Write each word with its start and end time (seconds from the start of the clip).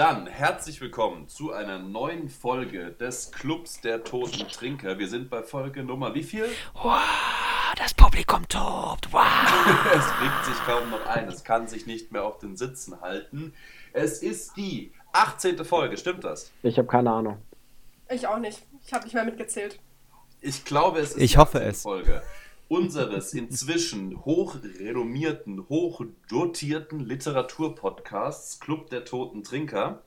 Dann 0.00 0.26
herzlich 0.26 0.80
willkommen 0.80 1.28
zu 1.28 1.52
einer 1.52 1.78
neuen 1.78 2.30
Folge 2.30 2.90
des 2.90 3.32
Clubs 3.32 3.82
der 3.82 4.02
Toten 4.02 4.48
Trinker. 4.48 4.98
Wir 4.98 5.06
sind 5.06 5.28
bei 5.28 5.42
Folge 5.42 5.84
Nummer 5.84 6.14
wie 6.14 6.22
viel? 6.22 6.46
Wow, 6.72 7.02
das 7.76 7.92
Publikum 7.92 8.48
tobt. 8.48 9.12
Wow. 9.12 9.20
es 9.92 10.06
regt 10.22 10.46
sich 10.46 10.54
kaum 10.64 10.88
noch 10.88 11.04
ein. 11.04 11.28
Es 11.28 11.44
kann 11.44 11.68
sich 11.68 11.84
nicht 11.84 12.12
mehr 12.12 12.24
auf 12.24 12.38
den 12.38 12.56
Sitzen 12.56 13.02
halten. 13.02 13.52
Es 13.92 14.22
ist 14.22 14.56
die 14.56 14.90
18. 15.12 15.62
Folge, 15.66 15.98
stimmt 15.98 16.24
das? 16.24 16.50
Ich 16.62 16.78
habe 16.78 16.88
keine 16.88 17.10
Ahnung. 17.10 17.36
Ich 18.08 18.26
auch 18.26 18.38
nicht. 18.38 18.62
Ich 18.86 18.94
habe 18.94 19.04
nicht 19.04 19.12
mehr 19.12 19.26
mitgezählt. 19.26 19.78
Ich 20.40 20.64
glaube, 20.64 21.00
es 21.00 21.10
ist 21.10 21.20
ich 21.20 21.32
die 21.32 21.36
hoffe 21.36 21.58
18. 21.58 21.70
es. 21.70 21.82
Folge 21.82 22.22
unseres 22.70 23.34
inzwischen 23.34 24.24
hochrenommierten, 24.24 25.68
hochdotierten 25.68 27.00
Literaturpodcasts 27.00 28.60
Club 28.60 28.90
der 28.90 29.04
Toten 29.04 29.42
Trinker. 29.42 30.02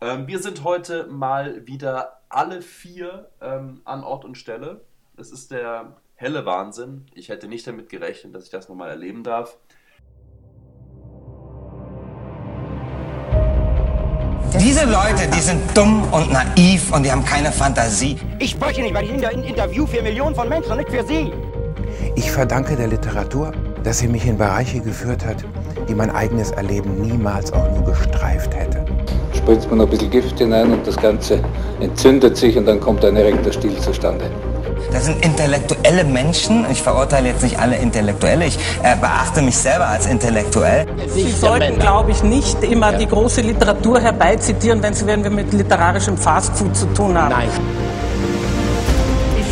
Ähm, 0.00 0.28
wir 0.28 0.38
sind 0.38 0.62
heute 0.62 1.08
mal 1.08 1.66
wieder 1.66 2.22
alle 2.28 2.62
vier 2.62 3.28
ähm, 3.40 3.80
an 3.84 4.04
Ort 4.04 4.24
und 4.24 4.38
Stelle. 4.38 4.84
Es 5.16 5.32
ist 5.32 5.50
der 5.50 5.96
helle 6.14 6.46
Wahnsinn. 6.46 7.06
Ich 7.12 7.28
hätte 7.28 7.48
nicht 7.48 7.66
damit 7.66 7.88
gerechnet, 7.88 8.36
dass 8.36 8.44
ich 8.44 8.50
das 8.50 8.68
nochmal 8.68 8.90
erleben 8.90 9.24
darf. 9.24 9.56
Diese 14.60 14.84
Leute, 14.84 15.28
die 15.34 15.40
sind 15.40 15.76
dumm 15.76 16.04
und 16.12 16.30
naiv 16.30 16.92
und 16.92 17.02
die 17.02 17.10
haben 17.10 17.24
keine 17.24 17.50
Fantasie. 17.50 18.16
Ich 18.38 18.50
spreche 18.50 18.80
nicht, 18.80 18.94
weil 18.94 19.06
ich 19.06 19.10
in 19.10 19.24
ein 19.24 19.42
Interview 19.42 19.86
für 19.86 20.02
Millionen 20.02 20.36
von 20.36 20.48
Menschen 20.48 20.70
und 20.70 20.78
nicht 20.78 20.90
für 20.90 21.04
Sie. 21.04 21.32
Ich 22.14 22.30
verdanke 22.30 22.76
der 22.76 22.88
Literatur, 22.88 23.52
dass 23.82 23.98
sie 23.98 24.08
mich 24.08 24.26
in 24.26 24.36
Bereiche 24.36 24.80
geführt 24.80 25.24
hat, 25.24 25.38
die 25.88 25.94
mein 25.94 26.10
eigenes 26.10 26.50
Erleben 26.50 27.00
niemals 27.00 27.52
auch 27.52 27.70
nur 27.72 27.84
gestreift 27.84 28.54
hätte. 28.54 28.84
Spritzt 29.34 29.70
man 29.70 29.80
ein 29.80 29.88
bisschen 29.88 30.10
Gift 30.10 30.38
hinein 30.38 30.72
und 30.72 30.86
das 30.86 30.96
Ganze 30.96 31.40
entzündet 31.80 32.36
sich 32.36 32.56
und 32.56 32.66
dann 32.66 32.80
kommt 32.80 33.04
ein 33.04 33.16
erregter 33.16 33.52
Stil 33.52 33.76
zustande. 33.78 34.30
Das 34.92 35.04
sind 35.04 35.24
intellektuelle 35.24 36.04
Menschen. 36.04 36.66
Ich 36.70 36.82
verurteile 36.82 37.28
jetzt 37.28 37.42
nicht 37.42 37.58
alle 37.58 37.76
Intellektuelle. 37.76 38.46
Ich 38.46 38.58
äh, 38.82 38.96
beachte 39.00 39.40
mich 39.42 39.56
selber 39.56 39.86
als 39.86 40.06
intellektuell. 40.06 40.86
Sie 41.06 41.30
sollten, 41.30 41.78
glaube 41.78 42.10
ich, 42.10 42.22
nicht 42.22 42.62
immer 42.64 42.92
die 42.92 43.06
große 43.06 43.40
Literatur 43.40 44.00
herbeizitieren, 44.00 44.82
wenn 44.82 44.94
Sie 44.94 45.06
wenn 45.06 45.22
wir 45.22 45.30
mit 45.30 45.52
literarischem 45.52 46.16
Fastfood 46.16 46.76
zu 46.76 46.86
tun 46.86 47.16
haben. 47.16 47.30
Nein. 47.30 47.48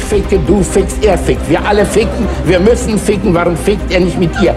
Ficke, 0.08 0.38
du 0.46 0.62
fickst, 0.62 1.04
er 1.04 1.18
fickt. 1.18 1.46
Wir 1.50 1.62
alle 1.62 1.84
ficken. 1.84 2.26
Wir 2.44 2.58
müssen 2.60 2.98
ficken. 2.98 3.34
Warum 3.34 3.54
fickt 3.56 3.90
er 3.90 4.00
nicht 4.00 4.18
mit 4.18 4.30
ihr? 4.40 4.54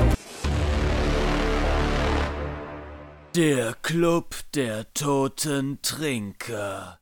Der 3.36 3.74
Club 3.82 4.36
der 4.56 4.94
Toten 4.94 5.80
Trinker. 5.82 7.00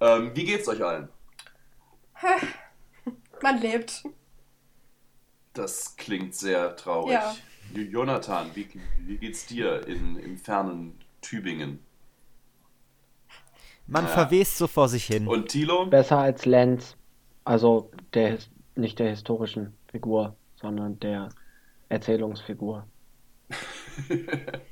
Ähm, 0.00 0.30
wie 0.34 0.44
geht's 0.44 0.66
euch 0.68 0.82
allen? 0.82 1.08
Man 3.42 3.60
lebt. 3.60 4.04
Das 5.52 5.96
klingt 5.96 6.34
sehr 6.34 6.76
traurig. 6.76 7.12
Ja. 7.12 7.34
Jonathan, 7.74 8.50
wie, 8.54 8.66
wie 9.00 9.18
geht's 9.18 9.46
dir 9.46 9.86
in, 9.86 10.16
im 10.16 10.38
fernen 10.38 10.98
Tübingen? 11.20 11.80
Man 13.86 14.04
Ja. 14.04 14.10
verwest 14.10 14.56
so 14.56 14.66
vor 14.66 14.88
sich 14.88 15.04
hin. 15.04 15.28
Und 15.28 15.48
Thilo? 15.48 15.84
Besser 15.86 16.18
als 16.18 16.46
Lenz. 16.46 16.96
Also 17.44 17.90
der 18.14 18.38
nicht 18.74 18.98
der 18.98 19.10
historischen 19.10 19.76
Figur, 19.88 20.36
sondern 20.56 20.98
der 21.00 21.28
Erzählungsfigur. 21.88 22.86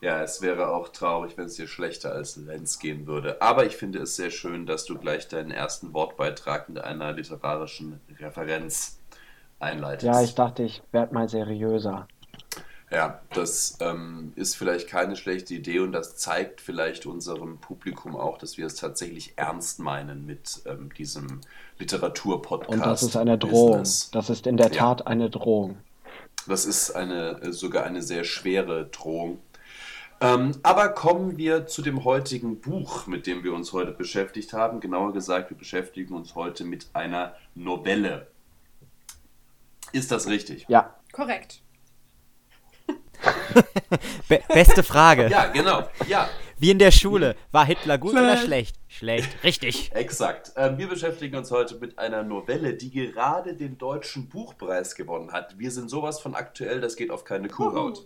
Ja, 0.00 0.22
es 0.22 0.42
wäre 0.42 0.68
auch 0.68 0.90
traurig, 0.90 1.36
wenn 1.38 1.46
es 1.46 1.54
dir 1.54 1.66
schlechter 1.66 2.12
als 2.12 2.36
Lenz 2.36 2.78
gehen 2.78 3.06
würde. 3.06 3.40
Aber 3.40 3.64
ich 3.64 3.76
finde 3.76 4.00
es 4.00 4.14
sehr 4.14 4.30
schön, 4.30 4.66
dass 4.66 4.84
du 4.84 4.98
gleich 4.98 5.26
deinen 5.28 5.50
ersten 5.50 5.94
Wortbeitrag 5.94 6.68
mit 6.68 6.84
einer 6.84 7.12
literarischen 7.12 8.00
Referenz 8.20 9.00
einleitest. 9.58 10.04
Ja, 10.04 10.22
ich 10.22 10.34
dachte, 10.34 10.62
ich 10.64 10.82
werde 10.92 11.14
mal 11.14 11.28
seriöser. 11.28 12.06
Ja, 12.90 13.20
das 13.34 13.78
ähm, 13.80 14.32
ist 14.36 14.56
vielleicht 14.56 14.88
keine 14.88 15.16
schlechte 15.16 15.54
Idee 15.54 15.80
und 15.80 15.90
das 15.90 16.16
zeigt 16.16 16.60
vielleicht 16.60 17.04
unserem 17.04 17.58
Publikum 17.58 18.14
auch, 18.14 18.38
dass 18.38 18.58
wir 18.58 18.66
es 18.66 18.76
tatsächlich 18.76 19.32
ernst 19.36 19.80
meinen 19.80 20.24
mit 20.24 20.62
ähm, 20.66 20.90
diesem 20.96 21.40
Literaturpodcast. 21.80 22.72
Und 22.72 22.80
das 22.80 23.02
ist 23.02 23.16
eine 23.16 23.38
Drohung. 23.38 23.78
Business. 23.78 24.10
Das 24.12 24.30
ist 24.30 24.46
in 24.46 24.56
der 24.56 24.70
Ja. 24.70 24.78
Tat 24.94 25.06
eine 25.08 25.30
Drohung. 25.30 25.78
Das 26.46 26.64
ist 26.64 26.92
eine, 26.92 27.40
äh, 27.42 27.52
sogar 27.52 27.84
eine 27.84 28.02
sehr 28.02 28.22
schwere 28.22 28.86
Drohung. 28.86 29.40
Ähm, 30.20 30.52
aber 30.62 30.90
kommen 30.90 31.36
wir 31.36 31.66
zu 31.66 31.82
dem 31.82 32.04
heutigen 32.04 32.60
Buch, 32.60 33.08
mit 33.08 33.26
dem 33.26 33.42
wir 33.42 33.52
uns 33.52 33.72
heute 33.72 33.90
beschäftigt 33.90 34.52
haben. 34.52 34.78
Genauer 34.78 35.12
gesagt, 35.12 35.50
wir 35.50 35.58
beschäftigen 35.58 36.14
uns 36.14 36.36
heute 36.36 36.64
mit 36.64 36.86
einer 36.94 37.34
Novelle. 37.56 38.28
Ist 39.92 40.12
das 40.12 40.28
richtig? 40.28 40.66
Ja, 40.68 40.94
Korrekt. 41.12 41.62
Be 44.28 44.40
beste 44.48 44.82
Frage. 44.82 45.28
Ja, 45.28 45.46
genau. 45.46 45.84
Ja, 46.08 46.28
Wie 46.58 46.70
in 46.70 46.78
der 46.78 46.90
Schule. 46.90 47.36
War 47.52 47.64
Hitler 47.64 47.98
gut 47.98 48.12
oder 48.12 48.36
schlecht? 48.36 48.76
Schlecht. 48.88 49.42
Richtig. 49.44 49.90
exakt. 49.94 50.52
Ähm, 50.56 50.78
wir 50.78 50.88
beschäftigen 50.88 51.36
uns 51.36 51.50
heute 51.50 51.76
mit 51.76 51.98
einer 51.98 52.22
Novelle, 52.22 52.74
die 52.74 52.90
gerade 52.90 53.54
den 53.54 53.78
Deutschen 53.78 54.28
Buchpreis 54.28 54.94
gewonnen 54.94 55.32
hat. 55.32 55.58
Wir 55.58 55.70
sind 55.70 55.88
sowas 55.90 56.20
von 56.20 56.34
aktuell, 56.34 56.80
das 56.80 56.96
geht 56.96 57.10
auf 57.10 57.24
keine 57.24 57.48
Kuhhaut. 57.48 58.04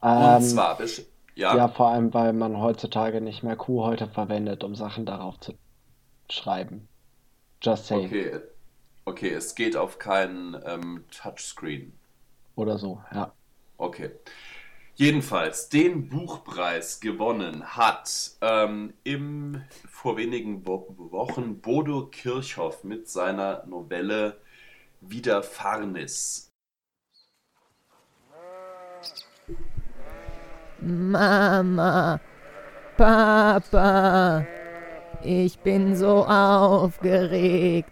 Und 0.00 0.10
ähm, 0.10 0.42
zwar, 0.42 0.80
besch- 0.80 1.04
ja, 1.34 1.56
ja, 1.56 1.68
vor 1.68 1.88
allem, 1.88 2.12
weil 2.12 2.32
man 2.32 2.58
heutzutage 2.58 3.20
nicht 3.20 3.42
mehr 3.42 3.56
Kuhhäute 3.56 4.08
verwendet, 4.08 4.64
um 4.64 4.74
Sachen 4.74 5.06
darauf 5.06 5.38
zu 5.40 5.54
schreiben. 6.28 6.88
Just 7.62 7.86
saying. 7.86 8.06
okay. 8.06 8.40
Okay, 9.04 9.30
es 9.30 9.56
geht 9.56 9.76
auf 9.76 9.98
keinen 9.98 10.56
ähm, 10.64 11.04
Touchscreen. 11.10 11.92
Oder 12.54 12.78
so, 12.78 13.02
ja. 13.12 13.32
Okay. 13.78 14.10
Jedenfalls, 14.94 15.70
den 15.70 16.08
Buchpreis 16.08 17.00
gewonnen 17.00 17.64
hat 17.64 18.32
ähm, 18.42 18.92
im, 19.04 19.62
vor 19.88 20.18
wenigen 20.18 20.66
Wo 20.66 20.86
Wochen 21.10 21.60
Bodo 21.60 22.06
Kirchhoff 22.06 22.84
mit 22.84 23.08
seiner 23.08 23.64
Novelle 23.66 24.36
Widerfarnis. 25.00 26.50
Mama, 30.78 32.20
Papa, 32.96 34.46
ich 35.22 35.58
bin 35.60 35.96
so 35.96 36.26
aufgeregt. 36.26 37.90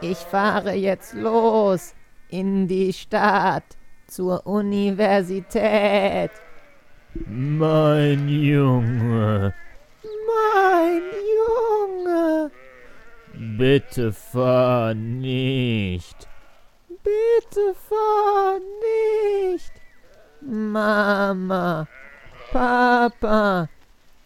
Ich 0.00 0.18
fahre 0.18 0.72
jetzt 0.72 1.14
los 1.14 1.94
in 2.30 2.66
die 2.68 2.92
Stadt 2.92 3.64
zur 4.06 4.46
Universität. 4.46 6.30
Mein 7.26 8.28
Junge, 8.28 9.52
Mein 10.28 11.02
Junge, 11.38 12.50
bitte 13.58 14.12
fahr 14.12 14.94
nicht. 14.94 16.28
bitte 16.88 17.74
fahr 17.88 18.58
nicht. 19.52 19.72
Mama, 20.42 21.86
Papa, 22.52 23.68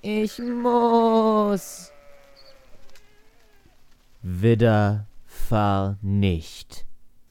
ich 0.02 0.38
muss. 0.38 1.90
Widder, 4.22 5.06
fahr 5.26 5.96
nicht. 6.02 6.86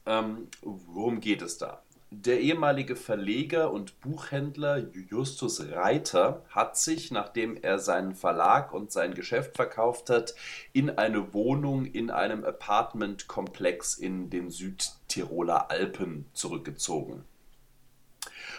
Ähm, 0.06 0.48
worum 0.62 1.20
geht 1.20 1.42
es 1.42 1.58
da? 1.58 1.82
Der 2.16 2.40
ehemalige 2.40 2.94
Verleger 2.94 3.72
und 3.72 4.00
Buchhändler 4.00 4.78
Justus 5.10 5.72
Reiter 5.72 6.44
hat 6.48 6.76
sich, 6.76 7.10
nachdem 7.10 7.56
er 7.56 7.80
seinen 7.80 8.14
Verlag 8.14 8.72
und 8.72 8.92
sein 8.92 9.14
Geschäft 9.14 9.56
verkauft 9.56 10.10
hat, 10.10 10.34
in 10.72 10.90
eine 10.90 11.34
Wohnung 11.34 11.86
in 11.86 12.10
einem 12.10 12.44
Apartmentkomplex 12.44 13.98
in 13.98 14.30
den 14.30 14.50
Südtiroler 14.50 15.72
Alpen 15.72 16.26
zurückgezogen, 16.34 17.24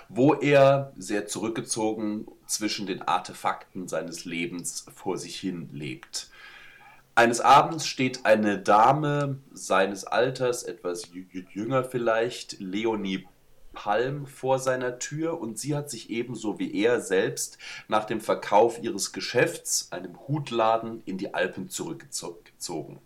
wo 0.09 0.33
er 0.33 0.92
sehr 0.97 1.25
zurückgezogen 1.25 2.27
zwischen 2.47 2.88
den 2.88 3.03
Artefakten 3.03 3.88
seines 3.88 4.25
Lebens 4.25 4.86
vor 4.94 5.18
sich 5.18 5.39
hin 5.39 5.69
lebt. 5.71 6.30
Eines 7.17 7.39
Abends 7.39 7.88
steht 7.88 8.25
eine 8.25 8.59
Dame 8.59 9.39
seines 9.53 10.03
Alters, 10.03 10.63
etwas 10.63 11.13
jü- 11.13 11.45
jünger 11.50 11.85
vielleicht, 11.85 12.59
Leonie 12.59 13.25
Palm, 13.71 14.25
vor 14.25 14.59
seiner 14.59 15.00
Tür 15.00 15.39
und 15.39 15.57
sie 15.57 15.77
hat 15.77 15.89
sich 15.89 16.09
ebenso 16.09 16.59
wie 16.59 16.75
er 16.83 17.00
selbst 17.00 17.57
nach 17.88 18.03
dem 18.03 18.19
Verkauf 18.19 18.83
ihres 18.83 19.13
Geschäfts, 19.13 19.94
einem 19.94 20.27
Hutladen, 20.27 21.03
in 21.06 21.17
die 21.17 21.33
Alpen 21.33 21.69
zurückgezogen. 21.69 23.00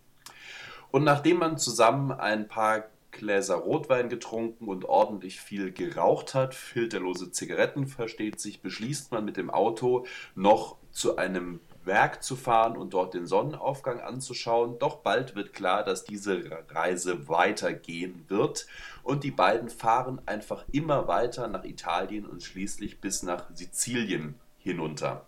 Und 0.89 1.03
nachdem 1.03 1.37
man 1.37 1.59
zusammen 1.59 2.11
ein 2.11 2.47
paar 2.47 2.85
Gläser 3.11 3.57
Rotwein 3.57 4.09
getrunken 4.09 4.67
und 4.69 4.85
ordentlich 4.85 5.39
viel 5.39 5.71
geraucht 5.71 6.33
hat, 6.33 6.55
filterlose 6.55 7.31
Zigaretten 7.31 7.85
versteht 7.85 8.39
sich, 8.39 8.63
beschließt 8.63 9.11
man 9.11 9.23
mit 9.23 9.37
dem 9.37 9.51
Auto 9.51 10.07
noch 10.33 10.77
zu 10.91 11.17
einem 11.17 11.59
Berg 11.89 12.21
zu 12.21 12.35
fahren 12.35 12.77
und 12.77 12.93
dort 12.93 13.15
den 13.15 13.25
Sonnenaufgang 13.25 13.99
anzuschauen. 13.99 14.77
Doch 14.77 14.97
bald 14.97 15.35
wird 15.35 15.53
klar, 15.53 15.83
dass 15.83 16.03
diese 16.03 16.63
Reise 16.69 17.27
weitergehen 17.27 18.25
wird 18.27 18.67
und 19.01 19.23
die 19.23 19.31
beiden 19.31 19.69
fahren 19.69 20.21
einfach 20.27 20.65
immer 20.71 21.07
weiter 21.07 21.47
nach 21.47 21.63
Italien 21.63 22.27
und 22.27 22.43
schließlich 22.43 23.01
bis 23.01 23.23
nach 23.23 23.45
Sizilien 23.55 24.35
hinunter. 24.59 25.25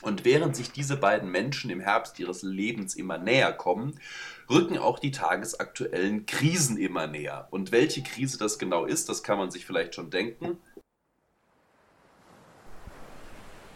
Und 0.00 0.24
während 0.24 0.56
sich 0.56 0.72
diese 0.72 0.96
beiden 0.96 1.30
Menschen 1.30 1.68
im 1.68 1.80
Herbst 1.80 2.18
ihres 2.18 2.40
Lebens 2.40 2.94
immer 2.94 3.18
näher 3.18 3.52
kommen, 3.52 4.00
rücken 4.48 4.78
auch 4.78 5.00
die 5.00 5.10
tagesaktuellen 5.10 6.24
Krisen 6.24 6.78
immer 6.78 7.08
näher. 7.08 7.46
Und 7.50 7.72
welche 7.72 8.02
Krise 8.02 8.38
das 8.38 8.58
genau 8.58 8.86
ist, 8.86 9.10
das 9.10 9.22
kann 9.22 9.36
man 9.36 9.50
sich 9.50 9.66
vielleicht 9.66 9.94
schon 9.94 10.08
denken. 10.08 10.56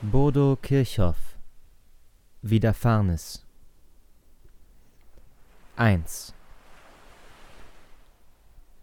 Bodo 0.01 0.57
Kirchhoff 0.63 1.34
Widerfahrnis 2.47 3.43
1 5.77 6.35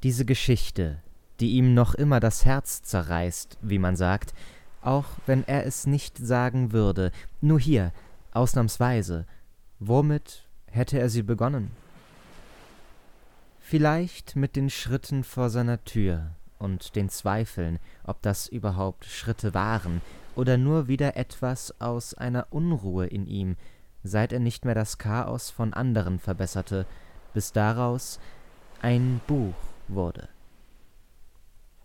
Diese 0.01 0.25
Geschichte, 0.25 0.97
die 1.39 1.51
ihm 1.51 1.75
noch 1.75 1.93
immer 1.93 2.19
das 2.19 2.43
Herz 2.43 2.81
zerreißt, 2.81 3.59
wie 3.61 3.77
man 3.77 3.95
sagt, 3.95 4.33
auch 4.81 5.05
wenn 5.27 5.47
er 5.47 5.67
es 5.67 5.85
nicht 5.85 6.17
sagen 6.17 6.71
würde, 6.71 7.11
nur 7.39 7.59
hier, 7.59 7.93
ausnahmsweise, 8.31 9.27
womit 9.77 10.47
hätte 10.65 10.97
er 10.97 11.09
sie 11.09 11.21
begonnen? 11.21 11.69
Vielleicht 13.59 14.35
mit 14.35 14.55
den 14.55 14.71
Schritten 14.71 15.23
vor 15.23 15.51
seiner 15.51 15.83
Tür 15.83 16.31
und 16.57 16.95
den 16.95 17.09
Zweifeln, 17.09 17.77
ob 18.05 18.23
das 18.23 18.47
überhaupt 18.47 19.05
Schritte 19.05 19.53
waren, 19.53 20.01
oder 20.35 20.57
nur 20.57 20.87
wieder 20.87 21.17
etwas 21.17 21.79
aus 21.79 22.13
einer 22.13 22.47
Unruhe 22.49 23.07
in 23.07 23.27
ihm, 23.27 23.55
seit 24.03 24.33
er 24.33 24.39
nicht 24.39 24.65
mehr 24.65 24.75
das 24.75 24.97
Chaos 24.97 25.49
von 25.49 25.73
anderen 25.73 26.19
verbesserte, 26.19 26.85
bis 27.33 27.51
daraus 27.51 28.19
ein 28.81 29.21
Buch 29.27 29.55
wurde. 29.87 30.29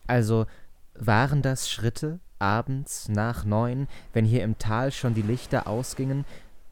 Also 0.06 0.46
waren 0.94 1.42
das 1.42 1.68
Schritte 1.68 2.20
abends 2.38 3.08
nach 3.08 3.44
neun, 3.44 3.88
wenn 4.12 4.24
hier 4.24 4.44
im 4.44 4.58
Tal 4.58 4.92
schon 4.92 5.14
die 5.14 5.22
Lichter 5.22 5.66
ausgingen, 5.66 6.24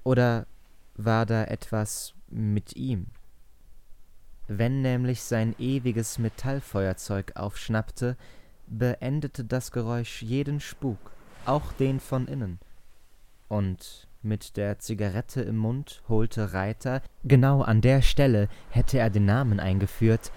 oder 0.02 0.46
war 0.96 1.26
da 1.26 1.44
etwas 1.44 2.14
mit 2.28 2.76
ihm? 2.76 3.06
Wenn 4.46 4.82
nämlich 4.82 5.22
sein 5.22 5.54
ewiges 5.58 6.18
Metallfeuerzeug 6.18 7.32
aufschnappte, 7.36 8.16
beendete 8.66 9.44
das 9.44 9.72
Geräusch 9.72 10.22
jeden 10.22 10.60
Spuk, 10.60 11.13
auch 11.46 11.73
den 11.73 12.00
von 12.00 12.26
innen. 12.26 12.58
Und 13.49 14.08
mit 14.23 14.56
der 14.56 14.79
Zigarette 14.79 15.43
im 15.43 15.56
Mund 15.56 16.02
holte 16.08 16.52
Reiter, 16.55 17.02
genau 17.25 17.62
an 17.62 17.81
der 17.81 18.02
Stelle 18.02 18.49
hätte 18.70 18.99
er 18.99 19.11
den 19.11 19.26
Namen 19.26 19.61
eingeführt, 19.61 20.32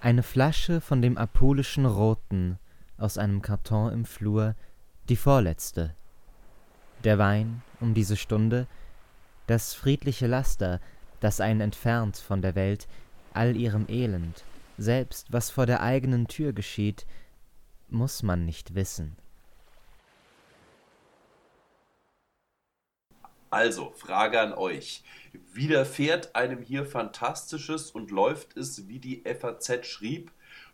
eine 0.00 0.22
Flasche 0.22 0.80
von 0.80 1.00
dem 1.00 1.16
apulischen 1.16 1.86
Roten 1.86 2.58
aus 2.98 3.18
einem 3.18 3.40
Karton 3.40 3.92
im 3.92 4.04
Flur, 4.04 4.54
die 5.08 5.16
vorletzte. 5.16 5.94
Der 7.04 7.18
Wein 7.18 7.62
um 7.80 7.94
diese 7.94 8.16
Stunde, 8.16 8.66
das 9.46 9.74
friedliche 9.74 10.26
Laster, 10.26 10.80
das 11.20 11.40
einen 11.40 11.60
entfernt 11.60 12.16
von 12.16 12.42
der 12.42 12.54
Welt, 12.54 12.86
all 13.32 13.56
ihrem 13.56 13.86
Elend, 13.88 14.44
selbst 14.78 15.32
was 15.32 15.50
vor 15.50 15.66
der 15.66 15.82
eigenen 15.82 16.28
Tür 16.28 16.52
geschieht, 16.52 17.06
muss 17.88 18.22
man 18.22 18.44
nicht 18.44 18.74
wissen. 18.74 19.16
Also, 23.52 23.90
Frage 23.90 24.40
an 24.40 24.54
euch. 24.54 25.04
Widerfährt 25.52 26.34
einem 26.34 26.62
hier 26.62 26.86
Fantastisches 26.86 27.90
und 27.90 28.10
läuft 28.10 28.56
es, 28.56 28.88
wie 28.88 28.98
die 28.98 29.22
FAZ 29.26 29.86
schrieb, 29.86 30.32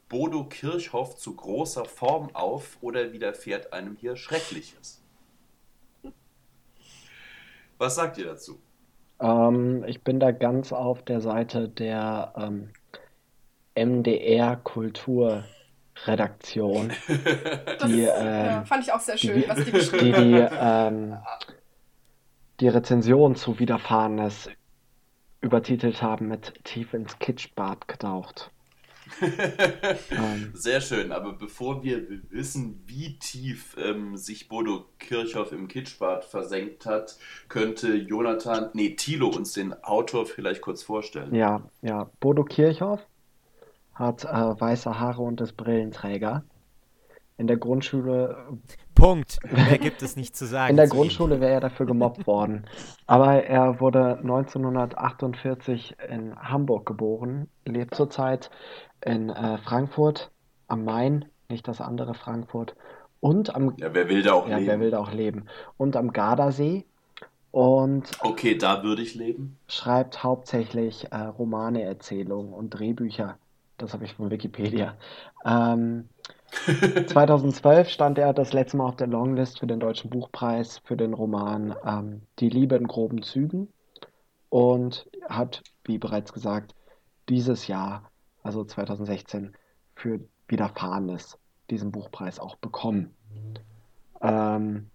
Bodo 0.08 0.44
Kirchhoff 0.44 1.16
zu 1.16 1.34
großer 1.34 1.86
Form 1.86 2.30
auf 2.34 2.78
oder 2.80 3.12
widerfährt 3.12 3.72
einem 3.72 3.96
hier 3.96 4.14
Schreckliches? 4.14 5.02
Was 7.78 7.96
sagt 7.96 8.18
ihr 8.18 8.26
dazu? 8.26 8.60
Ähm, 9.18 9.82
ich 9.88 10.04
bin 10.04 10.20
da 10.20 10.30
ganz 10.30 10.72
auf 10.72 11.02
der 11.02 11.20
Seite 11.20 11.68
der 11.68 12.32
ähm, 12.36 12.70
MDR 13.74 14.54
Kulturredaktion. 14.54 16.92
die, 17.08 18.04
ähm, 18.04 18.04
ja, 18.04 18.64
fand 18.64 18.84
ich 18.84 18.92
auch 18.92 19.00
sehr 19.00 19.18
schön, 19.18 19.42
die, 19.42 19.48
was 19.48 19.64
die 19.64 19.72
geschrieben 19.72 20.14
die, 20.14 20.22
die, 20.34 20.46
ähm, 20.60 21.18
die 22.60 22.68
Rezension 22.68 23.36
zu 23.36 23.58
Widerfahrenes 23.58 24.48
übertitelt 25.40 26.02
haben 26.02 26.28
mit 26.28 26.52
Tief 26.64 26.94
ins 26.94 27.18
Kitschbad 27.18 27.86
getaucht. 27.86 28.50
ähm, 30.10 30.50
Sehr 30.54 30.80
schön, 30.80 31.12
aber 31.12 31.32
bevor 31.32 31.82
wir 31.82 32.02
wissen, 32.30 32.82
wie 32.86 33.18
tief 33.18 33.74
ähm, 33.78 34.16
sich 34.16 34.48
Bodo 34.48 34.84
Kirchhoff 34.98 35.52
im 35.52 35.68
Kitschbad 35.68 36.24
versenkt 36.24 36.84
hat, 36.84 37.16
könnte 37.48 37.94
Jonathan, 37.94 38.70
nee, 38.74 38.96
Thilo 38.96 39.28
uns 39.28 39.52
den 39.52 39.72
Autor 39.82 40.26
vielleicht 40.26 40.60
kurz 40.60 40.82
vorstellen. 40.82 41.34
Ja, 41.34 41.62
ja, 41.80 42.10
Bodo 42.20 42.44
Kirchhoff 42.44 43.00
hat 43.94 44.24
äh, 44.24 44.28
weiße 44.28 44.98
Haare 44.98 45.22
und 45.22 45.40
ist 45.40 45.56
Brillenträger 45.56 46.44
in 47.38 47.46
der 47.46 47.56
Grundschule. 47.56 48.58
Punkt. 48.94 49.38
Mehr 49.50 49.78
gibt 49.80 50.02
es 50.02 50.16
nicht 50.16 50.36
zu 50.36 50.46
sagen. 50.46 50.70
In 50.70 50.76
der 50.76 50.88
Grundschule 50.88 51.40
wäre 51.40 51.52
er 51.52 51.60
dafür 51.60 51.86
gemobbt 51.86 52.26
worden. 52.26 52.66
Aber 53.06 53.44
er 53.44 53.80
wurde 53.80 54.18
1948 54.18 55.96
in 56.10 56.36
Hamburg 56.36 56.84
geboren, 56.84 57.48
lebt 57.64 57.94
zurzeit 57.94 58.50
in 59.04 59.30
äh, 59.30 59.58
Frankfurt 59.58 60.30
am 60.66 60.84
Main, 60.84 61.24
nicht 61.48 61.66
das 61.66 61.80
andere 61.80 62.14
Frankfurt. 62.14 62.74
Und 63.20 63.54
am. 63.54 63.74
Ja, 63.78 63.94
wer 63.94 64.08
will 64.08 64.22
da 64.22 64.34
auch 64.34 64.48
ja, 64.48 64.58
leben? 64.58 64.68
Wer 64.68 64.80
will 64.80 64.90
da 64.90 64.98
auch 64.98 65.12
leben? 65.12 65.46
Und 65.76 65.96
am 65.96 66.12
Gardasee. 66.12 66.84
Und. 67.50 68.10
Okay, 68.20 68.56
da 68.56 68.82
würde 68.82 69.02
ich 69.02 69.14
leben. 69.14 69.56
Schreibt 69.68 70.22
hauptsächlich 70.22 71.10
äh, 71.10 71.16
Romane, 71.16 71.82
Erzählungen 71.82 72.52
und 72.52 72.70
Drehbücher. 72.70 73.38
Das 73.78 73.92
habe 73.92 74.04
ich 74.04 74.14
von 74.14 74.30
Wikipedia. 74.30 74.96
Ähm, 75.44 76.08
2012 76.50 77.88
stand 77.88 78.18
er 78.18 78.32
das 78.32 78.52
letzte 78.52 78.76
Mal 78.78 78.86
auf 78.86 78.96
der 78.96 79.06
Longlist 79.06 79.60
für 79.60 79.66
den 79.66 79.80
Deutschen 79.80 80.10
Buchpreis 80.10 80.78
für 80.84 80.96
den 80.96 81.14
Roman 81.14 81.74
ähm, 81.84 82.22
Die 82.38 82.48
Liebe 82.48 82.76
in 82.76 82.86
groben 82.86 83.22
Zügen 83.22 83.68
und 84.48 85.06
hat, 85.28 85.62
wie 85.84 85.98
bereits 85.98 86.32
gesagt, 86.32 86.74
dieses 87.28 87.66
Jahr, 87.66 88.10
also 88.42 88.64
2016, 88.64 89.54
für 89.94 90.20
Widerfahrenes 90.48 91.38
diesen 91.70 91.92
Buchpreis 91.92 92.38
auch 92.38 92.56
bekommen. 92.56 93.14
Ähm, 94.22 94.90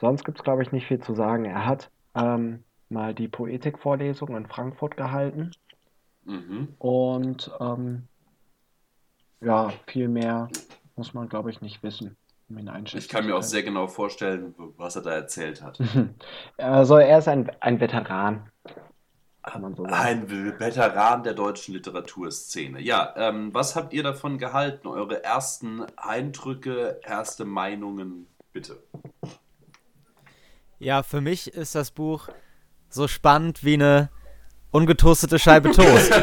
sonst 0.00 0.24
gibt 0.24 0.38
es, 0.38 0.44
glaube 0.44 0.62
ich, 0.62 0.72
nicht 0.72 0.86
viel 0.86 1.00
zu 1.00 1.14
sagen. 1.14 1.44
Er 1.44 1.66
hat 1.66 1.90
ähm, 2.14 2.64
mal 2.88 3.14
die 3.14 3.28
Poetikvorlesung 3.28 4.34
in 4.36 4.46
Frankfurt 4.46 4.96
gehalten 4.96 5.50
Mhm. 6.26 6.74
und 6.80 7.52
ähm, 7.60 8.08
ja, 9.40 9.72
viel 9.86 10.08
mehr 10.08 10.48
muss 10.96 11.14
man, 11.14 11.28
glaube 11.28 11.50
ich, 11.50 11.60
nicht 11.60 11.82
wissen, 11.82 12.16
um 12.48 12.58
ihn 12.58 12.68
einschätzen 12.68 13.04
Ich 13.04 13.08
kann 13.08 13.26
mir 13.26 13.36
auch 13.36 13.42
sehr 13.42 13.62
genau 13.62 13.86
vorstellen, 13.86 14.54
was 14.76 14.96
er 14.96 15.02
da 15.02 15.12
erzählt 15.12 15.62
hat. 15.62 15.78
Also 16.58 16.96
er 16.98 17.18
ist 17.18 17.28
ein, 17.28 17.50
ein 17.60 17.80
Veteran, 17.80 18.50
kann 19.46 19.62
man 19.62 19.74
so. 19.74 19.84
Ein 19.84 20.28
Veteran 20.28 21.22
der 21.22 21.34
deutschen 21.34 21.74
Literaturszene. 21.74 22.80
Ja, 22.80 23.14
ähm, 23.16 23.54
was 23.54 23.76
habt 23.76 23.92
ihr 23.94 24.02
davon 24.02 24.38
gehalten? 24.38 24.88
Eure 24.88 25.22
ersten 25.22 25.84
Eindrücke, 25.96 27.00
erste 27.04 27.44
Meinungen, 27.44 28.26
bitte. 28.52 28.82
Ja, 30.78 31.02
für 31.02 31.20
mich 31.20 31.54
ist 31.54 31.74
das 31.74 31.92
Buch 31.92 32.28
so 32.88 33.06
spannend 33.08 33.64
wie 33.64 33.74
eine 33.74 34.10
ungetoastete 34.72 35.38
Scheibe 35.38 35.70
Toast. 35.70 36.12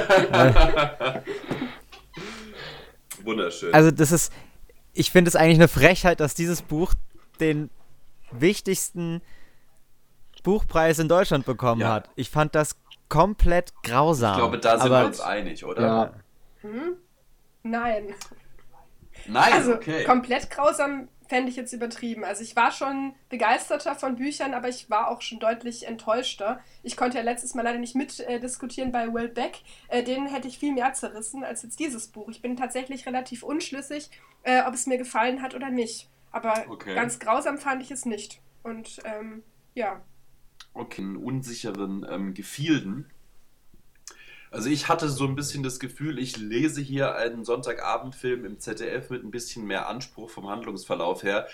Wunderschön. 3.23 3.73
Also 3.73 3.89
das 3.89 4.11
ist, 4.11 4.33
ich 4.93 5.11
finde 5.11 5.29
es 5.29 5.35
eigentlich 5.35 5.57
eine 5.57 5.67
Frechheit, 5.67 6.19
dass 6.19 6.35
dieses 6.35 6.61
Buch 6.61 6.93
den 7.39 7.69
wichtigsten 8.31 9.21
Buchpreis 10.43 10.99
in 10.99 11.07
Deutschland 11.07 11.45
bekommen 11.45 11.81
Ja. 11.81 11.89
hat. 11.93 12.09
Ich 12.15 12.29
fand 12.29 12.53
das 12.55 12.75
komplett 13.09 13.73
grausam. 13.83 14.31
ich 14.33 14.37
glaube, 14.37 14.59
da 14.59 14.71
sind 14.77 14.81
aber 14.87 15.01
wir 15.01 15.05
uns 15.07 15.19
einig, 15.21 15.63
oder? 15.65 15.81
Ja, 15.81 16.13
Hm? 16.61 16.95
Nein. 17.63 18.13
Nein, 19.27 19.53
Also 19.53 19.73
okay. 19.75 20.03
komplett 20.03 20.49
grausam 20.49 21.07
fände 21.27 21.49
ich 21.49 21.55
jetzt 21.55 21.73
übertrieben. 21.73 22.23
Also 22.23 22.43
ich 22.43 22.55
war 22.55 22.71
schon 22.71 23.13
begeisterter 23.29 23.95
von 23.95 24.15
Büchern, 24.15 24.53
aber 24.53 24.69
ich 24.69 24.89
war 24.89 25.09
auch 25.09 25.21
schon 25.21 25.39
deutlich 25.39 25.87
enttäuschter. 25.87 26.59
Ich 26.83 26.97
konnte 26.97 27.17
ja 27.17 27.23
letztes 27.23 27.53
Mal 27.53 27.63
leider 27.63 27.79
nicht 27.79 27.95
mitdiskutieren 27.95 28.89
äh, 28.89 28.91
bei 28.91 29.13
Will 29.13 29.29
Beck. 29.29 29.59
Äh, 29.87 30.03
den 30.03 30.27
hätte 30.27 30.47
ich 30.47 30.59
viel 30.59 30.73
mehr 30.73 30.93
zerrissen 30.93 31.43
als 31.43 31.63
jetzt 31.63 31.79
dieses 31.79 32.07
Buch. 32.07 32.29
Ich 32.29 32.41
bin 32.41 32.55
tatsächlich 32.55 33.05
relativ 33.05 33.43
unschlüssig, 33.43 34.09
äh, 34.43 34.63
ob 34.63 34.73
es 34.73 34.87
mir 34.87 34.97
gefallen 34.97 35.41
hat 35.41 35.55
oder 35.55 35.69
nicht. 35.69 36.09
Aber 36.31 36.65
okay. 36.69 36.95
ganz 36.95 37.19
grausam 37.19 37.57
fand 37.57 37.81
ich 37.83 37.91
es 37.91 38.05
nicht. 38.05 38.41
Und 38.63 38.99
ähm, 39.05 39.43
ja. 39.75 40.01
Okay, 40.73 41.01
in 41.01 41.17
unsicheren 41.17 42.05
ähm, 42.09 42.33
Gefilden 42.33 43.09
also 44.53 44.69
ich 44.69 44.87
hatte 44.87 45.09
so 45.09 45.25
ein 45.25 45.35
bisschen 45.35 45.63
das 45.63 45.79
Gefühl, 45.79 46.19
ich 46.19 46.37
lese 46.37 46.79
hier 46.79 47.15
einen 47.15 47.43
Sonntagabendfilm 47.43 48.45
im 48.45 48.59
ZDF 48.59 49.09
mit 49.09 49.23
ein 49.23 49.31
bisschen 49.31 49.65
mehr 49.65 49.89
Anspruch 49.89 50.29
vom 50.29 50.47
Handlungsverlauf 50.47 51.23
her. 51.23 51.47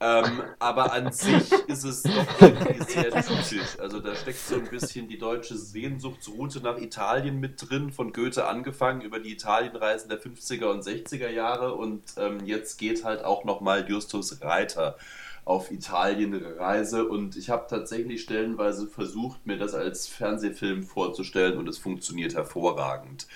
Ähm, 0.00 0.42
aber 0.58 0.92
an 0.92 1.12
sich 1.12 1.50
ist 1.66 1.84
es 1.84 2.02
doch 2.02 2.40
irgendwie 2.40 2.82
sehr 2.84 3.10
typisch. 3.10 3.78
Also 3.78 4.00
da 4.00 4.14
steckt 4.14 4.38
so 4.38 4.56
ein 4.56 4.68
bisschen 4.68 5.08
die 5.08 5.18
deutsche 5.18 5.56
Sehnsuchtsroute 5.56 6.60
nach 6.60 6.78
Italien 6.78 7.40
mit 7.40 7.68
drin, 7.68 7.90
von 7.90 8.12
Goethe 8.12 8.46
angefangen 8.46 9.00
über 9.00 9.18
die 9.18 9.32
Italienreisen 9.32 10.08
der 10.08 10.20
50er 10.20 10.66
und 10.66 10.84
60er 10.84 11.30
Jahre 11.30 11.74
und 11.74 12.02
ähm, 12.18 12.44
jetzt 12.44 12.78
geht 12.78 13.04
halt 13.04 13.24
auch 13.24 13.44
nochmal 13.44 13.88
Justus 13.88 14.40
Reiter 14.42 14.96
auf 15.44 15.70
Italienreise 15.70 17.06
und 17.06 17.36
ich 17.36 17.50
habe 17.50 17.66
tatsächlich 17.68 18.22
stellenweise 18.22 18.86
versucht, 18.86 19.46
mir 19.46 19.58
das 19.58 19.74
als 19.74 20.06
Fernsehfilm 20.06 20.82
vorzustellen 20.82 21.58
und 21.58 21.68
es 21.68 21.78
funktioniert 21.78 22.34
hervorragend. 22.34 23.26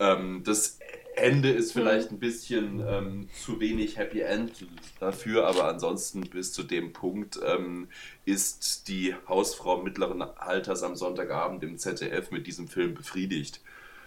Ähm, 0.00 0.42
das 0.44 0.78
Ende 1.16 1.50
ist 1.50 1.72
vielleicht 1.72 2.10
ein 2.10 2.18
bisschen 2.18 2.82
ähm, 2.86 3.28
zu 3.40 3.60
wenig 3.60 3.96
Happy 3.96 4.20
End 4.20 4.66
dafür, 4.98 5.46
aber 5.46 5.68
ansonsten 5.68 6.22
bis 6.22 6.52
zu 6.52 6.64
dem 6.64 6.92
Punkt 6.92 7.38
ähm, 7.44 7.88
ist 8.24 8.88
die 8.88 9.14
Hausfrau 9.28 9.82
mittleren 9.82 10.22
Alters 10.22 10.82
am 10.82 10.96
Sonntagabend 10.96 11.62
im 11.62 11.78
ZDF 11.78 12.32
mit 12.32 12.48
diesem 12.48 12.66
Film 12.66 12.94
befriedigt, 12.94 13.60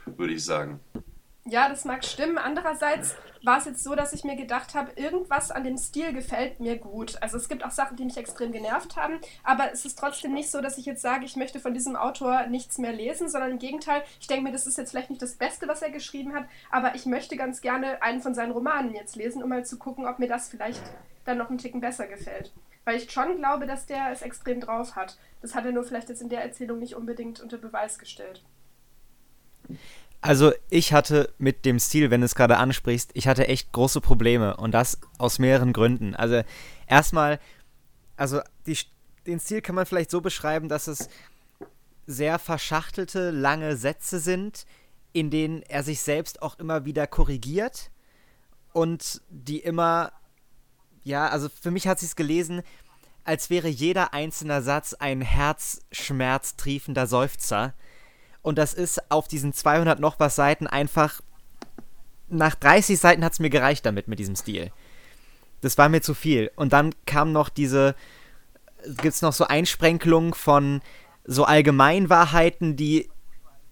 würde 0.05 0.33
ich 0.33 0.43
sagen. 0.43 0.81
Ja, 1.49 1.69
das 1.69 1.85
mag 1.85 2.03
stimmen. 2.03 2.37
Andererseits 2.37 3.15
war 3.41 3.57
es 3.57 3.65
jetzt 3.65 3.81
so, 3.81 3.95
dass 3.95 4.11
ich 4.11 4.25
mir 4.25 4.35
gedacht 4.35 4.75
habe, 4.75 4.91
irgendwas 4.95 5.49
an 5.49 5.63
dem 5.63 5.77
Stil 5.77 6.11
gefällt 6.11 6.59
mir 6.59 6.77
gut. 6.77 7.21
Also 7.21 7.37
es 7.37 7.47
gibt 7.47 7.63
auch 7.63 7.71
Sachen, 7.71 7.95
die 7.95 8.03
mich 8.03 8.17
extrem 8.17 8.51
genervt 8.51 8.97
haben, 8.97 9.19
aber 9.43 9.71
es 9.71 9.85
ist 9.85 9.97
trotzdem 9.97 10.33
nicht 10.33 10.51
so, 10.51 10.59
dass 10.59 10.77
ich 10.77 10.85
jetzt 10.85 11.01
sage, 11.01 11.23
ich 11.23 11.37
möchte 11.37 11.61
von 11.61 11.73
diesem 11.73 11.95
Autor 11.95 12.47
nichts 12.47 12.79
mehr 12.79 12.91
lesen, 12.91 13.29
sondern 13.29 13.51
im 13.51 13.59
Gegenteil, 13.59 14.03
ich 14.19 14.27
denke 14.27 14.43
mir, 14.43 14.51
das 14.51 14.67
ist 14.67 14.77
jetzt 14.77 14.91
vielleicht 14.91 15.09
nicht 15.09 15.21
das 15.21 15.35
Beste, 15.35 15.69
was 15.69 15.81
er 15.81 15.89
geschrieben 15.89 16.33
hat, 16.33 16.47
aber 16.69 16.95
ich 16.95 17.05
möchte 17.05 17.37
ganz 17.37 17.61
gerne 17.61 18.01
einen 18.01 18.21
von 18.21 18.35
seinen 18.35 18.51
Romanen 18.51 18.93
jetzt 18.93 19.15
lesen, 19.15 19.41
um 19.41 19.47
mal 19.49 19.65
zu 19.65 19.77
gucken, 19.77 20.05
ob 20.05 20.19
mir 20.19 20.27
das 20.27 20.49
vielleicht 20.49 20.83
dann 21.23 21.37
noch 21.37 21.49
einen 21.49 21.59
Ticken 21.59 21.79
besser 21.79 22.07
gefällt. 22.07 22.51
Weil 22.83 22.97
ich 22.97 23.09
schon 23.09 23.37
glaube, 23.37 23.67
dass 23.67 23.85
der 23.85 24.11
es 24.11 24.21
extrem 24.21 24.59
drauf 24.59 24.97
hat. 24.97 25.17
Das 25.41 25.55
hat 25.55 25.65
er 25.65 25.71
nur 25.71 25.83
vielleicht 25.83 26.09
jetzt 26.09 26.21
in 26.21 26.29
der 26.29 26.41
Erzählung 26.41 26.79
nicht 26.79 26.95
unbedingt 26.95 27.39
unter 27.39 27.57
Beweis 27.57 27.99
gestellt. 27.99 28.43
Also 30.21 30.51
ich 30.69 30.93
hatte 30.93 31.33
mit 31.37 31.65
dem 31.65 31.79
Stil, 31.79 32.09
wenn 32.09 32.21
du 32.21 32.25
es 32.25 32.35
gerade 32.35 32.57
ansprichst, 32.57 33.11
ich 33.13 33.27
hatte 33.27 33.47
echt 33.47 33.71
große 33.71 34.01
Probleme 34.01 34.57
und 34.57 34.71
das 34.71 34.99
aus 35.17 35.39
mehreren 35.39 35.73
Gründen. 35.73 36.15
Also 36.15 36.41
erstmal, 36.87 37.39
also 38.15 38.41
die, 38.65 38.77
den 39.25 39.39
Stil 39.39 39.61
kann 39.61 39.75
man 39.75 39.85
vielleicht 39.85 40.11
so 40.11 40.21
beschreiben, 40.21 40.69
dass 40.69 40.87
es 40.87 41.09
sehr 42.07 42.39
verschachtelte, 42.39 43.31
lange 43.31 43.77
Sätze 43.77 44.19
sind, 44.19 44.65
in 45.13 45.29
denen 45.29 45.61
er 45.63 45.83
sich 45.83 46.01
selbst 46.01 46.41
auch 46.41 46.57
immer 46.57 46.85
wieder 46.85 47.05
korrigiert 47.05 47.91
und 48.73 49.21
die 49.29 49.59
immer, 49.59 50.13
ja, 51.03 51.27
also 51.27 51.49
für 51.49 51.71
mich 51.71 51.87
hat 51.87 51.99
sie 51.99 52.05
es 52.05 52.15
gelesen, 52.15 52.63
als 53.23 53.49
wäre 53.49 53.67
jeder 53.67 54.13
einzelne 54.13 54.61
Satz 54.61 54.93
ein 54.93 55.21
herzschmerztriefender 55.21 57.07
Seufzer 57.07 57.73
und 58.47 58.57
das 58.57 58.73
ist 58.73 59.11
auf 59.11 59.27
diesen 59.27 59.51
200 59.51 59.99
noch 59.99 60.21
was 60.21 60.37
Seiten 60.37 60.67
einfach. 60.67 61.19
Nach 62.29 62.55
30 62.55 62.97
Seiten 62.97 63.25
hat 63.25 63.33
es 63.33 63.39
mir 63.39 63.49
gereicht 63.49 63.85
damit, 63.85 64.07
mit 64.07 64.19
diesem 64.19 64.37
Stil. 64.37 64.71
Das 65.59 65.77
war 65.77 65.89
mir 65.89 66.01
zu 66.01 66.13
viel. 66.13 66.49
Und 66.55 66.71
dann 66.71 66.95
kam 67.05 67.33
noch 67.33 67.49
diese. 67.49 67.93
Gibt 68.85 69.15
es 69.15 69.21
noch 69.21 69.33
so 69.33 69.47
Einsprenkelungen 69.47 70.33
von 70.33 70.81
so 71.25 71.43
Allgemeinwahrheiten, 71.43 72.77
die 72.77 73.09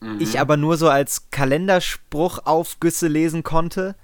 mhm. 0.02 0.20
ich 0.20 0.42
aber 0.42 0.58
nur 0.58 0.76
so 0.76 0.90
als 0.90 1.30
Kalenderspruch 1.30 2.40
aufgüsse 2.44 3.08
lesen 3.08 3.44
konnte. 3.44 3.96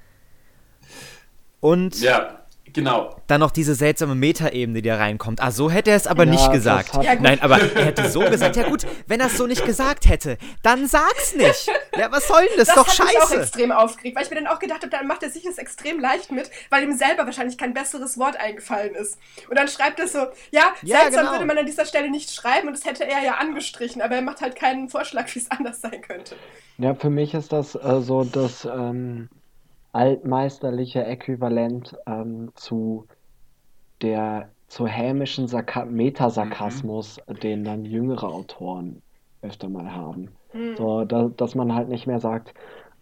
Und. 1.60 2.00
Ja. 2.00 2.41
Genau. 2.74 3.16
Dann 3.28 3.40
noch 3.40 3.52
diese 3.52 3.76
seltsame 3.76 4.16
Metaebene, 4.16 4.82
die 4.82 4.90
da 4.90 4.98
reinkommt. 4.98 5.42
Ah, 5.42 5.52
so 5.52 5.70
hätte 5.70 5.92
er 5.92 5.98
es 5.98 6.08
aber 6.08 6.26
ja, 6.26 6.32
nicht 6.32 6.52
gesagt. 6.52 7.04
Ja, 7.04 7.16
Nein, 7.16 7.42
aber 7.42 7.60
er 7.60 7.86
hätte 7.86 8.10
so 8.10 8.22
gesagt. 8.22 8.56
Ja 8.56 8.68
gut, 8.68 8.86
wenn 9.08 9.20
er 9.20 9.28
es 9.28 9.38
so 9.38 9.48
nicht 9.48 9.66
gesagt 9.66 10.08
hätte, 10.08 10.38
dann 10.64 10.88
sag's 10.88 11.36
nicht. 11.36 11.68
Ja, 11.98 12.12
was 12.12 12.28
soll 12.28 12.42
denn 12.42 12.58
das? 12.58 12.68
das 12.68 12.76
doch 12.76 12.88
scheiße. 12.88 13.14
Das 13.14 13.24
hat 13.24 13.30
mich 13.30 13.40
auch 13.40 13.44
extrem 13.44 13.72
aufgeregt, 13.72 14.16
weil 14.16 14.24
ich 14.24 14.30
mir 14.30 14.36
dann 14.38 14.48
auch 14.48 14.60
gedacht 14.60 14.82
habe, 14.82 14.90
dann 14.90 15.08
macht 15.08 15.24
er 15.24 15.30
sich 15.30 15.44
das 15.44 15.58
extrem 15.58 16.00
leicht 16.00 16.32
mit, 16.32 16.50
weil 16.70 16.84
ihm 16.84 16.94
selber 16.98 17.26
wahrscheinlich 17.26 17.58
kein 17.58 17.74
besseres 17.74 18.18
Wort 18.18 18.38
eingefallen 18.38 18.96
ist. 18.96 19.18
Und 19.50 19.58
dann 19.58 19.68
schreibt 19.68 20.00
er 20.00 20.08
so, 20.08 20.20
ja, 20.52 20.74
ja 20.82 21.02
seltsam 21.02 21.22
genau. 21.22 21.32
würde 21.34 21.46
man 21.46 21.58
an 21.58 21.66
dieser 21.66 21.86
Stelle 21.86 22.10
nicht 22.10 22.32
schreiben 22.32 22.68
und 22.68 22.78
das 22.78 22.86
hätte 22.86 23.08
er 23.08 23.24
ja 23.24 23.36
angestrichen, 23.36 24.02
aber 24.02 24.16
er 24.16 24.22
macht 24.22 24.42
halt 24.42 24.56
keinen 24.56 24.90
Vorschlag, 24.90 25.28
wie 25.36 25.40
es 25.40 25.52
anders 25.52 25.82
sein 25.82 26.02
könnte. 26.02 26.36
Ja, 26.78 26.96
für 26.96 27.10
mich 27.10 27.34
ist 27.34 27.52
das 27.52 27.76
äh, 27.76 28.02
so, 28.02 28.24
dass... 28.24 28.66
Ähm 28.66 29.30
altmeisterliche 29.94 31.04
Äquivalent 31.04 31.96
ähm, 32.08 32.52
zu 32.56 33.08
der 34.02 34.50
zu 34.68 34.88
hämischen 34.88 35.48
Sarka 35.48 35.84
Metasarkasmus, 35.84 37.20
mhm. 37.28 37.34
den 37.36 37.64
dann 37.64 37.84
jüngere 37.84 38.30
Autoren 38.30 39.02
öfter 39.42 39.68
mal 39.68 39.94
haben. 39.94 40.30
Mhm. 40.54 40.76
So, 40.78 41.04
da, 41.04 41.30
dass 41.36 41.56
man 41.56 41.76
halt 41.76 41.90
nicht 41.90 42.08
mehr 42.08 42.20
sagt, 42.20 42.54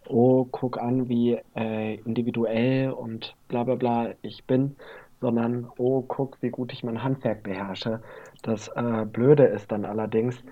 oh, 0.08 0.46
guck 0.50 0.78
an, 0.78 1.08
wie 1.08 1.38
äh, 1.56 1.94
individuell 2.00 2.90
und 2.90 3.36
bla 3.46 3.62
bla 3.62 3.76
bla 3.76 4.10
ich 4.22 4.44
bin, 4.46 4.76
sondern 5.20 5.70
oh, 5.78 6.02
guck, 6.02 6.38
wie 6.40 6.50
gut 6.50 6.72
ich 6.72 6.82
mein 6.82 7.04
Handwerk 7.04 7.44
beherrsche. 7.44 8.02
Das 8.42 8.68
äh, 8.68 9.06
Blöde 9.06 9.44
ist 9.44 9.70
dann 9.70 9.84
allerdings, 9.84 10.42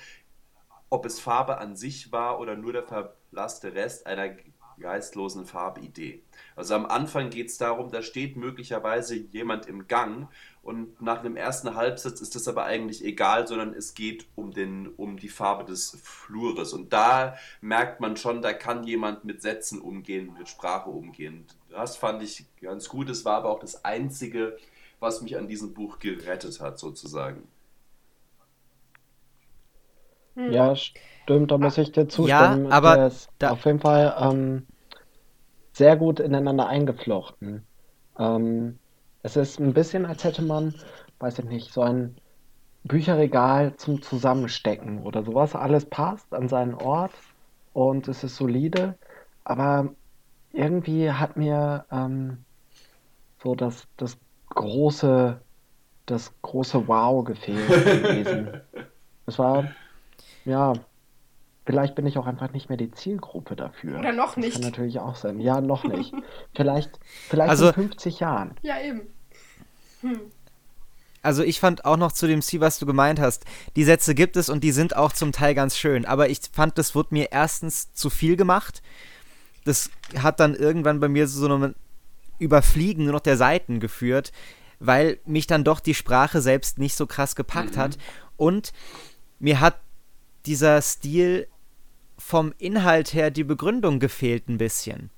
ob 0.91 1.05
es 1.05 1.19
Farbe 1.19 1.57
an 1.57 1.75
sich 1.75 2.11
war 2.11 2.39
oder 2.39 2.55
nur 2.55 2.73
der 2.73 2.83
verblasste 2.83 3.73
Rest 3.73 4.05
einer 4.05 4.35
geistlosen 4.77 5.45
Farbidee. 5.45 6.21
Also 6.55 6.75
am 6.75 6.85
Anfang 6.85 7.29
geht 7.29 7.47
es 7.47 7.57
darum, 7.57 7.91
da 7.91 8.01
steht 8.01 8.35
möglicherweise 8.35 9.15
jemand 9.15 9.67
im 9.67 9.87
Gang 9.87 10.27
und 10.61 11.01
nach 11.01 11.19
einem 11.19 11.37
ersten 11.37 11.75
Halbsatz 11.75 12.19
ist 12.19 12.35
das 12.35 12.47
aber 12.47 12.65
eigentlich 12.65 13.05
egal, 13.05 13.47
sondern 13.47 13.73
es 13.73 13.93
geht 13.93 14.27
um, 14.35 14.51
den, 14.51 14.87
um 14.87 15.17
die 15.17 15.29
Farbe 15.29 15.63
des 15.63 15.97
Flures. 16.03 16.73
Und 16.73 16.91
da 16.91 17.37
merkt 17.61 18.01
man 18.01 18.17
schon, 18.17 18.41
da 18.41 18.51
kann 18.51 18.83
jemand 18.83 19.23
mit 19.23 19.41
Sätzen 19.41 19.79
umgehen, 19.79 20.35
mit 20.37 20.49
Sprache 20.49 20.89
umgehen. 20.89 21.45
Das 21.69 21.95
fand 21.95 22.21
ich 22.21 22.45
ganz 22.59 22.89
gut. 22.89 23.09
Es 23.09 23.23
war 23.23 23.37
aber 23.37 23.49
auch 23.49 23.59
das 23.59 23.85
Einzige, 23.85 24.57
was 24.99 25.21
mich 25.21 25.37
an 25.37 25.47
diesem 25.47 25.73
Buch 25.73 25.99
gerettet 25.99 26.59
hat, 26.59 26.77
sozusagen. 26.79 27.47
Hm. 30.35 30.51
Ja, 30.53 30.75
stimmt, 30.75 31.51
da 31.51 31.57
muss 31.57 31.77
ich 31.77 31.91
dir 31.91 32.07
zustimmen. 32.07 32.65
Ja, 32.65 32.71
aber 32.71 33.11
da 33.39 33.51
auf 33.51 33.65
jeden 33.65 33.79
Fall 33.79 34.15
ähm, 34.19 34.67
sehr 35.75 35.97
gut 35.97 36.19
ineinander 36.19 36.67
eingeflochten. 36.67 37.67
Ähm, 38.17 38.79
es 39.23 39.35
ist 39.35 39.59
ein 39.59 39.73
bisschen, 39.73 40.05
als 40.05 40.23
hätte 40.23 40.41
man, 40.41 40.75
weiß 41.19 41.39
ich 41.39 41.45
nicht, 41.45 41.73
so 41.73 41.81
ein 41.81 42.17
Bücherregal 42.83 43.75
zum 43.77 44.01
Zusammenstecken 44.01 45.03
oder 45.03 45.23
sowas. 45.23 45.55
Alles 45.55 45.89
passt 45.89 46.33
an 46.33 46.49
seinen 46.49 46.73
Ort 46.75 47.13
und 47.73 48.07
es 48.07 48.23
ist 48.23 48.37
solide, 48.37 48.97
aber 49.43 49.95
irgendwie 50.51 51.11
hat 51.11 51.37
mir 51.37 51.85
ähm, 51.91 52.45
so 53.43 53.55
das, 53.55 53.87
das 53.97 54.19
große, 54.49 55.43
das 56.07 56.33
große 56.41 56.87
Wow 56.87 57.25
gefehlt 57.25 57.91
gewesen. 57.91 58.57
Es 59.27 59.39
war, 59.39 59.75
ja, 60.45 60.73
vielleicht 61.65 61.95
bin 61.95 62.05
ich 62.05 62.17
auch 62.17 62.27
einfach 62.27 62.51
nicht 62.51 62.69
mehr 62.69 62.77
die 62.77 62.91
Zielgruppe 62.91 63.55
dafür. 63.55 63.99
Oder 63.99 64.11
noch 64.11 64.35
nicht. 64.35 64.55
Das 64.55 64.61
kann 64.61 64.71
natürlich 64.71 64.99
auch 64.99 65.15
sein. 65.15 65.39
Ja, 65.39 65.61
noch 65.61 65.83
nicht. 65.83 66.13
vielleicht, 66.55 66.99
vielleicht 67.29 67.49
also, 67.49 67.67
in 67.67 67.73
50 67.73 68.19
Jahren. 68.19 68.55
Ja, 68.61 68.81
eben. 68.81 69.01
Hm. 70.01 70.19
Also 71.21 71.43
ich 71.43 71.59
fand 71.59 71.85
auch 71.85 71.97
noch 71.97 72.11
zu 72.11 72.25
dem 72.25 72.41
C, 72.41 72.59
was 72.61 72.79
du 72.79 72.85
gemeint 72.85 73.19
hast, 73.19 73.45
die 73.75 73.83
Sätze 73.83 74.15
gibt 74.15 74.35
es 74.37 74.49
und 74.49 74.63
die 74.63 74.71
sind 74.71 74.95
auch 74.95 75.13
zum 75.13 75.31
Teil 75.31 75.53
ganz 75.53 75.77
schön. 75.77 76.05
Aber 76.05 76.29
ich 76.29 76.39
fand, 76.51 76.77
das 76.77 76.95
wurde 76.95 77.09
mir 77.11 77.31
erstens 77.31 77.93
zu 77.93 78.09
viel 78.09 78.35
gemacht. 78.35 78.81
Das 79.63 79.91
hat 80.17 80.39
dann 80.39 80.55
irgendwann 80.55 80.99
bei 80.99 81.07
mir 81.07 81.27
so 81.27 81.47
ein 81.47 81.75
Überfliegen 82.39 83.03
nur 83.03 83.13
noch 83.13 83.19
der 83.19 83.37
Seiten 83.37 83.79
geführt, 83.79 84.31
weil 84.79 85.19
mich 85.25 85.45
dann 85.45 85.63
doch 85.63 85.79
die 85.79 85.93
Sprache 85.93 86.41
selbst 86.41 86.79
nicht 86.79 86.95
so 86.95 87.05
krass 87.05 87.35
gepackt 87.35 87.75
mhm. 87.75 87.79
hat. 87.79 87.97
Und 88.35 88.73
mir 89.37 89.59
hat 89.59 89.79
dieser 90.45 90.81
Stil 90.81 91.47
vom 92.17 92.53
Inhalt 92.57 93.13
her 93.13 93.31
die 93.31 93.43
Begründung 93.43 93.99
gefehlt 93.99 94.47
ein 94.47 94.57
bisschen. 94.57 95.09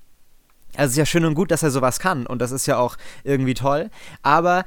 Also 0.76 0.86
es 0.86 0.90
ist 0.92 0.98
ja 0.98 1.06
schön 1.06 1.24
und 1.24 1.34
gut, 1.34 1.50
dass 1.50 1.62
er 1.62 1.70
sowas 1.70 2.00
kann 2.00 2.26
und 2.26 2.40
das 2.40 2.50
ist 2.50 2.66
ja 2.66 2.78
auch 2.78 2.96
irgendwie 3.22 3.54
toll, 3.54 3.90
aber 4.22 4.64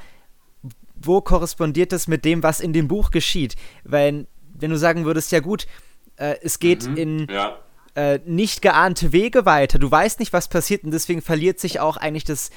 wo 0.96 1.22
korrespondiert 1.22 1.92
das 1.92 2.08
mit 2.08 2.26
dem, 2.26 2.44
was 2.44 2.60
in 2.60 2.74
dem 2.74 2.88
Buch 2.88 3.12
geschieht? 3.12 3.56
Weil, 3.84 4.28
wenn 4.54 4.72
du 4.72 4.78
sagen 4.78 5.06
würdest, 5.06 5.32
ja 5.32 5.40
gut, 5.40 5.68
äh, 6.16 6.36
es 6.42 6.60
geht 6.60 6.88
mhm, 6.88 6.98
in 6.98 7.28
ja. 7.30 7.58
äh, 7.96 8.20
nicht 8.26 8.62
geahnte 8.62 9.12
Wege 9.12 9.46
weiter, 9.46 9.80
du 9.80 9.90
weißt 9.90 10.20
nicht, 10.20 10.34
was 10.34 10.48
passiert 10.48 10.84
und 10.84 10.92
deswegen 10.92 11.22
verliert 11.22 11.60
sich 11.60 11.80
auch 11.80 11.98
eigentlich 11.98 12.24
das, 12.24 12.50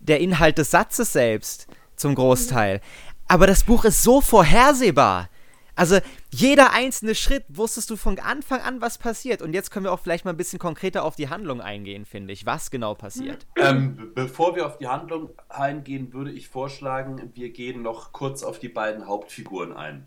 der 0.00 0.20
Inhalt 0.20 0.58
des 0.58 0.70
Satzes 0.70 1.12
selbst 1.12 1.68
zum 1.96 2.14
Großteil. 2.14 2.80
Aber 3.28 3.46
das 3.46 3.64
Buch 3.64 3.84
ist 3.84 4.02
so 4.02 4.20
vorhersehbar. 4.20 5.28
Also 5.76 5.98
jeder 6.30 6.72
einzelne 6.72 7.14
Schritt 7.14 7.44
wusstest 7.48 7.90
du 7.90 7.96
von 7.96 8.18
Anfang 8.18 8.60
an, 8.60 8.80
was 8.80 8.98
passiert. 8.98 9.42
Und 9.42 9.52
jetzt 9.54 9.70
können 9.70 9.84
wir 9.84 9.92
auch 9.92 10.00
vielleicht 10.00 10.24
mal 10.24 10.30
ein 10.32 10.36
bisschen 10.36 10.58
konkreter 10.58 11.04
auf 11.04 11.16
die 11.16 11.28
Handlung 11.28 11.60
eingehen, 11.60 12.04
finde 12.04 12.32
ich. 12.32 12.46
Was 12.46 12.70
genau 12.70 12.94
passiert? 12.94 13.46
Ähm, 13.56 14.12
bevor 14.14 14.54
wir 14.54 14.66
auf 14.66 14.78
die 14.78 14.86
Handlung 14.86 15.30
eingehen, 15.48 16.12
würde 16.12 16.30
ich 16.30 16.48
vorschlagen, 16.48 17.32
wir 17.34 17.50
gehen 17.50 17.82
noch 17.82 18.12
kurz 18.12 18.42
auf 18.42 18.58
die 18.58 18.68
beiden 18.68 19.06
Hauptfiguren 19.06 19.72
ein. 19.72 20.06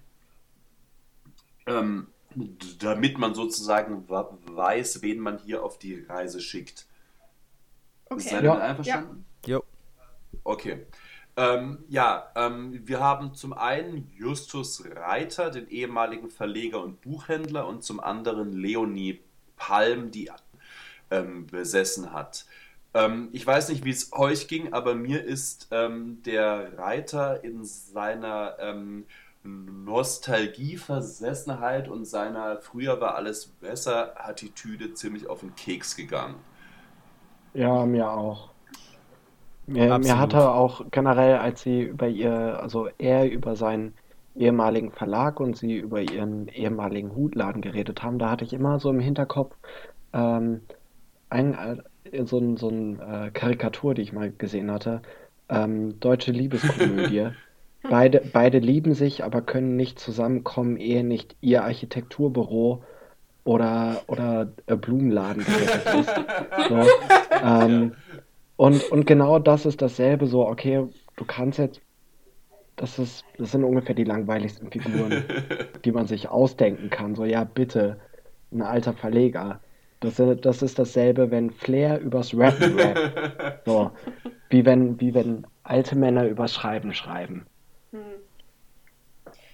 Ähm, 1.65 2.07
damit 2.79 3.17
man 3.17 3.33
sozusagen 3.33 4.07
weiß, 4.07 5.01
wen 5.01 5.19
man 5.19 5.37
hier 5.39 5.63
auf 5.63 5.77
die 5.79 6.03
Reise 6.03 6.39
schickt. 6.39 6.85
Okay. 8.05 8.21
Seid 8.21 8.43
ihr 8.43 8.45
ja. 8.45 8.57
einverstanden? 8.57 9.25
Ja. 9.45 9.55
Jo. 9.55 9.63
Okay. 10.43 10.85
Ähm, 11.37 11.85
ja, 11.87 12.31
ähm, 12.35 12.81
wir 12.87 12.99
haben 12.99 13.35
zum 13.35 13.53
einen 13.53 14.11
Justus 14.17 14.83
Reiter, 14.95 15.51
den 15.51 15.69
ehemaligen 15.69 16.29
Verleger 16.29 16.83
und 16.83 16.99
Buchhändler, 17.01 17.67
und 17.67 17.83
zum 17.83 17.99
anderen 17.99 18.53
Leonie 18.53 19.19
Palm, 19.55 20.09
die 20.09 20.31
ähm, 21.11 21.45
besessen 21.45 22.11
hat. 22.11 22.47
Ähm, 22.95 23.29
ich 23.33 23.45
weiß 23.45 23.69
nicht, 23.69 23.85
wie 23.85 23.91
es 23.91 24.13
euch 24.13 24.47
ging, 24.47 24.73
aber 24.73 24.95
mir 24.95 25.23
ist 25.23 25.67
ähm, 25.69 26.23
der 26.23 26.75
Reiter 26.79 27.43
in 27.43 27.63
seiner 27.63 28.57
ähm, 28.59 29.05
Nostalgieversessenheit 29.43 31.87
und 31.87 32.05
seiner 32.05 32.59
früher 32.61 32.99
war 32.99 33.13
alles 33.15 33.45
besser 33.45 34.27
Attitüde 34.27 34.95
ziemlich 34.95 35.27
auf 35.27 35.41
den 35.41 35.55
Keks 35.55 35.95
gegangen. 35.95 36.43
Ja, 37.53 37.85
mir 37.85 38.09
auch. 38.09 38.53
Mir, 39.67 39.99
mir 39.99 40.17
hatte 40.17 40.49
auch 40.49 40.85
generell, 40.91 41.35
als 41.35 41.61
sie 41.61 41.81
über 41.81 42.07
ihr, 42.07 42.59
also 42.61 42.87
er 42.97 43.29
über 43.29 43.55
seinen 43.55 43.93
ehemaligen 44.35 44.91
Verlag 44.91 45.39
und 45.39 45.57
sie 45.57 45.77
über 45.77 46.01
ihren 46.01 46.47
ehemaligen 46.47 47.15
Hutladen 47.15 47.61
geredet 47.61 48.01
haben, 48.01 48.17
da 48.17 48.29
hatte 48.29 48.45
ich 48.45 48.53
immer 48.53 48.79
so 48.79 48.89
im 48.89 48.99
Hinterkopf 48.99 49.55
ähm, 50.13 50.61
ein, 51.29 51.53
äh, 51.53 52.25
so 52.25 52.37
ein, 52.37 52.55
so 52.55 52.69
ein 52.69 52.99
äh, 52.99 53.31
Karikatur, 53.31 53.93
die 53.93 54.03
ich 54.03 54.13
mal 54.13 54.31
gesehen 54.31 54.71
hatte. 54.71 55.01
Ähm, 55.49 55.99
deutsche 55.99 56.31
Liebeskomödie. 56.31 57.29
beide, 57.89 58.21
beide 58.31 58.59
lieben 58.59 58.93
sich, 58.93 59.23
aber 59.23 59.41
können 59.41 59.75
nicht 59.75 59.99
zusammenkommen, 59.99 60.77
ehe 60.77 61.03
nicht 61.03 61.35
ihr 61.41 61.63
Architekturbüro 61.63 62.83
oder, 63.43 64.01
oder 64.07 64.45
Blumenladen 64.45 65.43
gerettet 65.45 65.99
ist. 65.99 66.13
So, 66.69 66.83
ähm, 67.43 67.93
und, 68.57 68.83
und 68.91 69.05
genau 69.05 69.39
das 69.39 69.65
ist 69.65 69.81
dasselbe 69.81 70.25
so, 70.27 70.47
okay, 70.47 70.87
du 71.15 71.25
kannst 71.25 71.59
jetzt, 71.59 71.79
das 72.75 72.99
ist, 72.99 73.23
das 73.37 73.51
sind 73.51 73.63
ungefähr 73.63 73.95
die 73.95 74.03
langweiligsten 74.03 74.71
Figuren, 74.71 75.23
die 75.85 75.91
man 75.91 76.07
sich 76.07 76.29
ausdenken 76.29 76.89
kann. 76.89 77.15
So, 77.15 77.23
ja, 77.23 77.43
bitte, 77.43 77.99
ein 78.51 78.63
alter 78.63 78.93
Verleger. 78.93 79.61
Das, 79.99 80.21
das 80.41 80.61
ist 80.61 80.77
dasselbe, 80.77 81.31
wenn 81.31 81.51
Flair 81.51 81.99
übers 81.99 82.35
Rappen 82.35 82.79
rappt. 82.79 83.65
So, 83.65 83.91
wie 84.49 84.65
wenn, 84.65 84.99
wie 84.99 85.13
wenn 85.13 85.45
alte 85.63 85.95
Männer 85.95 86.25
übers 86.27 86.53
Schreiben 86.53 86.93
schreiben. 86.93 87.45
Hm. 87.91 87.99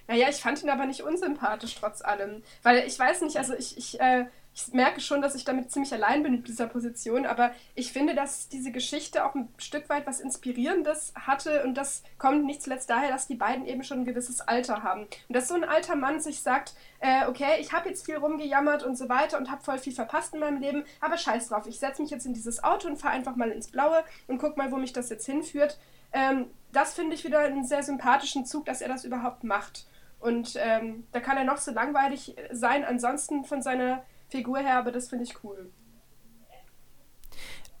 Naja, 0.06 0.28
ich 0.28 0.36
fand 0.36 0.62
ihn 0.62 0.68
aber 0.68 0.86
nicht 0.86 1.02
unsympathisch 1.02 1.74
trotz 1.74 2.02
allem. 2.02 2.42
Weil 2.62 2.84
ich 2.86 2.98
weiß 2.98 3.22
nicht, 3.22 3.36
also 3.38 3.54
ich, 3.54 3.76
ich 3.78 4.00
äh, 4.00 4.26
ich 4.54 4.72
merke 4.72 5.00
schon, 5.00 5.20
dass 5.20 5.34
ich 5.34 5.44
damit 5.44 5.72
ziemlich 5.72 5.92
allein 5.92 6.22
bin 6.22 6.32
mit 6.32 6.46
dieser 6.46 6.68
Position, 6.68 7.26
aber 7.26 7.50
ich 7.74 7.92
finde, 7.92 8.14
dass 8.14 8.48
diese 8.48 8.70
Geschichte 8.70 9.24
auch 9.24 9.34
ein 9.34 9.48
Stück 9.58 9.88
weit 9.88 10.06
was 10.06 10.20
Inspirierendes 10.20 11.12
hatte 11.16 11.64
und 11.64 11.74
das 11.74 12.04
kommt 12.18 12.44
nicht 12.44 12.62
zuletzt 12.62 12.88
daher, 12.88 13.10
dass 13.10 13.26
die 13.26 13.34
beiden 13.34 13.66
eben 13.66 13.82
schon 13.82 14.00
ein 14.00 14.04
gewisses 14.04 14.40
Alter 14.40 14.84
haben. 14.84 15.02
Und 15.02 15.36
dass 15.36 15.48
so 15.48 15.54
ein 15.54 15.64
alter 15.64 15.96
Mann 15.96 16.20
sich 16.20 16.40
sagt, 16.40 16.74
äh, 17.00 17.26
okay, 17.26 17.60
ich 17.60 17.72
habe 17.72 17.88
jetzt 17.88 18.06
viel 18.06 18.16
rumgejammert 18.16 18.84
und 18.84 18.96
so 18.96 19.08
weiter 19.08 19.38
und 19.38 19.50
habe 19.50 19.62
voll 19.62 19.78
viel 19.78 19.92
verpasst 19.92 20.34
in 20.34 20.40
meinem 20.40 20.60
Leben, 20.60 20.84
aber 21.00 21.18
scheiß 21.18 21.48
drauf, 21.48 21.66
ich 21.66 21.80
setze 21.80 22.00
mich 22.00 22.12
jetzt 22.12 22.26
in 22.26 22.34
dieses 22.34 22.62
Auto 22.62 22.86
und 22.86 22.96
fahre 22.96 23.14
einfach 23.14 23.34
mal 23.34 23.50
ins 23.50 23.68
Blaue 23.68 24.04
und 24.28 24.38
guck 24.38 24.56
mal, 24.56 24.70
wo 24.70 24.76
mich 24.76 24.92
das 24.92 25.10
jetzt 25.10 25.26
hinführt. 25.26 25.78
Ähm, 26.12 26.46
das 26.72 26.94
finde 26.94 27.14
ich 27.14 27.24
wieder 27.24 27.40
einen 27.40 27.64
sehr 27.64 27.82
sympathischen 27.82 28.46
Zug, 28.46 28.66
dass 28.66 28.80
er 28.80 28.88
das 28.88 29.04
überhaupt 29.04 29.42
macht. 29.42 29.86
Und 30.20 30.54
ähm, 30.56 31.06
da 31.12 31.20
kann 31.20 31.36
er 31.36 31.44
noch 31.44 31.58
so 31.58 31.72
langweilig 31.72 32.36
sein, 32.50 32.84
ansonsten 32.84 33.44
von 33.44 33.60
seiner 33.60 34.04
Figur 34.28 34.58
her, 34.58 34.78
aber 34.78 34.92
das 34.92 35.08
finde 35.08 35.24
ich 35.24 35.44
cool. 35.44 35.70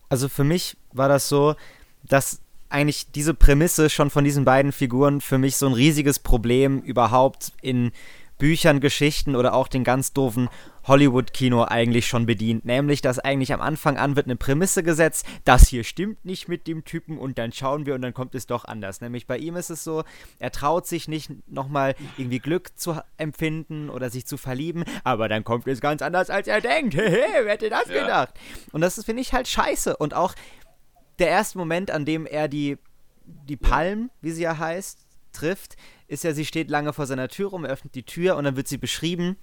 Also 0.08 0.28
für 0.28 0.44
mich 0.44 0.76
war 0.92 1.08
das 1.08 1.28
so, 1.28 1.56
dass 2.02 2.40
eigentlich 2.68 3.10
diese 3.12 3.34
Prämisse 3.34 3.88
schon 3.90 4.10
von 4.10 4.24
diesen 4.24 4.44
beiden 4.44 4.72
Figuren 4.72 5.20
für 5.20 5.38
mich 5.38 5.56
so 5.56 5.66
ein 5.66 5.72
riesiges 5.72 6.18
Problem 6.18 6.80
überhaupt 6.80 7.52
in 7.62 7.92
Büchern, 8.38 8.80
Geschichten 8.80 9.36
oder 9.36 9.54
auch 9.54 9.68
den 9.68 9.84
ganz 9.84 10.12
doofen 10.12 10.48
Hollywood-Kino 10.86 11.64
eigentlich 11.64 12.06
schon 12.06 12.26
bedient. 12.26 12.64
Nämlich, 12.64 13.00
dass 13.00 13.18
eigentlich 13.18 13.52
am 13.52 13.60
Anfang 13.60 13.96
an 13.96 14.16
wird 14.16 14.26
eine 14.26 14.36
Prämisse 14.36 14.82
gesetzt, 14.82 15.26
das 15.44 15.68
hier 15.68 15.84
stimmt 15.84 16.24
nicht 16.24 16.48
mit 16.48 16.66
dem 16.66 16.84
Typen 16.84 17.18
und 17.18 17.38
dann 17.38 17.52
schauen 17.52 17.86
wir 17.86 17.94
und 17.94 18.02
dann 18.02 18.14
kommt 18.14 18.34
es 18.34 18.46
doch 18.46 18.64
anders. 18.64 19.00
Nämlich 19.00 19.26
bei 19.26 19.38
ihm 19.38 19.56
ist 19.56 19.70
es 19.70 19.84
so, 19.84 20.04
er 20.38 20.52
traut 20.52 20.86
sich 20.86 21.08
nicht 21.08 21.30
nochmal 21.48 21.94
irgendwie 22.16 22.38
Glück 22.38 22.78
zu 22.78 23.00
empfinden 23.16 23.90
oder 23.90 24.10
sich 24.10 24.26
zu 24.26 24.36
verlieben, 24.36 24.84
aber 25.04 25.28
dann 25.28 25.44
kommt 25.44 25.66
es 25.66 25.80
ganz 25.80 26.02
anders, 26.02 26.30
als 26.30 26.48
er 26.48 26.60
denkt. 26.60 26.94
Hehe, 26.94 27.42
wer 27.42 27.52
hätte 27.52 27.70
das 27.70 27.88
ja. 27.88 28.02
gedacht? 28.02 28.34
Und 28.72 28.80
das 28.80 29.02
finde 29.04 29.22
ich 29.22 29.32
halt 29.32 29.48
scheiße. 29.48 29.96
Und 29.96 30.14
auch 30.14 30.34
der 31.18 31.28
erste 31.28 31.58
Moment, 31.58 31.90
an 31.90 32.04
dem 32.04 32.26
er 32.26 32.48
die, 32.48 32.78
die 33.24 33.56
Palm, 33.56 34.10
wie 34.20 34.32
sie 34.32 34.42
ja 34.42 34.58
heißt, 34.58 34.98
trifft, 35.32 35.76
ist 36.06 36.24
ja, 36.24 36.32
sie 36.32 36.44
steht 36.44 36.70
lange 36.70 36.92
vor 36.92 37.06
seiner 37.06 37.28
Tür 37.28 37.50
rum, 37.50 37.64
er 37.64 37.72
öffnet 37.72 37.94
die 37.94 38.04
Tür 38.04 38.36
und 38.36 38.44
dann 38.44 38.56
wird 38.56 38.68
sie 38.68 38.78
beschrieben 38.78 39.36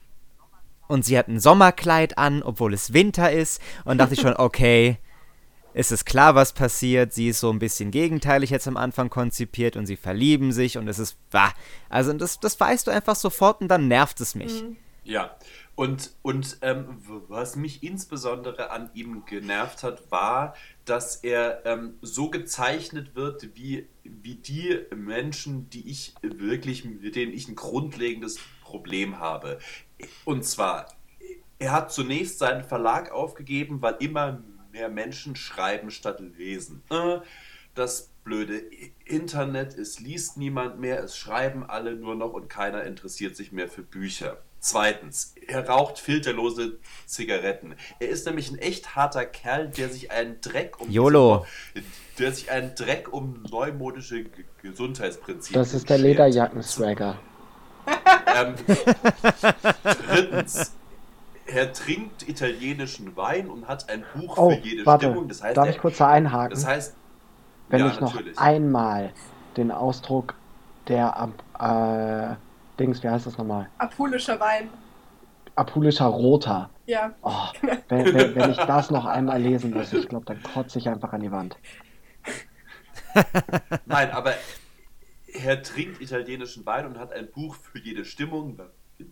und 0.91 1.05
sie 1.05 1.17
hat 1.17 1.27
ein 1.27 1.39
Sommerkleid 1.39 2.17
an, 2.17 2.43
obwohl 2.43 2.73
es 2.73 2.93
Winter 2.93 3.31
ist. 3.31 3.61
Und 3.85 3.97
dachte 3.97 4.13
ich 4.13 4.21
schon, 4.21 4.33
okay, 4.37 4.97
es 5.73 5.91
ist 5.91 6.05
klar, 6.05 6.35
was 6.35 6.53
passiert. 6.53 7.13
Sie 7.13 7.29
ist 7.29 7.39
so 7.39 7.49
ein 7.49 7.59
bisschen 7.59 7.91
gegenteilig 7.91 8.49
jetzt 8.49 8.67
am 8.67 8.77
Anfang 8.77 9.09
konzipiert 9.09 9.77
und 9.77 9.85
sie 9.85 9.95
verlieben 9.95 10.51
sich 10.51 10.77
und 10.77 10.87
es 10.87 10.99
ist, 10.99 11.17
bah. 11.29 11.53
Also 11.89 12.11
das, 12.13 12.39
das 12.39 12.59
weißt 12.59 12.87
du 12.87 12.91
einfach 12.91 13.15
sofort 13.15 13.61
und 13.61 13.69
dann 13.69 13.87
nervt 13.87 14.19
es 14.19 14.35
mich. 14.35 14.63
Mhm. 14.63 14.77
Ja, 15.03 15.35
und, 15.75 16.11
und 16.21 16.59
ähm, 16.61 16.97
was 17.27 17.55
mich 17.55 17.81
insbesondere 17.81 18.69
an 18.69 18.91
ihm 18.93 19.25
genervt 19.25 19.81
hat, 19.81 20.11
war, 20.11 20.55
dass 20.85 21.15
er 21.15 21.65
ähm, 21.65 21.95
so 22.01 22.29
gezeichnet 22.29 23.15
wird 23.15 23.55
wie, 23.55 23.87
wie 24.03 24.35
die 24.35 24.77
Menschen, 24.95 25.69
die 25.69 25.89
ich 25.89 26.13
wirklich, 26.21 26.85
mit 26.85 27.15
denen 27.15 27.33
ich 27.33 27.47
ein 27.47 27.55
grundlegendes 27.55 28.37
Problem 28.63 29.19
habe. 29.19 29.57
Und 30.25 30.43
zwar, 30.45 30.87
er 31.59 31.71
hat 31.71 31.91
zunächst 31.91 32.39
seinen 32.39 32.63
Verlag 32.63 33.11
aufgegeben, 33.11 33.81
weil 33.81 33.95
immer 33.99 34.41
mehr 34.71 34.89
Menschen 34.89 35.35
schreiben 35.35 35.91
statt 35.91 36.19
lesen. 36.19 36.83
Äh, 36.89 37.19
das 37.75 38.09
blöde 38.23 38.61
Internet, 39.05 39.77
es 39.77 39.99
liest 39.99 40.37
niemand 40.37 40.79
mehr, 40.79 41.03
es 41.03 41.17
schreiben 41.17 41.63
alle 41.67 41.95
nur 41.95 42.15
noch 42.15 42.33
und 42.33 42.49
keiner 42.49 42.83
interessiert 42.83 43.35
sich 43.35 43.51
mehr 43.51 43.67
für 43.67 43.81
Bücher. 43.81 44.37
Zweitens, 44.59 45.33
er 45.47 45.67
raucht 45.67 45.97
filterlose 45.97 46.77
Zigaretten. 47.07 47.75
Er 47.99 48.09
ist 48.09 48.27
nämlich 48.27 48.51
ein 48.51 48.59
echt 48.59 48.95
harter 48.95 49.25
Kerl, 49.25 49.69
der 49.69 49.89
sich 49.89 50.11
einen 50.11 50.39
Dreck 50.39 50.79
um 50.79 50.91
YOLO. 50.91 51.47
der 52.19 52.31
sich 52.31 52.51
einen 52.51 52.75
Dreck 52.75 53.11
um 53.11 53.41
neumodische 53.49 54.25
Gesundheitsprinzipien 54.61 55.59
Das 55.59 55.73
ist 55.73 55.89
der. 55.89 55.97
Lederjacken-Swagger. 55.97 57.19
Ähm, 58.27 58.55
drittens, 60.07 60.73
er 61.45 61.73
trinkt 61.73 62.27
italienischen 62.27 63.15
Wein 63.15 63.49
und 63.49 63.67
hat 63.67 63.89
ein 63.89 64.03
Buch 64.15 64.37
Oh, 64.37 64.51
für 64.51 64.59
jede 64.59 64.85
warte, 64.85 65.07
Stimmung. 65.07 65.27
Das 65.27 65.43
heißt, 65.43 65.57
darf 65.57 65.67
er, 65.67 65.71
ich 65.71 65.79
kurz 65.79 65.97
da 65.97 66.09
einhaken? 66.09 66.51
Das 66.51 66.65
heißt, 66.65 66.95
Wenn 67.69 67.79
ja, 67.79 67.87
ich 67.87 67.99
noch 67.99 68.13
natürlich. 68.13 68.37
einmal 68.39 69.11
den 69.57 69.71
Ausdruck 69.71 70.35
der 70.87 71.29
äh, 71.59 72.35
Dings, 72.79 73.03
wie 73.03 73.09
heißt 73.09 73.25
das 73.25 73.37
nochmal? 73.37 73.69
Apulischer 73.77 74.39
Wein. 74.39 74.69
Apulischer 75.55 76.05
Roter. 76.05 76.69
Ja. 76.85 77.11
Oh, 77.21 77.47
wenn, 77.89 78.13
wenn, 78.13 78.35
wenn 78.35 78.51
ich 78.51 78.57
das 78.57 78.89
noch 78.89 79.05
einmal 79.05 79.41
lesen 79.41 79.71
muss, 79.73 79.93
ich 79.93 80.07
glaube, 80.07 80.25
dann 80.25 80.41
kotze 80.41 80.79
ich 80.79 80.89
einfach 80.89 81.13
an 81.13 81.21
die 81.21 81.31
Wand. 81.31 81.57
Nein, 83.85 84.11
aber 84.11 84.33
er 85.33 85.61
trinkt 85.61 86.01
italienischen 86.01 86.65
Wein 86.65 86.85
und 86.85 86.97
hat 86.97 87.11
ein 87.11 87.31
Buch 87.31 87.55
für 87.55 87.79
jede 87.79 88.05
Stimmung. 88.05 88.59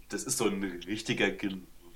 Das 0.09 0.23
ist 0.23 0.37
so 0.37 0.45
ein 0.45 0.63
richtiger 0.63 1.31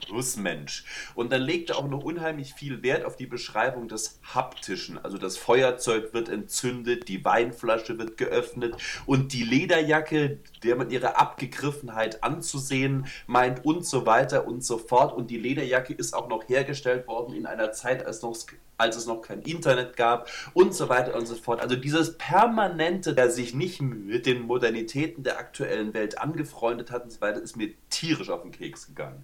Genussmensch. 0.06 0.86
Und 1.16 1.32
dann 1.32 1.42
legt 1.42 1.70
er 1.70 1.78
auch 1.78 1.88
noch 1.88 2.04
unheimlich 2.04 2.54
viel 2.54 2.84
Wert 2.84 3.06
auf 3.06 3.16
die 3.16 3.26
Beschreibung 3.26 3.88
des 3.88 4.20
Haptischen. 4.24 4.98
Also 5.04 5.18
das 5.18 5.38
Feuerzeug 5.38 6.14
wird 6.14 6.30
entzündet, 6.30 7.08
die 7.08 7.24
Weinflasche 7.24 7.98
wird 7.98 8.18
geöffnet 8.18 8.76
und 9.06 9.34
die 9.34 9.44
Lederjacke, 9.44 10.40
der 10.64 10.76
man 10.76 10.90
ihre 10.90 11.18
Abgegriffenheit 11.18 12.24
anzusehen 12.24 13.08
meint 13.28 13.66
und 13.66 13.86
so 13.86 14.06
weiter 14.06 14.48
und 14.48 14.64
so 14.64 14.78
fort. 14.78 15.16
Und 15.16 15.30
die 15.30 15.38
Lederjacke 15.38 15.94
ist 15.94 16.14
auch 16.14 16.28
noch 16.28 16.48
hergestellt 16.48 17.08
worden 17.08 17.34
in 17.36 17.46
einer 17.46 17.72
Zeit, 17.72 18.06
als 18.06 18.22
noch 18.22 18.34
als 18.78 18.96
es 18.98 19.06
noch 19.06 19.22
kein 19.22 19.42
Internet 19.44 19.96
gab 19.96 20.30
und 20.54 20.74
so 20.74 20.90
weiter 20.90 21.16
und 21.16 21.28
so 21.28 21.36
fort. 21.36 21.62
Also 21.62 21.76
dieses 21.76 22.18
permanente, 22.18 23.14
der 23.14 23.30
sich 23.30 23.54
nicht 23.54 23.82
mit 23.82 24.26
den 24.26 24.42
Modernitäten 24.42 25.24
der 25.24 25.38
aktuellen 25.38 25.94
Welt 25.94 26.18
angefreundet 26.18 26.92
hat 26.92 27.04
und 27.04 27.12
so 27.12 27.22
weiter, 27.22 27.42
ist 27.42 27.56
mir 27.56 27.72
tierisch 27.90 28.30
auf 28.30 28.42
den 28.42 28.52
Keks 28.52 28.88
gegangen. 28.88 29.24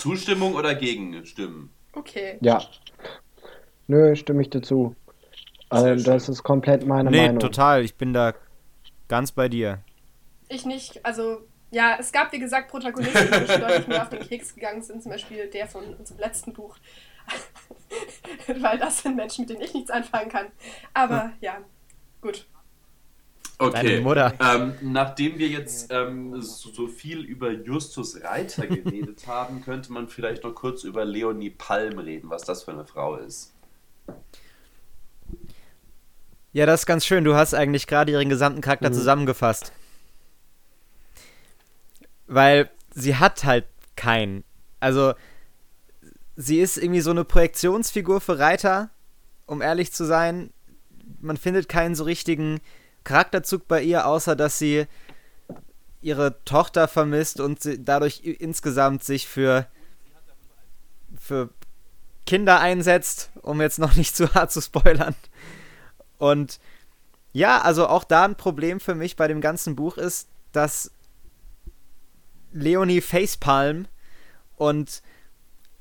Zustimmung 0.00 0.54
oder 0.54 0.74
Gegenstimmen? 0.74 1.70
Okay. 1.92 2.38
Ja. 2.40 2.62
Nö, 3.86 4.14
stimme 4.16 4.42
ich 4.42 4.50
dir 4.50 4.62
zu. 4.62 4.94
Also, 5.68 6.04
das 6.04 6.28
ist 6.28 6.42
komplett 6.42 6.86
meine 6.86 7.10
nee, 7.10 7.26
Meinung. 7.26 7.38
total. 7.38 7.84
Ich 7.84 7.94
bin 7.96 8.12
da 8.12 8.34
ganz 9.08 9.32
bei 9.32 9.48
dir. 9.48 9.82
Ich 10.48 10.64
nicht. 10.64 11.04
Also, 11.04 11.42
ja, 11.70 11.96
es 11.98 12.10
gab, 12.10 12.32
wie 12.32 12.38
gesagt, 12.38 12.70
Protagonisten, 12.70 13.28
die 13.30 13.46
deutlich 13.60 13.86
mehr 13.86 14.02
auf 14.02 14.08
den 14.08 14.20
Keks 14.20 14.54
gegangen 14.54 14.82
sind. 14.82 15.02
Zum 15.02 15.12
Beispiel 15.12 15.46
der 15.46 15.68
von 15.68 15.94
unserem 15.94 16.20
letzten 16.20 16.52
Buch. 16.52 16.76
Weil 18.60 18.78
das 18.78 19.02
sind 19.02 19.16
Menschen, 19.16 19.42
mit 19.42 19.50
denen 19.50 19.62
ich 19.62 19.74
nichts 19.74 19.90
anfangen 19.90 20.28
kann. 20.28 20.46
Aber 20.92 21.32
ja, 21.40 21.58
gut. 22.20 22.46
Okay, 23.60 23.72
Deine 23.72 24.00
Mutter. 24.00 24.32
Ähm, 24.40 24.72
nachdem 24.80 25.38
wir 25.38 25.48
jetzt 25.48 25.92
ähm, 25.92 26.40
so, 26.40 26.70
so 26.70 26.86
viel 26.88 27.20
über 27.20 27.50
Justus 27.52 28.22
Reiter 28.22 28.66
geredet 28.66 29.26
haben, 29.26 29.60
könnte 29.62 29.92
man 29.92 30.08
vielleicht 30.08 30.44
noch 30.44 30.54
kurz 30.54 30.82
über 30.82 31.04
Leonie 31.04 31.50
Palm 31.50 31.98
reden, 31.98 32.30
was 32.30 32.44
das 32.44 32.62
für 32.62 32.70
eine 32.70 32.86
Frau 32.86 33.16
ist. 33.16 33.52
Ja, 36.52 36.64
das 36.64 36.80
ist 36.80 36.86
ganz 36.86 37.04
schön. 37.04 37.22
Du 37.24 37.34
hast 37.34 37.52
eigentlich 37.54 37.86
gerade 37.86 38.12
ihren 38.12 38.30
gesamten 38.30 38.62
Charakter 38.62 38.88
Mhm. 38.88 38.94
zusammengefasst. 38.94 39.72
Weil 42.26 42.70
sie 42.94 43.16
hat 43.16 43.44
halt 43.44 43.66
keinen. 43.94 44.42
Also, 44.80 45.12
sie 46.36 46.60
ist 46.60 46.78
irgendwie 46.78 47.02
so 47.02 47.10
eine 47.10 47.24
Projektionsfigur 47.24 48.22
für 48.22 48.38
Reiter, 48.38 48.88
um 49.46 49.60
ehrlich 49.60 49.92
zu 49.92 50.04
sein. 50.06 50.50
Man 51.20 51.36
findet 51.36 51.68
keinen 51.68 51.94
so 51.94 52.04
richtigen 52.04 52.60
Charakterzug 53.04 53.66
bei 53.68 53.82
ihr, 53.82 54.06
außer 54.06 54.36
dass 54.36 54.58
sie 54.58 54.86
ihre 56.02 56.42
Tochter 56.44 56.88
vermisst 56.88 57.40
und 57.40 57.58
dadurch 57.78 58.22
insgesamt 58.24 59.04
sich 59.04 59.28
für, 59.28 59.66
für 61.20 61.50
Kinder 62.26 62.60
einsetzt, 62.60 63.30
um 63.42 63.60
jetzt 63.60 63.78
noch 63.78 63.94
nicht 63.96 64.16
zu 64.16 64.32
hart 64.34 64.52
zu 64.52 64.60
spoilern. 64.60 65.14
Und 66.18 66.60
ja, 67.32 67.60
also 67.60 67.86
auch 67.86 68.04
da 68.04 68.24
ein 68.24 68.36
Problem 68.36 68.80
für 68.80 68.94
mich 68.94 69.16
bei 69.16 69.28
dem 69.28 69.40
ganzen 69.40 69.76
Buch 69.76 69.96
ist, 69.96 70.28
dass 70.52 70.90
Leonie 72.52 73.00
Facepalm 73.00 73.86
und 74.56 75.02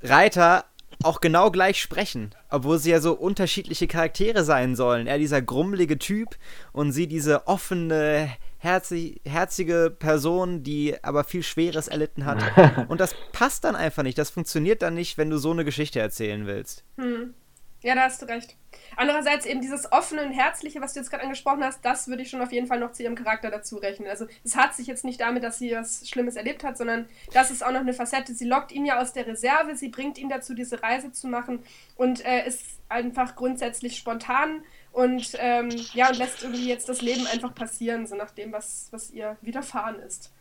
Reiter 0.01 0.65
auch 1.03 1.21
genau 1.21 1.49
gleich 1.49 1.81
sprechen, 1.81 2.35
obwohl 2.49 2.77
sie 2.77 2.91
ja 2.91 2.99
so 2.99 3.13
unterschiedliche 3.13 3.87
Charaktere 3.87 4.43
sein 4.43 4.75
sollen. 4.75 5.07
Er 5.07 5.17
dieser 5.17 5.41
grummelige 5.41 5.97
Typ 5.97 6.35
und 6.73 6.91
sie 6.91 7.07
diese 7.07 7.47
offene, 7.47 8.29
herzi 8.57 9.21
herzige 9.25 9.95
Person, 9.97 10.63
die 10.63 11.01
aber 11.01 11.23
viel 11.23 11.43
Schweres 11.43 11.87
erlitten 11.87 12.25
hat. 12.25 12.43
und 12.89 12.99
das 12.99 13.15
passt 13.31 13.63
dann 13.63 13.75
einfach 13.75 14.03
nicht. 14.03 14.17
Das 14.17 14.29
funktioniert 14.29 14.81
dann 14.81 14.93
nicht, 14.93 15.17
wenn 15.17 15.29
du 15.29 15.37
so 15.37 15.51
eine 15.51 15.63
Geschichte 15.63 15.99
erzählen 15.99 16.45
willst. 16.45 16.83
Hm. 16.97 17.33
Ja, 17.81 17.95
da 17.95 18.01
hast 18.01 18.21
du 18.21 18.25
recht. 18.25 18.57
Andererseits 18.97 19.45
eben 19.45 19.61
dieses 19.61 19.89
offene 19.91 20.23
und 20.23 20.33
herzliche, 20.33 20.81
was 20.81 20.93
du 20.93 20.99
jetzt 20.99 21.09
gerade 21.09 21.23
angesprochen 21.23 21.63
hast, 21.63 21.83
das 21.85 22.09
würde 22.09 22.23
ich 22.23 22.29
schon 22.29 22.41
auf 22.41 22.51
jeden 22.51 22.67
Fall 22.67 22.79
noch 22.79 22.91
zu 22.91 23.03
ihrem 23.03 23.15
Charakter 23.15 23.49
dazu 23.49 23.77
rechnen. 23.77 24.09
Also 24.09 24.27
es 24.43 24.57
hat 24.57 24.75
sich 24.75 24.87
jetzt 24.87 25.05
nicht 25.05 25.21
damit, 25.21 25.43
dass 25.43 25.59
sie 25.59 25.71
was 25.71 26.07
Schlimmes 26.09 26.35
erlebt 26.35 26.65
hat, 26.65 26.77
sondern 26.77 27.07
das 27.33 27.51
ist 27.51 27.63
auch 27.63 27.71
noch 27.71 27.79
eine 27.79 27.93
Facette. 27.93 28.33
Sie 28.33 28.45
lockt 28.45 28.73
ihn 28.73 28.85
ja 28.85 28.99
aus 29.01 29.13
der 29.13 29.27
Reserve, 29.27 29.75
sie 29.75 29.87
bringt 29.87 30.17
ihn 30.17 30.27
dazu, 30.27 30.53
diese 30.53 30.83
Reise 30.83 31.13
zu 31.13 31.27
machen 31.27 31.63
und 31.95 32.25
äh, 32.25 32.45
ist 32.45 32.65
einfach 32.89 33.35
grundsätzlich 33.35 33.97
spontan 33.97 34.63
und 34.91 35.37
ähm, 35.39 35.69
ja 35.93 36.09
und 36.09 36.17
lässt 36.17 36.43
irgendwie 36.43 36.67
jetzt 36.67 36.89
das 36.89 37.01
Leben 37.01 37.27
einfach 37.27 37.55
passieren, 37.55 38.07
so 38.07 38.15
nach 38.15 38.31
dem, 38.31 38.51
was, 38.51 38.89
was 38.91 39.11
ihr 39.11 39.37
widerfahren 39.41 39.99
ist. 39.99 40.31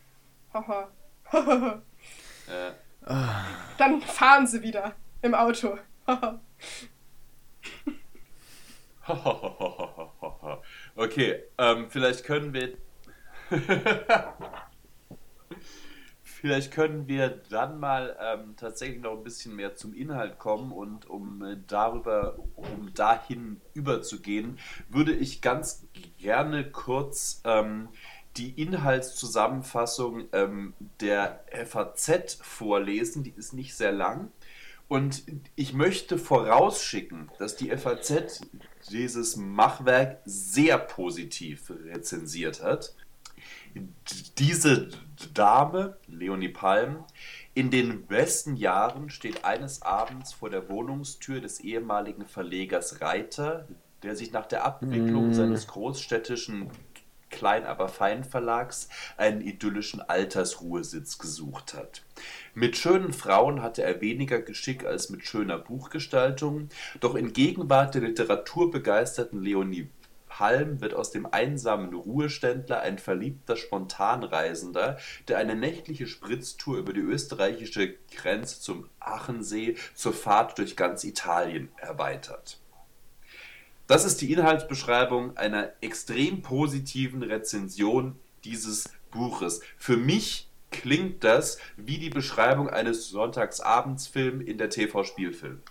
Haha. 0.53 0.89
Äh, 2.49 2.71
Dann 3.77 4.01
fahren 4.01 4.47
sie 4.47 4.63
wieder 4.63 4.95
im 5.21 5.35
Auto. 5.35 5.77
Okay, 10.95 11.43
ähm, 11.57 11.87
vielleicht 11.89 12.23
können 12.25 12.53
wir. 12.53 12.73
vielleicht 16.21 16.71
können 16.71 17.07
wir 17.07 17.41
dann 17.49 17.79
mal 17.79 18.15
ähm, 18.21 18.55
tatsächlich 18.55 19.01
noch 19.01 19.17
ein 19.17 19.23
bisschen 19.23 19.55
mehr 19.55 19.75
zum 19.75 19.93
Inhalt 19.93 20.37
kommen 20.37 20.71
und 20.71 21.09
um 21.09 21.43
äh, 21.43 21.57
darüber, 21.67 22.37
um 22.55 22.93
dahin 22.93 23.61
überzugehen, 23.73 24.59
würde 24.89 25.13
ich 25.13 25.41
ganz 25.41 25.87
gerne 26.17 26.69
kurz 26.69 27.41
ähm, 27.45 27.89
die 28.37 28.61
Inhaltszusammenfassung 28.61 30.27
ähm, 30.33 30.73
der 31.01 31.43
FAZ 31.65 32.39
vorlesen. 32.41 33.23
Die 33.23 33.33
ist 33.35 33.53
nicht 33.53 33.75
sehr 33.75 33.91
lang. 33.91 34.31
Und 34.89 35.23
ich 35.55 35.73
möchte 35.73 36.17
vorausschicken, 36.17 37.29
dass 37.37 37.55
die 37.55 37.69
FAZ 37.69 38.41
dieses 38.89 39.37
Machwerk 39.37 40.19
sehr 40.25 40.79
positiv 40.79 41.71
rezensiert 41.85 42.63
hat. 42.63 42.95
Diese 44.39 44.89
Dame, 45.35 45.97
Leonie 46.07 46.49
Palm, 46.49 47.05
in 47.53 47.69
den 47.69 48.07
besten 48.07 48.55
Jahren 48.55 49.11
steht 49.11 49.45
eines 49.45 49.83
Abends 49.83 50.33
vor 50.33 50.49
der 50.49 50.67
Wohnungstür 50.69 51.39
des 51.39 51.59
ehemaligen 51.59 52.25
Verlegers 52.25 52.99
Reiter, 52.99 53.67
der 54.01 54.15
sich 54.15 54.31
nach 54.31 54.47
der 54.47 54.65
Abwicklung 54.65 55.29
Mm. 55.29 55.33
seines 55.33 55.67
großstädtischen 55.67 56.71
Klein 57.29 57.65
aber 57.65 57.87
Fein 57.87 58.23
Verlags 58.23 58.89
einen 59.17 59.41
idyllischen 59.41 60.01
Altersruhesitz 60.01 61.17
gesucht 61.17 61.73
hat. 61.73 62.03
Mit 62.53 62.77
schönen 62.77 63.13
Frauen 63.13 63.61
hatte 63.61 63.83
er 63.83 64.01
weniger 64.01 64.41
Geschick 64.41 64.85
als 64.85 65.09
mit 65.09 65.25
schöner 65.25 65.57
Buchgestaltung, 65.57 66.69
doch 66.99 67.15
in 67.15 67.33
Gegenwart 67.33 67.95
der 67.95 68.01
literaturbegeisterten 68.01 69.41
Leonie 69.41 69.89
Palm 70.39 70.79
wird 70.79 70.93
aus 70.93 71.11
dem 71.11 71.25
einsamen 71.25 71.93
Ruheständler 71.93 72.79
ein 72.79 72.97
verliebter 72.97 73.57
Spontanreisender, 73.57 74.97
der 75.27 75.37
eine 75.37 75.55
nächtliche 75.55 76.07
Spritztour 76.07 76.77
über 76.77 76.93
die 76.93 77.01
österreichische 77.01 77.95
Grenze 78.15 78.61
zum 78.61 78.87
Achensee 79.01 79.75
zur 79.95 80.13
Fahrt 80.13 80.57
durch 80.57 80.77
ganz 80.77 81.03
Italien 81.03 81.67
erweitert. 81.75 82.61
Das 83.89 84.05
ist 84.05 84.21
die 84.21 84.31
Inhaltsbeschreibung 84.31 85.35
einer 85.35 85.71
extrem 85.81 86.43
positiven 86.43 87.23
Rezension 87.23 88.19
dieses 88.43 88.87
Buches. 89.09 89.61
Für 89.77 89.97
mich 89.97 90.47
klingt 90.69 91.23
das 91.23 91.57
wie 91.75 91.97
die 91.97 92.11
Beschreibung 92.11 92.69
eines 92.69 93.09
Sonntagsabendsfilms 93.09 94.45
in 94.45 94.59
der 94.59 94.69
TV-Spielfilm. 94.69 95.63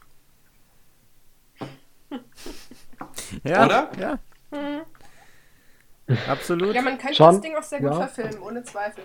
Ja, 3.45 3.67
Oder? 3.67 3.93
Ja. 4.01 4.19
Mhm. 4.51 6.17
Absolut. 6.27 6.75
Ja, 6.75 6.83
man 6.83 6.99
könnte 6.99 7.15
Schon, 7.15 7.35
das 7.35 7.41
Ding 7.41 7.55
auch 7.55 7.63
sehr 7.63 7.79
gut 7.79 7.93
ja. 7.93 8.09
verfilmen, 8.09 8.43
ohne 8.43 8.65
Zweifel. 8.65 9.05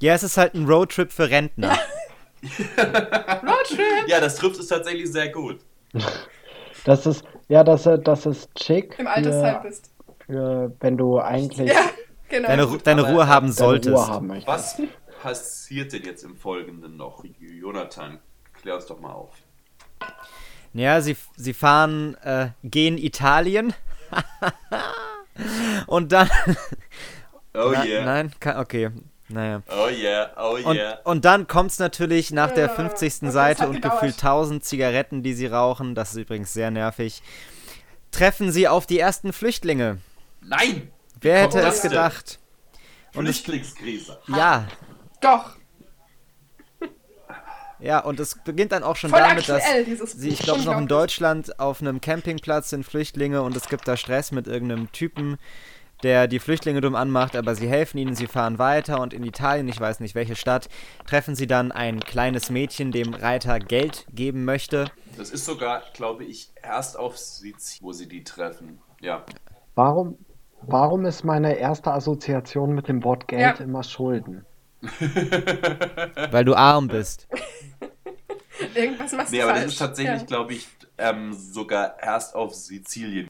Ja, 0.00 0.14
es 0.14 0.24
ist 0.24 0.36
halt 0.36 0.54
ein 0.54 0.66
Roadtrip 0.66 1.12
für 1.12 1.30
Rentner. 1.30 1.78
Roadtrip! 2.42 4.08
Ja, 4.08 4.18
das 4.18 4.34
trifft 4.34 4.58
es 4.58 4.66
tatsächlich 4.66 5.12
sehr 5.12 5.28
gut. 5.28 5.60
Das 6.84 7.06
ist, 7.06 7.24
ja, 7.48 7.64
das, 7.64 7.86
äh, 7.86 7.98
das 7.98 8.26
ist 8.26 8.54
chic. 8.54 8.98
Im 8.98 9.06
Altersheim 9.06 9.62
für, 9.62 9.68
bist. 9.68 9.90
für, 10.26 10.72
wenn 10.80 10.96
du 10.96 11.18
eigentlich 11.18 11.72
Ja, 11.72 11.90
genau. 12.28 12.48
Deine, 12.48 12.78
deine 12.78 13.02
Ruhe 13.02 13.26
haben 13.26 13.46
deine 13.46 13.52
solltest. 13.54 13.96
Ruhe 13.96 14.06
haben. 14.06 14.42
Was 14.46 14.80
passiert 15.22 15.92
denn 15.92 16.04
jetzt 16.04 16.22
im 16.24 16.36
Folgenden 16.36 16.96
noch? 16.96 17.24
Jonathan, 17.40 18.18
klär 18.60 18.76
uns 18.76 18.86
doch 18.86 19.00
mal 19.00 19.12
auf. 19.12 19.32
Ja, 20.72 21.00
sie, 21.00 21.16
sie 21.36 21.54
fahren 21.54 22.14
äh, 22.22 22.50
gen 22.62 22.98
Italien. 22.98 23.74
Und 25.86 26.12
dann. 26.12 26.28
Oh 27.54 27.70
Na- 27.72 27.84
yeah. 27.84 28.04
Nein, 28.04 28.32
okay. 28.56 28.90
Naja. 29.30 29.62
Oh 29.68 29.88
yeah, 29.88 30.30
oh 30.38 30.56
Und, 30.64 30.76
yeah. 30.76 30.98
und 31.04 31.24
dann 31.24 31.46
kommt 31.46 31.70
es 31.70 31.78
natürlich 31.78 32.30
nach 32.30 32.50
der 32.52 32.68
Ja, 32.68 32.74
50. 32.74 33.20
das 33.20 33.32
Seite 33.34 33.68
und 33.68 33.82
gefühlt 33.82 34.14
1000 34.14 34.64
Zigaretten, 34.64 35.22
die 35.22 35.34
sie 35.34 35.46
rauchen. 35.46 35.94
Das 35.94 36.10
ist 36.12 36.16
übrigens 36.16 36.52
sehr 36.54 36.70
nervig. 36.70 37.22
Treffen 38.10 38.50
sie 38.52 38.68
auf 38.68 38.86
die 38.86 38.98
ersten 38.98 39.32
Flüchtlinge. 39.34 39.98
Nein! 40.40 40.90
Wer 41.20 41.42
hätte 41.42 41.60
das 41.60 41.76
es 41.76 41.80
denn? 41.82 41.90
gedacht? 41.90 42.38
Und 43.14 43.26
es, 43.26 43.40
Flüchtlingskrise. 43.40 44.18
ja, 44.28 44.66
Doch. 45.20 45.56
ja, 47.80 47.98
und 48.00 48.18
es 48.20 48.36
beginnt 48.44 48.72
dann 48.72 48.82
auch 48.82 48.96
schon 48.96 49.10
Voll 49.10 49.20
damit, 49.20 49.48
dass 49.48 49.64
sie, 50.12 50.28
ich 50.28 50.38
glaube, 50.40 50.62
noch 50.62 50.78
in. 50.78 50.88
Deutschland 50.88 51.58
auf 51.60 51.80
einem 51.80 52.00
Campingplatz 52.00 52.70
sind 52.70 52.84
Flüchtlinge 52.84 53.42
und 53.42 53.56
es 53.56 53.68
gibt 53.68 53.86
da 53.88 53.96
Stress 53.96 54.32
mit 54.32 54.46
irgendeinem 54.46 54.90
Typen, 54.92 55.38
der 56.02 56.28
die 56.28 56.38
Flüchtlinge 56.38 56.80
dumm 56.80 56.94
anmacht, 56.94 57.34
aber 57.36 57.54
sie 57.54 57.68
helfen 57.68 57.98
ihnen, 57.98 58.14
sie 58.14 58.26
fahren 58.26 58.58
weiter 58.58 59.00
und 59.00 59.12
in 59.12 59.24
Italien, 59.24 59.68
ich 59.68 59.80
weiß 59.80 60.00
nicht 60.00 60.14
welche 60.14 60.36
Stadt, 60.36 60.68
treffen 61.06 61.34
sie 61.34 61.46
dann 61.46 61.72
ein 61.72 62.00
kleines 62.00 62.50
Mädchen, 62.50 62.92
dem 62.92 63.14
Reiter 63.14 63.58
Geld 63.58 64.06
geben 64.12 64.44
möchte. 64.44 64.86
Das 65.16 65.30
ist 65.30 65.44
sogar, 65.44 65.82
glaube 65.94 66.24
ich, 66.24 66.50
erst 66.62 66.96
auf 66.98 67.18
Sizilien, 67.18 67.84
wo 67.86 67.92
sie 67.92 68.08
die 68.08 68.22
treffen. 68.24 68.78
Ja. 69.00 69.24
Warum, 69.74 70.16
warum 70.62 71.04
ist 71.04 71.24
meine 71.24 71.56
erste 71.58 71.92
Assoziation 71.92 72.74
mit 72.74 72.88
dem 72.88 73.02
Wort 73.04 73.26
Geld 73.28 73.58
Ja. 73.58 73.64
immer 73.64 73.82
Schulden? 73.82 74.44
Weil 76.30 76.44
du 76.44 76.54
arm 76.54 76.88
bist. 76.88 77.26
Irgendwas 78.74 79.12
machst 79.12 79.32
Nee, 79.32 79.38
du 79.38 79.44
aber 79.44 79.52
falsch. 79.52 79.64
das 79.64 79.72
ist 79.72 79.78
tatsächlich, 79.78 80.20
Ja. 80.20 80.26
glaube 80.26 80.52
ich, 80.54 80.68
ähm, 80.98 81.32
sogar 81.32 81.96
erst 82.00 82.34
auf 82.34 82.54
Sizilien. 82.54 83.28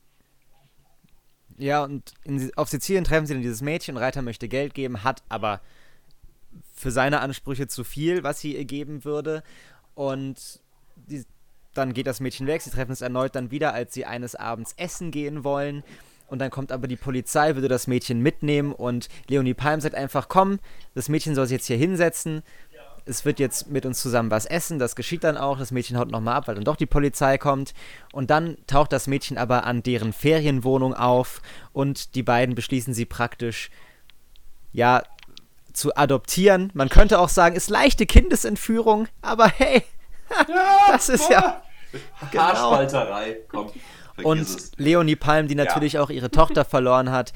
Ja, 1.59 1.83
und 1.83 2.13
in, 2.25 2.53
auf 2.57 2.69
Sizilien 2.69 3.05
treffen 3.05 3.27
sie 3.27 3.35
dann 3.35 3.43
dieses 3.43 3.63
Mädchen, 3.63 3.97
Reiter 3.97 4.23
möchte 4.23 4.49
Geld 4.49 4.75
geben, 4.75 5.03
hat 5.03 5.23
aber 5.29 5.61
für 6.75 6.91
seine 6.91 7.21
Ansprüche 7.21 7.67
zu 7.67 7.83
viel, 7.85 8.23
was 8.23 8.41
sie 8.41 8.57
ihr 8.57 8.65
geben 8.65 9.05
würde. 9.05 9.43
Und 9.95 10.61
die, 10.95 11.25
dann 11.75 11.93
geht 11.93 12.07
das 12.07 12.21
Mädchen 12.21 12.47
weg, 12.47 12.63
sie 12.63 12.71
treffen 12.71 12.93
es 12.93 13.01
erneut 13.01 13.35
dann 13.35 13.51
wieder, 13.51 13.75
als 13.75 13.93
sie 13.93 14.05
eines 14.05 14.35
Abends 14.37 14.75
essen 14.77 15.11
gehen 15.11 15.43
wollen. 15.43 15.83
Und 16.29 16.41
dann 16.41 16.51
kommt 16.51 16.73
aber 16.73 16.87
die 16.87 16.97
Polizei, 16.97 17.55
würde 17.55 17.69
das 17.69 17.87
Mädchen 17.87 18.21
mitnehmen 18.21 18.73
und 18.73 19.09
Leonie 19.29 19.55
Palm 19.55 19.81
sagt 19.81 19.95
einfach, 19.95 20.29
komm, 20.29 20.59
das 20.95 21.09
Mädchen 21.09 21.35
soll 21.35 21.47
sich 21.47 21.57
jetzt 21.57 21.67
hier 21.67 21.79
hinsetzen. 21.79 22.43
Es 23.09 23.25
wird 23.25 23.39
jetzt 23.41 23.69
mit 23.69 23.87
uns 23.87 24.01
zusammen 24.01 24.31
was 24.31 24.45
essen, 24.47 24.79
das 24.79 24.95
geschieht 24.97 25.25
dann 25.25 25.37
auch. 25.37 25.59
Das 25.59 25.71
Mädchen 25.71 25.99
haut 25.99 26.11
nochmal 26.11 26.35
ab, 26.35 26.49
weil 26.49 26.55
dann 26.55 26.65
doch 26.65 26.77
die 26.77 26.87
Polizei 26.87 27.39
kommt. 27.39 27.73
Und 28.13 28.31
dann 28.31 28.57
taucht 28.67 28.93
das 28.93 29.07
Mädchen 29.07 29.39
aber 29.39 29.65
an 29.65 29.83
deren 29.83 30.13
Ferienwohnung 30.13 30.95
auf 30.95 31.41
und 31.73 32.15
die 32.15 32.23
beiden 32.23 32.55
beschließen 32.55 32.93
sie 32.95 33.07
praktisch, 33.07 33.71
ja, 34.73 35.03
zu 35.73 35.97
adoptieren. 35.97 36.71
Man 36.75 36.89
könnte 36.89 37.19
auch 37.19 37.29
sagen, 37.29 37.57
ist 37.57 37.71
leichte 37.71 38.05
Kindesentführung, 38.05 39.09
aber 39.23 39.49
hey, 39.49 39.83
das 40.89 41.09
ist 41.09 41.31
ja. 41.31 41.63
Genau. 42.31 42.43
Haarspalterei. 42.43 43.39
Komm, 43.49 43.71
Und 44.23 44.41
es. 44.41 44.73
Leonie 44.77 45.17
Palm, 45.17 45.49
die 45.49 45.57
Ja. 45.57 45.65
natürlich 45.65 45.99
auch 45.99 46.11
ihre 46.11 46.31
Tochter 46.31 46.65
verloren 46.65 47.11
hat, 47.11 47.33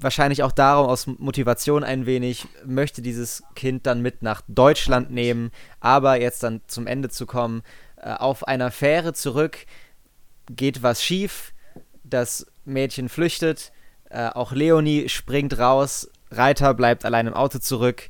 wahrscheinlich 0.00 0.42
auch 0.42 0.52
darum 0.52 0.88
aus 0.88 1.06
Motivation 1.06 1.84
ein 1.84 2.06
wenig, 2.06 2.46
möchte 2.64 3.02
dieses 3.02 3.42
Kind 3.54 3.86
dann 3.86 4.02
mit 4.02 4.22
nach 4.22 4.42
Deutschland 4.48 5.10
nehmen, 5.10 5.50
aber 5.80 6.20
jetzt 6.20 6.42
dann 6.42 6.60
zum 6.66 6.86
Ende 6.86 7.08
zu 7.08 7.26
kommen, 7.26 7.62
äh, 7.96 8.12
auf 8.12 8.46
einer 8.46 8.70
Fähre 8.70 9.12
zurück 9.12 9.66
geht 10.50 10.82
was 10.82 11.02
schief, 11.02 11.52
das 12.04 12.46
Mädchen 12.64 13.08
flüchtet, 13.08 13.72
äh, 14.10 14.28
auch 14.28 14.52
Leonie 14.52 15.08
springt 15.08 15.58
raus, 15.58 16.10
Reiter 16.30 16.74
bleibt 16.74 17.04
allein 17.04 17.26
im 17.26 17.34
Auto 17.34 17.58
zurück 17.58 18.08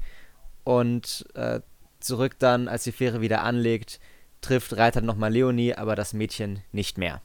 und 0.64 1.26
äh, 1.34 1.60
zurück 2.00 2.38
dann, 2.38 2.68
als 2.68 2.84
die 2.84 2.92
Fähre 2.92 3.20
wieder 3.20 3.42
anlegt, 3.42 4.00
trifft 4.40 4.76
Reiter 4.76 5.00
nochmal 5.00 5.32
Leonie, 5.32 5.74
aber 5.74 5.96
das 5.96 6.12
Mädchen 6.12 6.62
nicht 6.70 6.98
mehr. 6.98 7.20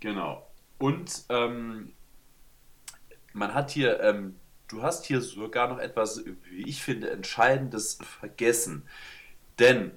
Genau. 0.00 0.46
Und 0.78 1.24
ähm, 1.28 1.92
man 3.32 3.54
hat 3.54 3.70
hier, 3.70 4.00
ähm, 4.00 4.36
du 4.68 4.82
hast 4.82 5.06
hier 5.06 5.20
sogar 5.20 5.68
noch 5.68 5.78
etwas, 5.78 6.24
wie 6.50 6.68
ich 6.68 6.82
finde, 6.82 7.10
Entscheidendes 7.10 7.98
vergessen. 8.20 8.86
Denn, 9.58 9.92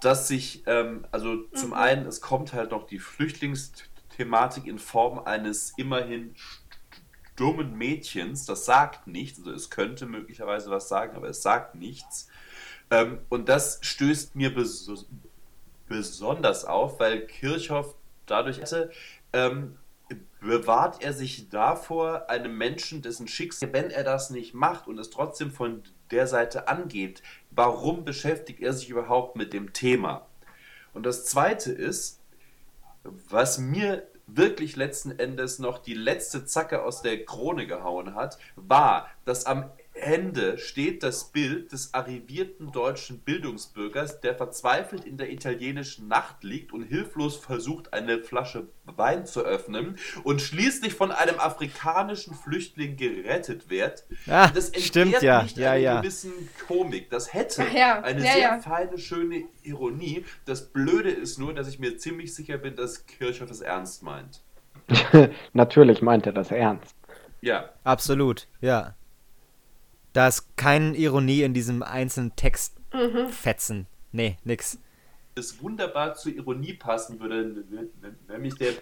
dass 0.00 0.28
sich, 0.28 0.62
ähm, 0.66 1.06
also 1.10 1.44
zum 1.54 1.74
einen, 1.74 2.06
es 2.06 2.20
kommt 2.20 2.52
halt 2.52 2.70
noch 2.70 2.86
die 2.86 2.98
Flüchtlingsthematik 2.98 4.66
in 4.66 4.78
Form 4.78 5.18
eines 5.18 5.74
immerhin 5.76 6.34
dummen 7.36 7.76
Mädchens, 7.76 8.44
das 8.44 8.66
sagt 8.66 9.06
nichts, 9.06 9.38
also 9.38 9.52
es 9.52 9.70
könnte 9.70 10.06
möglicherweise 10.06 10.70
was 10.70 10.88
sagen, 10.88 11.16
aber 11.16 11.28
es 11.28 11.42
sagt 11.42 11.74
nichts. 11.74 12.28
Ähm, 12.90 13.18
und 13.28 13.48
das 13.48 13.78
stößt 13.82 14.36
mir 14.36 14.54
bes 14.54 14.90
besonders 15.88 16.64
auf, 16.64 17.00
weil 17.00 17.26
Kirchhoff 17.26 17.96
dadurch 18.26 18.60
hatte, 18.60 18.92
ähm, 19.32 19.76
bewahrt 20.40 21.02
er 21.02 21.12
sich 21.12 21.48
davor, 21.48 22.28
einem 22.28 22.56
Menschen, 22.56 23.02
dessen 23.02 23.28
Schicksal, 23.28 23.72
wenn 23.72 23.90
er 23.90 24.04
das 24.04 24.30
nicht 24.30 24.54
macht 24.54 24.88
und 24.88 24.98
es 24.98 25.10
trotzdem 25.10 25.50
von 25.50 25.82
der 26.10 26.26
Seite 26.26 26.68
angeht, 26.68 27.22
warum 27.50 28.04
beschäftigt 28.04 28.60
er 28.60 28.72
sich 28.72 28.88
überhaupt 28.88 29.36
mit 29.36 29.52
dem 29.52 29.72
Thema? 29.72 30.26
Und 30.92 31.04
das 31.04 31.24
Zweite 31.26 31.72
ist, 31.72 32.20
was 33.04 33.58
mir 33.58 34.06
wirklich 34.26 34.76
letzten 34.76 35.18
Endes 35.18 35.58
noch 35.58 35.78
die 35.78 35.94
letzte 35.94 36.44
Zacke 36.44 36.82
aus 36.82 37.02
der 37.02 37.24
Krone 37.24 37.66
gehauen 37.66 38.14
hat, 38.14 38.38
war, 38.56 39.08
dass 39.24 39.46
am 39.46 39.70
Ende 39.92 40.56
steht 40.58 41.02
das 41.02 41.30
Bild 41.30 41.72
des 41.72 41.92
arrivierten 41.94 42.72
deutschen 42.72 43.20
Bildungsbürgers, 43.20 44.20
der 44.20 44.34
verzweifelt 44.34 45.04
in 45.04 45.16
der 45.16 45.30
italienischen 45.30 46.08
Nacht 46.08 46.42
liegt 46.42 46.72
und 46.72 46.82
hilflos 46.82 47.36
versucht, 47.36 47.92
eine 47.92 48.22
Flasche 48.22 48.68
Wein 48.84 49.26
zu 49.26 49.42
öffnen 49.42 49.98
und 50.24 50.40
schließlich 50.40 50.94
von 50.94 51.10
einem 51.10 51.38
afrikanischen 51.38 52.34
Flüchtling 52.34 52.96
gerettet 52.96 53.68
wird. 53.68 54.04
Ah, 54.26 54.48
das 54.48 54.72
stimmt, 54.78 55.20
ja, 55.22 55.42
nicht 55.42 55.56
ja, 55.56 55.74
ja. 55.74 56.00
gewissen 56.00 56.32
Komik. 56.66 57.10
Das 57.10 57.32
hätte 57.34 57.66
ja, 57.74 58.00
eine 58.00 58.24
ja, 58.24 58.32
sehr 58.32 58.40
ja. 58.40 58.58
feine, 58.60 58.98
schöne 58.98 59.44
Ironie. 59.62 60.24
Das 60.44 60.72
Blöde 60.72 61.10
ist 61.10 61.38
nur, 61.38 61.52
dass 61.54 61.68
ich 61.68 61.78
mir 61.78 61.98
ziemlich 61.98 62.34
sicher 62.34 62.58
bin, 62.58 62.76
dass 62.76 63.06
Kirchhoff 63.06 63.50
es 63.50 63.60
ernst 63.60 64.02
meint. 64.02 64.42
Natürlich 65.52 66.02
meint 66.02 66.26
er 66.26 66.32
das 66.32 66.50
ernst. 66.50 66.96
Ja. 67.40 67.70
Absolut, 67.84 68.48
ja. 68.60 68.94
Da 70.12 70.28
ist 70.28 70.56
keine 70.56 70.96
Ironie 70.96 71.42
in 71.42 71.54
diesem 71.54 71.82
einzelnen 71.82 72.34
Text 72.36 72.76
Mhm. 72.92 73.28
fetzen. 73.28 73.86
Nee, 74.12 74.36
nix. 74.44 74.78
es 75.36 75.62
wunderbar 75.62 76.14
zur 76.16 76.32
Ironie 76.34 76.74
passen 76.74 77.20
würde, 77.20 77.64
nämlich 78.28 78.56
der, 78.56 78.72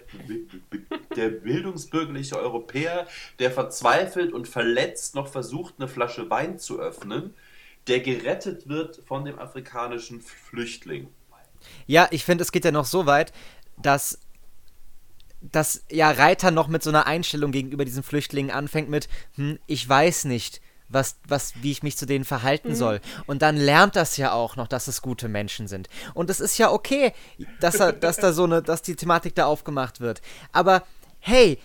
der 1.15 1.29
bildungsbürgerliche 1.29 2.37
Europäer, 2.37 3.07
der 3.37 3.51
verzweifelt 3.51 4.33
und 4.33 4.47
verletzt 4.47 5.15
noch 5.15 5.27
versucht, 5.27 5.75
eine 5.77 5.87
Flasche 5.87 6.29
Wein 6.29 6.57
zu 6.57 6.79
öffnen, 6.79 7.33
der 7.87 7.99
gerettet 8.01 8.67
wird 8.67 9.01
von 9.05 9.23
dem 9.25 9.37
afrikanischen 9.39 10.21
Flüchtling. 10.21 11.07
Ja, 11.85 12.07
ich 12.11 12.25
finde, 12.25 12.41
es 12.41 12.51
geht 12.51 12.65
ja 12.65 12.71
noch 12.71 12.85
so 12.85 13.05
weit, 13.05 13.31
dass 13.77 14.19
dass 15.41 15.85
ja 15.89 16.11
Reiter 16.11 16.51
noch 16.51 16.67
mit 16.67 16.83
so 16.83 16.89
einer 16.89 17.07
Einstellung 17.07 17.51
gegenüber 17.53 17.85
diesen 17.85 18.03
Flüchtlingen 18.03 18.51
anfängt 18.51 18.89
mit, 18.89 19.07
hm, 19.35 19.57
ich 19.67 19.87
weiß 19.87 20.25
nicht, 20.25 20.59
was, 20.89 21.17
was, 21.27 21.53
wie 21.61 21.71
ich 21.71 21.83
mich 21.83 21.97
zu 21.97 22.05
denen 22.05 22.25
verhalten 22.25 22.69
mhm. 22.69 22.75
soll. 22.75 23.01
Und 23.27 23.41
dann 23.41 23.55
lernt 23.55 23.95
das 23.95 24.17
ja 24.17 24.31
auch 24.33 24.55
noch, 24.55 24.67
dass 24.67 24.87
es 24.87 25.01
gute 25.01 25.29
Menschen 25.29 25.67
sind. 25.67 25.87
Und 26.13 26.29
es 26.29 26.39
ist 26.39 26.57
ja 26.57 26.71
okay, 26.71 27.13
dass, 27.59 27.75
er, 27.75 27.93
dass 27.93 28.17
da 28.17 28.33
so 28.33 28.43
eine, 28.43 28.61
dass 28.61 28.81
die 28.81 28.95
Thematik 28.95 29.35
da 29.35 29.45
aufgemacht 29.45 30.01
wird. 30.01 30.21
Aber 30.51 30.83
hey, 31.19 31.59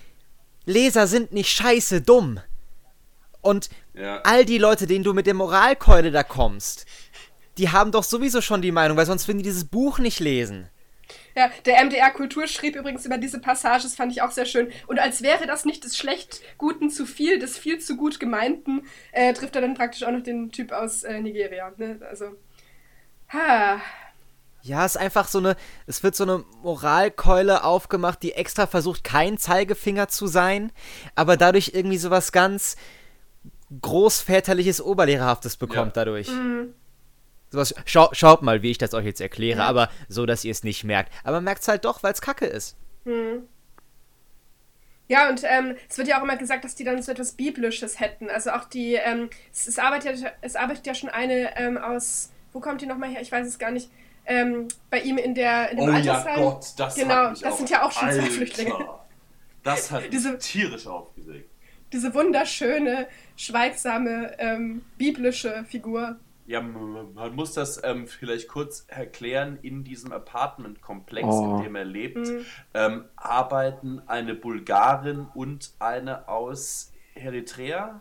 Leser 0.67 1.07
sind 1.07 1.33
nicht 1.33 1.51
scheiße 1.51 2.03
dumm. 2.03 2.41
Und 3.41 3.69
ja. 3.93 4.21
all 4.23 4.45
die 4.45 4.59
Leute, 4.59 4.87
denen 4.87 5.05
du 5.05 5.13
mit 5.13 5.27
der 5.27 5.35
Moralkeule 5.35 6.11
da 6.11 6.23
kommst, 6.23 6.87
die 7.59 7.71
haben 7.71 7.93
doch 7.93 8.05
sowieso 8.05 8.41
schon 8.41 8.63
die 8.63 8.73
Meinung, 8.73 8.97
weil 8.97 9.07
sonst 9.07 9.29
würden 9.29 9.39
die 9.39 9.45
dieses 9.45 9.67
Buch 9.67 9.99
nicht 9.99 10.21
lesen. 10.21 10.69
Ja, 11.37 11.51
der 11.65 11.85
MDR 11.85 12.11
Kultur 12.11 12.47
schrieb 12.47 12.77
übrigens 12.77 13.05
über 13.05 13.19
diese 13.19 13.41
Passage, 13.41 13.83
das 13.83 13.97
fand 13.97 14.13
ich 14.13 14.23
auch 14.23 14.31
sehr 14.31 14.47
schön. 14.47 14.71
Und 14.87 15.01
als 15.01 15.23
wäre 15.23 15.47
das 15.47 15.65
nicht 15.65 15.85
des 15.85 15.97
schlecht 15.97 16.43
Guten 16.59 16.91
zu 16.91 17.07
viel, 17.07 17.39
des 17.39 17.59
viel 17.59 17.81
zu 17.81 17.97
gut 17.97 18.21
Gemeinten, 18.21 18.87
äh, 19.13 19.33
trifft 19.33 19.57
er 19.57 19.63
dann 19.63 19.75
praktisch 19.75 20.05
auch 20.05 20.13
noch 20.13 20.23
den 20.23 20.53
Typ 20.53 20.71
aus 20.71 21.03
äh, 21.03 21.21
Nigeria. 21.21 21.73
Ne? 21.77 22.01
Also, 22.09 22.37
ha. 23.33 23.81
Ja, 24.63 24.87
es 24.87 24.95
ist 24.95 25.01
einfach 25.01 25.29
so 25.29 25.39
eine, 25.39 25.57
es 25.87 26.03
wird 26.03 26.15
so 26.15 26.25
eine 26.25 26.45
Moralkeule 26.63 27.65
aufgemacht, 27.65 28.23
die 28.23 28.33
extra 28.33 28.67
versucht, 28.67 29.05
kein 29.05 29.37
Zeigefinger 29.37 30.09
zu 30.09 30.27
sein, 30.27 30.73
aber 31.17 31.37
dadurch 31.37 31.73
irgendwie 31.75 31.99
sowas 31.99 32.33
ganz 32.33 32.77
großväterliches, 33.83 34.81
oberlehrerhaftes 34.81 35.57
bekommt 35.57 35.97
ja. 35.97 36.05
dadurch. 36.05 36.31
Mhm. 36.31 36.75
Sowas, 37.51 37.75
schau, 37.85 38.09
schaut 38.13 38.43
mal, 38.43 38.63
wie 38.63 38.71
ich 38.71 38.79
das 38.79 38.95
euch 38.95 39.05
jetzt 39.05 39.21
erkläre, 39.21 39.61
ja. 39.61 39.67
aber 39.67 39.89
so, 40.09 40.27
dass 40.27 40.45
ihr 40.45 40.51
es 40.51 40.65
nicht 40.65 40.85
merkt. 40.85 41.13
Aber 41.23 41.41
merkt 41.41 41.63
es 41.63 41.69
halt 41.69 41.85
doch, 41.85 42.03
weil 42.03 42.13
es 42.13 42.21
kacke 42.21 42.47
ist. 42.47 42.77
Hm. 43.05 43.47
Ja, 45.07 45.29
und 45.29 45.43
ähm, 45.45 45.77
es 45.89 45.99
wird 45.99 46.09
ja 46.09 46.19
auch 46.19 46.23
immer 46.23 46.37
gesagt, 46.37 46.65
dass 46.65 46.75
die 46.75 46.85
dann 46.85 47.01
so 47.03 47.13
etwas 47.13 47.33
Biblisches 47.33 48.01
hätten. 48.01 48.31
Also 48.31 48.51
auch 48.51 48.65
die, 48.65 48.95
ähm, 48.95 49.29
es, 49.53 49.67
es, 49.67 49.79
arbeitet 49.79 50.21
ja, 50.21 50.31
es 50.41 50.57
arbeitet 50.57 50.87
ja 50.87 50.95
schon 50.95 51.11
eine 51.11 51.57
ähm, 51.59 51.77
aus, 51.77 52.31
wo 52.53 52.61
kommt 52.61 52.81
die 52.81 52.87
nochmal 52.87 53.11
her? 53.11 53.21
Ich 53.21 53.31
weiß 53.31 53.47
es 53.47 53.59
gar 53.59 53.71
nicht. 53.71 53.91
Ähm, 54.27 54.69
bei 54.89 55.01
ihm 55.01 55.19
in 55.19 55.35
der 55.35 55.71
in 55.71 55.77
dem 55.77 55.89
oh 55.91 55.93
Altersheim. 55.93 56.39
Ja 56.39 56.45
Gott, 56.45 56.67
das 56.79 56.95
genau, 56.95 57.35
das 57.35 57.59
sind 57.59 57.69
ja 57.69 57.85
auch 57.85 57.93
schon 57.93 58.11
zwei 58.11 58.23
Flüchtlinge. 58.23 58.89
Das 59.63 59.91
hat 59.91 60.05
diese, 60.13 60.39
tierisch 60.39 60.87
aufgeregt. 60.87 61.51
Diese 61.93 62.15
wunderschöne, 62.15 63.07
schweigsame, 63.37 64.35
ähm, 64.39 64.83
biblische 64.97 65.65
Figur. 65.69 66.19
Ja, 66.47 66.61
man 66.61 67.35
muss 67.35 67.55
das 67.55 67.83
ähm, 67.83 68.07
vielleicht 68.07 68.49
kurz 68.49 68.85
erklären. 68.89 69.59
In 69.63 69.83
diesem 69.83 70.13
Apartmentkomplex, 70.13 71.27
oh. 71.27 71.57
in 71.57 71.65
dem 71.65 71.75
er 71.75 71.85
lebt, 71.85 72.17
mhm. 72.17 72.45
ähm, 72.75 73.05
arbeiten 73.17 74.03
eine 74.07 74.35
Bulgarin 74.35 75.27
und 75.35 75.73
eine 75.79 76.29
aus 76.29 76.93
Eritrea. 77.15 78.01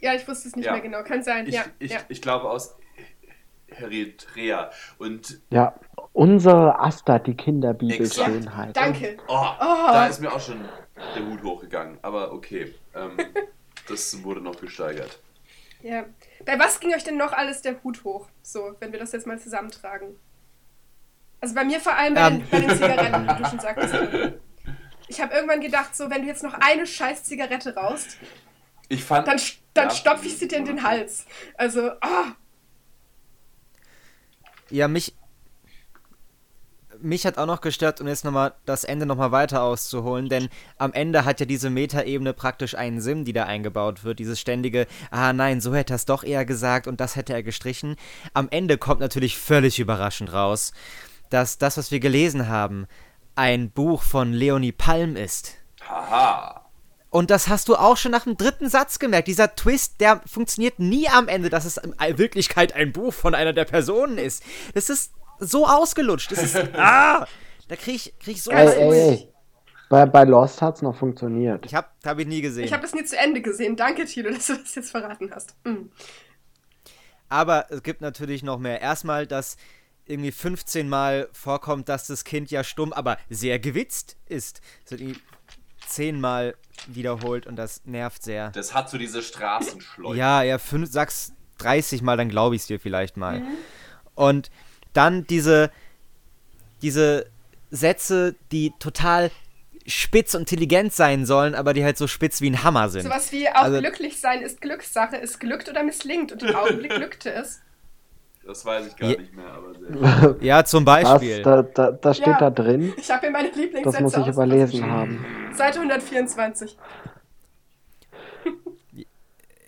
Ja, 0.00 0.14
ich 0.14 0.28
wusste 0.28 0.48
es 0.48 0.56
nicht 0.56 0.66
ja. 0.66 0.72
mehr 0.72 0.80
genau. 0.82 1.02
Kann 1.02 1.22
sein. 1.22 1.46
Ich, 1.46 1.54
ja, 1.54 1.64
ich, 1.78 1.92
ja. 1.92 2.00
ich 2.08 2.20
glaube 2.20 2.50
aus 2.50 2.76
Eritrea. 3.68 4.70
Und 4.98 5.40
ja, 5.50 5.74
unsere 6.12 6.78
Asta, 6.78 7.18
die 7.18 7.34
Kinderbibelschönheit. 7.34 8.76
Danke. 8.76 9.16
Oh, 9.28 9.32
oh. 9.34 9.86
Da 9.88 10.06
ist 10.06 10.20
mir 10.20 10.32
auch 10.32 10.40
schon 10.40 10.68
der 11.14 11.26
Hut 11.26 11.42
hochgegangen. 11.42 11.98
Aber 12.02 12.32
okay, 12.32 12.74
ähm, 12.94 13.16
das 13.88 14.22
wurde 14.22 14.40
noch 14.40 14.60
gesteigert. 14.60 15.20
Ja. 15.82 16.06
Bei 16.44 16.58
was 16.58 16.80
ging 16.80 16.94
euch 16.94 17.04
denn 17.04 17.16
noch 17.16 17.32
alles 17.32 17.62
der 17.62 17.82
Hut 17.82 18.04
hoch? 18.04 18.28
So, 18.42 18.74
wenn 18.80 18.92
wir 18.92 18.98
das 18.98 19.12
jetzt 19.12 19.26
mal 19.26 19.38
zusammentragen. 19.38 20.16
Also 21.40 21.54
bei 21.54 21.64
mir 21.64 21.80
vor 21.80 21.94
allem 21.94 22.14
bei, 22.14 22.26
um. 22.26 22.38
den, 22.38 22.48
bei 22.48 22.60
den 22.60 22.70
Zigaretten, 22.70 23.28
wie 23.28 23.42
du 23.42 23.48
schon 23.48 23.60
sagtest. 23.60 23.94
Ich 25.06 25.20
habe 25.20 25.34
irgendwann 25.34 25.60
gedacht, 25.60 25.96
so, 25.96 26.10
wenn 26.10 26.22
du 26.22 26.28
jetzt 26.28 26.42
noch 26.42 26.54
eine 26.54 26.86
scheiß 26.86 27.24
Zigarette 27.24 27.74
raust, 27.74 28.18
ich 28.88 29.04
fand, 29.04 29.28
dann, 29.28 29.40
dann 29.74 29.88
ja, 29.88 29.94
stopfe 29.94 30.26
ich 30.26 30.38
sie 30.38 30.48
dir 30.48 30.58
in 30.58 30.64
den 30.64 30.82
Hals. 30.82 31.26
Also, 31.54 31.92
ah. 32.00 32.24
Oh. 32.24 32.32
Ja, 34.70 34.88
mich, 34.88 35.14
mich 37.00 37.26
hat 37.26 37.38
auch 37.38 37.46
noch 37.46 37.60
gestört, 37.60 38.00
um 38.00 38.08
jetzt 38.08 38.24
nochmal 38.24 38.54
das 38.64 38.84
Ende 38.84 39.06
nochmal 39.06 39.32
weiter 39.32 39.62
auszuholen, 39.62 40.28
denn 40.28 40.48
am 40.76 40.92
Ende 40.92 41.24
hat 41.24 41.40
ja 41.40 41.46
diese 41.46 41.70
Metaebene 41.70 42.32
praktisch 42.32 42.74
einen 42.74 43.00
Sim, 43.00 43.24
die 43.24 43.32
da 43.32 43.44
eingebaut 43.44 44.04
wird. 44.04 44.18
Dieses 44.18 44.40
ständige, 44.40 44.86
ah 45.10 45.32
nein, 45.32 45.60
so 45.60 45.74
hätte 45.74 45.94
er 45.94 45.96
es 45.96 46.04
doch 46.04 46.24
eher 46.24 46.44
gesagt 46.44 46.86
und 46.86 47.00
das 47.00 47.16
hätte 47.16 47.32
er 47.32 47.42
gestrichen. 47.42 47.96
Am 48.34 48.48
Ende 48.50 48.78
kommt 48.78 49.00
natürlich 49.00 49.38
völlig 49.38 49.78
überraschend 49.78 50.32
raus, 50.32 50.72
dass 51.30 51.58
das, 51.58 51.76
was 51.76 51.90
wir 51.90 52.00
gelesen 52.00 52.48
haben, 52.48 52.86
ein 53.34 53.70
Buch 53.70 54.02
von 54.02 54.32
Leonie 54.32 54.72
Palm 54.72 55.16
ist. 55.16 55.54
Haha. 55.88 56.64
Und 57.10 57.30
das 57.30 57.48
hast 57.48 57.68
du 57.68 57.76
auch 57.76 57.96
schon 57.96 58.12
nach 58.12 58.24
dem 58.24 58.36
dritten 58.36 58.68
Satz 58.68 58.98
gemerkt. 58.98 59.28
Dieser 59.28 59.54
Twist, 59.54 60.00
der 60.00 60.20
funktioniert 60.26 60.78
nie 60.78 61.08
am 61.08 61.28
Ende, 61.28 61.48
dass 61.48 61.64
es 61.64 61.78
in 61.78 61.94
Wirklichkeit 62.18 62.74
ein 62.74 62.92
Buch 62.92 63.14
von 63.14 63.34
einer 63.34 63.54
der 63.54 63.64
Personen 63.64 64.18
ist. 64.18 64.42
Das 64.74 64.90
ist 64.90 65.12
so 65.38 65.66
ausgelutscht. 65.66 66.32
Das 66.32 66.42
ist. 66.42 66.56
ah! 66.74 67.26
Da 67.68 67.76
krieg 67.76 67.96
ich, 67.96 68.18
krieg 68.18 68.36
ich 68.36 68.42
so 68.42 68.50
ey, 68.50 68.66
ey, 68.66 69.10
ey. 69.10 69.32
Bei, 69.88 70.04
bei 70.04 70.24
Lost 70.24 70.60
hat 70.60 70.76
es 70.76 70.82
noch 70.82 70.96
funktioniert. 70.96 71.64
Ich 71.64 71.74
hab, 71.74 71.94
hab 72.04 72.18
ich 72.18 72.26
nie 72.26 72.40
gesehen. 72.40 72.64
Ich 72.64 72.72
habe 72.72 72.82
das 72.82 72.94
nie 72.94 73.04
zu 73.04 73.16
Ende 73.16 73.40
gesehen. 73.40 73.76
Danke, 73.76 74.04
Thilo, 74.04 74.30
dass 74.34 74.46
du 74.46 74.56
das 74.56 74.74
jetzt 74.74 74.90
verraten 74.90 75.30
hast. 75.34 75.54
Mhm. 75.64 75.90
Aber 77.28 77.66
es 77.70 77.82
gibt 77.82 78.00
natürlich 78.00 78.42
noch 78.42 78.58
mehr. 78.58 78.80
Erstmal, 78.80 79.26
dass 79.26 79.56
irgendwie 80.06 80.32
15 80.32 80.88
Mal 80.88 81.28
vorkommt, 81.32 81.88
dass 81.88 82.06
das 82.06 82.24
Kind 82.24 82.50
ja 82.50 82.64
stumm, 82.64 82.92
aber 82.92 83.18
sehr 83.28 83.58
gewitzt 83.58 84.16
ist. 84.26 84.60
Das 84.82 84.92
wird 84.92 85.00
irgendwie 85.02 85.20
10 85.86 86.20
Mal 86.20 86.54
wiederholt 86.86 87.46
und 87.46 87.56
das 87.56 87.82
nervt 87.84 88.22
sehr. 88.22 88.50
Das 88.50 88.74
hat 88.74 88.88
so 88.88 88.98
diese 88.98 89.22
Straßenschleuder. 89.22 90.16
Ja, 90.16 90.42
ja, 90.42 90.58
fünf, 90.58 90.90
sag's 90.90 91.32
30 91.58 92.02
Mal, 92.02 92.16
dann 92.16 92.28
glaube 92.28 92.56
ich 92.56 92.62
es 92.62 92.66
dir 92.66 92.80
vielleicht 92.80 93.16
mal. 93.16 93.40
Mhm. 93.40 93.56
Und 94.14 94.50
dann 94.92 95.26
diese, 95.26 95.70
diese 96.82 97.26
Sätze, 97.70 98.34
die 98.52 98.72
total 98.78 99.30
spitz 99.86 100.34
und 100.34 100.42
intelligent 100.42 100.92
sein 100.92 101.24
sollen, 101.24 101.54
aber 101.54 101.72
die 101.72 101.84
halt 101.84 101.96
so 101.96 102.06
spitz 102.06 102.40
wie 102.40 102.50
ein 102.50 102.62
Hammer 102.62 102.88
sind. 102.90 103.02
Sowas 103.02 103.32
wie 103.32 103.48
auch 103.48 103.54
also, 103.54 103.80
glücklich 103.80 104.20
sein 104.20 104.42
ist 104.42 104.60
Glückssache, 104.60 105.16
ist 105.16 105.40
glückt 105.40 105.68
oder 105.68 105.82
misslingt 105.82 106.32
und 106.32 106.42
im 106.42 106.54
Augenblick 106.54 106.94
glückte 106.94 107.32
es. 107.32 107.62
Das 108.48 108.64
weiß 108.64 108.86
ich 108.86 108.96
gar 108.96 109.10
ja. 109.10 109.18
nicht 109.18 109.34
mehr, 109.34 109.46
aber 109.46 109.74
sehr 109.74 110.36
Ja, 110.40 110.64
zum 110.64 110.84
Beispiel. 110.84 111.42
Das, 111.42 111.66
da, 111.74 111.92
da, 111.92 112.14
steht 112.14 112.26
ja. 112.28 112.38
da 112.38 112.50
drin. 112.50 112.94
Ich 112.96 113.10
habe 113.10 113.20
hier 113.20 113.30
meine 113.30 113.50
Lieblingssätze 113.50 114.02
Das 114.02 114.16
muss 114.16 114.26
ich 114.26 114.32
überlesen 114.32 114.90
haben. 114.90 115.24
Seite 115.52 115.80
124. 115.80 116.78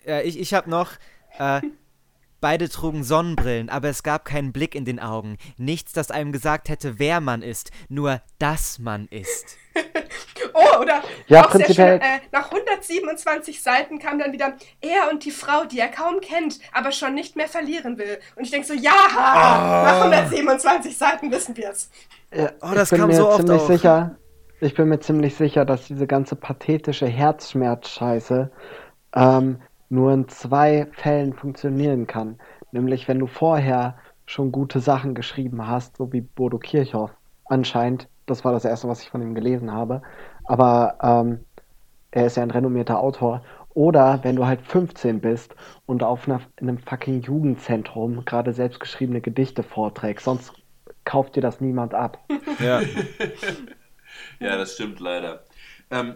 ja, 0.03 0.21
ich, 0.21 0.39
ich 0.39 0.53
habe 0.55 0.67
noch, 0.67 0.93
äh, 1.37 1.61
Beide 2.41 2.69
trugen 2.69 3.03
Sonnenbrillen, 3.03 3.69
aber 3.69 3.89
es 3.89 4.01
gab 4.01 4.25
keinen 4.25 4.51
Blick 4.51 4.73
in 4.73 4.83
den 4.83 4.99
Augen. 4.99 5.37
Nichts, 5.57 5.93
das 5.93 6.09
einem 6.09 6.31
gesagt 6.31 6.69
hätte, 6.69 6.97
wer 6.97 7.21
man 7.21 7.43
ist, 7.43 7.69
nur 7.87 8.19
dass 8.39 8.79
man 8.79 9.07
ist. 9.11 9.57
oh, 10.55 10.79
oder 10.81 11.03
ja, 11.27 11.45
auch 11.45 11.51
prinzipiell. 11.51 12.01
Schön, 12.01 12.01
äh, 12.01 12.19
nach 12.31 12.51
127 12.51 13.61
Seiten 13.61 13.99
kam 13.99 14.17
dann 14.17 14.33
wieder 14.33 14.55
er 14.81 15.11
und 15.11 15.23
die 15.23 15.29
Frau, 15.29 15.65
die 15.65 15.77
er 15.77 15.89
kaum 15.89 16.19
kennt, 16.19 16.59
aber 16.73 16.91
schon 16.91 17.13
nicht 17.13 17.35
mehr 17.35 17.47
verlieren 17.47 17.99
will. 17.99 18.17
Und 18.35 18.43
ich 18.43 18.49
denke 18.49 18.65
so, 18.65 18.73
ja, 18.73 18.91
oh. 19.11 19.15
nach 19.15 20.01
127 20.01 20.97
Seiten 20.97 21.31
wissen 21.31 21.55
wir 21.55 21.69
es. 21.69 21.91
Ja, 22.33 22.49
oh, 22.63 22.73
das 22.73 22.89
kam 22.89 23.11
so 23.11 23.29
oft 23.29 23.45
ziemlich 23.45 23.61
sicher. 23.61 24.15
Ich 24.61 24.73
bin 24.73 24.89
mir 24.89 24.99
ziemlich 24.99 25.35
sicher, 25.35 25.63
dass 25.63 25.85
diese 25.85 26.07
ganze 26.07 26.35
pathetische 26.35 27.05
Herzschmerz-Scheiße 27.05 28.49
ähm, 29.15 29.61
nur 29.91 30.13
in 30.13 30.27
zwei 30.29 30.87
Fällen 30.93 31.33
funktionieren 31.33 32.07
kann. 32.07 32.39
Nämlich 32.71 33.07
wenn 33.07 33.19
du 33.19 33.27
vorher 33.27 33.97
schon 34.25 34.51
gute 34.51 34.79
Sachen 34.79 35.13
geschrieben 35.13 35.67
hast, 35.67 35.97
so 35.97 36.13
wie 36.13 36.21
Bodo 36.21 36.57
Kirchhoff. 36.57 37.11
Anscheinend, 37.45 38.07
das 38.25 38.45
war 38.45 38.53
das 38.53 38.63
erste, 38.63 38.87
was 38.87 39.01
ich 39.01 39.09
von 39.09 39.21
ihm 39.21 39.35
gelesen 39.35 39.71
habe. 39.71 40.01
Aber 40.45 40.97
ähm, 41.03 41.41
er 42.11 42.25
ist 42.25 42.37
ja 42.37 42.43
ein 42.43 42.51
renommierter 42.51 42.99
Autor. 42.99 43.43
Oder 43.73 44.19
wenn 44.23 44.37
du 44.37 44.45
halt 44.45 44.61
15 44.61 45.19
bist 45.19 45.55
und 45.85 46.03
auf 46.03 46.27
einer, 46.27 46.41
in 46.59 46.69
einem 46.69 46.77
fucking 46.77 47.21
Jugendzentrum 47.21 48.23
gerade 48.23 48.53
selbstgeschriebene 48.53 49.19
Gedichte 49.19 49.63
vorträgst. 49.63 50.25
Sonst 50.25 50.53
kauft 51.03 51.35
dir 51.35 51.41
das 51.41 51.59
niemand 51.59 51.93
ab. 51.93 52.17
Ja. 52.59 52.81
ja, 54.39 54.57
das 54.57 54.73
stimmt 54.75 55.01
leider. 55.01 55.43
Ähm, 55.91 56.15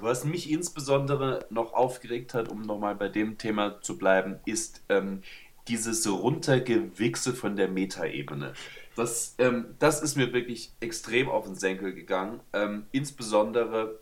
was 0.00 0.24
mich 0.24 0.50
insbesondere 0.50 1.46
noch 1.50 1.74
aufgeregt 1.74 2.34
hat, 2.34 2.48
um 2.48 2.62
nochmal 2.62 2.94
bei 2.94 3.08
dem 3.08 3.38
Thema 3.38 3.80
zu 3.82 3.98
bleiben, 3.98 4.40
ist, 4.46 4.82
ähm, 4.88 5.22
dieses 5.68 6.08
Runtergewichse 6.08 7.34
von 7.34 7.56
der 7.56 7.68
Metaebene. 7.68 8.54
Das, 8.96 9.34
ähm, 9.38 9.76
das 9.78 10.02
ist 10.02 10.16
mir 10.16 10.32
wirklich 10.32 10.72
extrem 10.80 11.28
auf 11.28 11.44
den 11.44 11.54
Senkel 11.54 11.94
gegangen. 11.94 12.40
Ähm, 12.52 12.86
insbesondere 12.92 14.00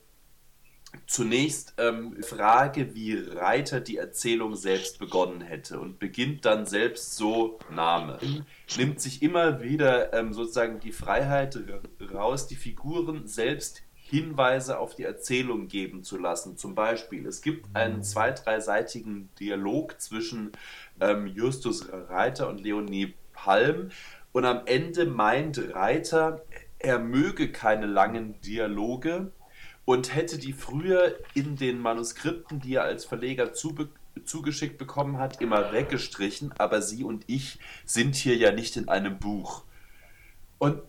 zunächst 1.07 1.75
ähm, 1.79 2.21
Frage, 2.23 2.95
wie 2.95 3.15
Reiter 3.15 3.81
die 3.81 3.97
Erzählung 3.97 4.57
selbst 4.57 4.99
begonnen 4.99 5.41
hätte 5.41 5.79
und 5.79 6.01
beginnt 6.01 6.45
dann 6.45 6.67
selbst 6.67 7.17
so 7.17 7.61
Name. 7.71 8.19
Nimmt 8.77 9.01
sich 9.01 9.23
immer 9.23 9.63
wieder 9.63 10.13
ähm, 10.13 10.33
sozusagen 10.33 10.81
die 10.81 10.93
Freiheit 10.93 11.57
raus, 12.13 12.49
die 12.49 12.57
Figuren 12.57 13.29
selbst 13.29 13.83
Hinweise 14.11 14.79
auf 14.79 14.97
die 14.97 15.05
Erzählung 15.05 15.69
geben 15.69 16.03
zu 16.03 16.19
lassen. 16.19 16.57
Zum 16.57 16.75
Beispiel, 16.75 17.27
es 17.27 17.43
gibt 17.43 17.67
einen 17.75 18.03
zwei-, 18.03 18.33
dreiseitigen 18.33 19.29
Dialog 19.39 20.01
zwischen 20.01 20.53
ähm, 21.01 21.27
Justus 21.29 21.89
Reiter 22.09 22.49
und 22.49 22.61
Leonie 22.61 23.15
Palm. 23.33 23.91
Und 24.33 24.45
am 24.45 24.63
Ende 24.67 25.07
meint 25.07 25.75
Reiter, 25.75 26.43
er 26.79 26.99
möge 26.99 27.53
keine 27.53 27.87
langen 27.87 28.41
Dialoge 28.41 29.31
und 29.85 30.15
hätte 30.15 30.39
die 30.39 30.53
früher 30.53 31.17
in 31.35 31.57
den 31.57 31.81
Manuskripten, 31.81 32.61
die 32.61 32.75
er 32.75 32.85
als 32.85 33.05
Verleger 33.05 33.53
zube 33.53 33.89
zugeschickt 34.25 34.77
bekommen 34.79 35.19
hat, 35.19 35.41
immer 35.41 35.73
weggestrichen. 35.73 36.53
Aber 36.59 36.83
Sie 36.83 37.05
und 37.05 37.25
ich 37.27 37.59
sind 37.85 38.15
hier 38.17 38.37
ja 38.37 38.53
nicht 38.53 38.77
in 38.77 38.89
einem 38.89 39.19
Buch. 39.19 39.65
Und 40.59 40.83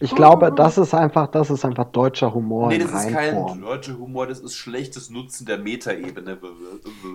ich 0.00 0.14
glaube, 0.14 0.52
das 0.52 0.76
ist 0.78 0.92
einfach, 0.94 1.28
das 1.28 1.48
ist 1.50 1.64
einfach 1.64 1.86
deutscher 1.86 2.32
Humor. 2.34 2.68
Nee, 2.68 2.78
das 2.78 2.92
ist 2.92 3.12
kein 3.12 3.60
deutscher 3.60 3.98
Humor, 3.98 4.26
das 4.26 4.40
ist 4.40 4.54
schlechtes 4.54 5.08
Nutzen 5.10 5.46
der 5.46 5.58
Metaebene, 5.58 6.38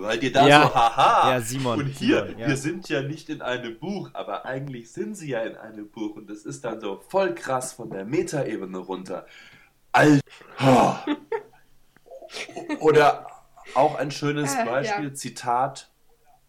weil 0.00 0.18
dir 0.18 0.32
da 0.32 0.46
Ja. 0.48 0.62
so, 0.64 0.74
haha, 0.74 1.30
Ja, 1.32 1.40
Simon, 1.40 1.78
und 1.80 1.86
hier, 1.88 2.24
Simon, 2.26 2.38
ja. 2.40 2.48
wir 2.48 2.56
sind 2.56 2.88
ja 2.88 3.02
nicht 3.02 3.28
in 3.28 3.40
einem 3.42 3.78
Buch, 3.78 4.10
aber 4.14 4.44
eigentlich 4.46 4.90
sind 4.92 5.16
sie 5.16 5.30
ja 5.30 5.40
in 5.40 5.56
einem 5.56 5.88
Buch 5.90 6.16
und 6.16 6.28
das 6.28 6.44
ist 6.44 6.64
dann 6.64 6.80
so 6.80 7.00
voll 7.08 7.34
krass 7.34 7.72
von 7.72 7.90
der 7.90 8.04
Metaebene 8.04 8.78
runter. 8.78 9.26
Alter! 9.92 11.04
Oder 12.80 13.26
auch 13.74 13.94
ein 13.96 14.10
schönes 14.10 14.54
Äh, 14.54 14.64
Beispiel, 14.64 15.08
ja. 15.08 15.14
Zitat, 15.14 15.90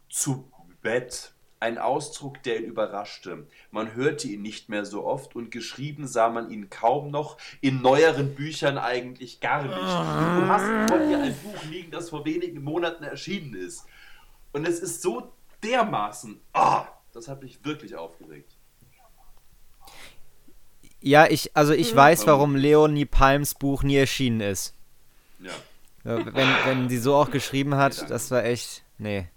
zu 0.09 0.49
Bett. 0.81 1.33
Ein 1.63 1.77
Ausdruck, 1.77 2.43
der 2.43 2.57
ihn 2.59 2.65
überraschte. 2.65 3.47
Man 3.71 3.95
hörte 3.95 4.27
ihn 4.27 4.41
nicht 4.41 4.67
mehr 4.67 4.83
so 4.83 5.05
oft 5.05 5.33
und 5.33 5.49
geschrieben 5.49 6.07
sah 6.07 6.27
man 6.27 6.51
ihn 6.51 6.69
kaum 6.69 7.09
noch, 7.09 7.37
in 7.61 7.81
neueren 7.81 8.35
Büchern 8.35 8.77
eigentlich 8.77 9.39
gar 9.39 9.63
nicht. 9.63 9.77
Du 9.77 10.45
hast 10.49 10.65
vor 10.89 10.99
dir 11.07 11.21
ein 11.21 11.33
Buch 11.33 11.63
liegen, 11.71 11.89
das 11.89 12.09
vor 12.09 12.25
wenigen 12.25 12.61
Monaten 12.65 13.05
erschienen 13.05 13.53
ist. 13.53 13.85
Und 14.51 14.67
es 14.67 14.81
ist 14.81 15.01
so 15.01 15.31
dermaßen, 15.63 16.41
ah, 16.51 16.85
das 17.13 17.29
hat 17.29 17.41
mich 17.41 17.63
wirklich 17.63 17.95
aufgeregt. 17.95 18.51
Ja, 20.99 21.27
ich, 21.29 21.55
also 21.55 21.71
ich 21.71 21.93
Mhm. 21.93 21.97
weiß, 21.97 22.27
warum 22.27 22.57
Leonie 22.57 23.05
Palms 23.05 23.55
Buch 23.55 23.83
nie 23.83 23.95
erschienen 23.95 24.41
ist. 24.41 24.73
Ja. 25.39 25.53
Wenn, 26.03 26.25
wenn 26.65 26.89
sie 26.89 26.97
so 26.97 27.15
auch 27.15 27.31
geschrieben 27.31 27.75
hat, 27.75 28.09
das 28.09 28.31
war 28.31 28.43
echt. 28.43 28.83
Nee, 28.97 29.29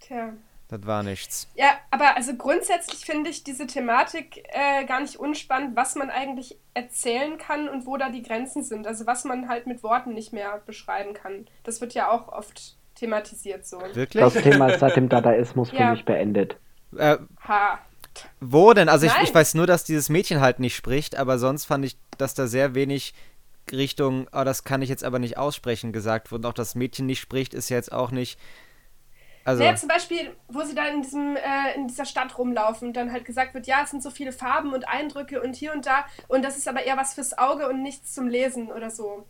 Tja. 0.00 0.32
Das 0.68 0.84
war 0.84 1.02
nichts. 1.02 1.48
Ja, 1.54 1.70
aber 1.90 2.16
also 2.16 2.34
grundsätzlich 2.34 3.04
finde 3.04 3.30
ich 3.30 3.44
diese 3.44 3.66
Thematik 3.66 4.42
äh, 4.48 4.84
gar 4.84 5.00
nicht 5.00 5.16
unspannend, 5.16 5.76
was 5.76 5.94
man 5.94 6.10
eigentlich 6.10 6.58
erzählen 6.74 7.38
kann 7.38 7.68
und 7.68 7.86
wo 7.86 7.96
da 7.96 8.08
die 8.10 8.22
Grenzen 8.22 8.62
sind. 8.64 8.86
Also 8.86 9.06
was 9.06 9.24
man 9.24 9.48
halt 9.48 9.66
mit 9.66 9.82
Worten 9.82 10.12
nicht 10.12 10.32
mehr 10.32 10.60
beschreiben 10.66 11.14
kann. 11.14 11.46
Das 11.62 11.80
wird 11.80 11.94
ja 11.94 12.10
auch 12.10 12.28
oft 12.28 12.76
thematisiert 12.96 13.64
so. 13.66 13.80
Wirklich? 13.92 14.22
Das 14.22 14.34
Thema 14.34 14.68
ist 14.68 14.80
seit 14.80 14.96
dem 14.96 15.08
Dadaismus 15.08 15.70
für 15.70 15.76
Ja. 15.76 15.90
mich 15.92 16.04
beendet. 16.04 16.56
Äh, 16.96 17.18
Ha. 17.46 17.78
wo 18.40 18.72
denn? 18.72 18.88
Also 18.88 19.06
ich, 19.06 19.12
ich 19.22 19.34
weiß 19.34 19.54
nur, 19.54 19.66
dass 19.66 19.84
dieses 19.84 20.08
Mädchen 20.08 20.40
halt 20.40 20.58
nicht 20.58 20.74
spricht, 20.74 21.16
aber 21.16 21.38
sonst 21.38 21.66
fand 21.66 21.84
ich, 21.84 21.96
dass 22.18 22.34
da 22.34 22.46
sehr 22.46 22.74
wenig 22.74 23.14
Richtung, 23.70 24.28
oh, 24.32 24.44
das 24.44 24.64
kann 24.64 24.82
ich 24.82 24.88
jetzt 24.88 25.04
aber 25.04 25.18
nicht 25.18 25.38
aussprechen, 25.38 25.92
gesagt 25.92 26.30
wurde. 26.32 26.46
Und 26.46 26.50
auch 26.50 26.54
das 26.54 26.74
Mädchen 26.74 27.06
nicht 27.06 27.20
spricht, 27.20 27.52
ist 27.54 27.68
ja 27.68 27.76
jetzt 27.76 27.92
auch 27.92 28.10
nicht. 28.10 28.38
Also. 29.46 29.62
Naja, 29.62 29.76
zum 29.76 29.88
Beispiel, 29.88 30.36
wo 30.48 30.62
sie 30.62 30.74
da 30.74 30.88
in, 30.88 31.02
diesem, 31.02 31.36
äh, 31.36 31.74
in 31.76 31.86
dieser 31.86 32.04
Stadt 32.04 32.36
rumlaufen 32.36 32.88
und 32.88 32.96
dann 32.96 33.12
halt 33.12 33.24
gesagt 33.24 33.54
wird, 33.54 33.68
ja, 33.68 33.82
es 33.84 33.90
sind 33.90 34.02
so 34.02 34.10
viele 34.10 34.32
Farben 34.32 34.74
und 34.74 34.88
Eindrücke 34.88 35.40
und 35.40 35.54
hier 35.54 35.72
und 35.72 35.86
da 35.86 36.04
und 36.26 36.44
das 36.44 36.56
ist 36.56 36.66
aber 36.66 36.82
eher 36.82 36.96
was 36.96 37.14
fürs 37.14 37.38
Auge 37.38 37.68
und 37.68 37.80
nichts 37.80 38.12
zum 38.12 38.26
Lesen 38.26 38.72
oder 38.72 38.90
so. 38.90 39.24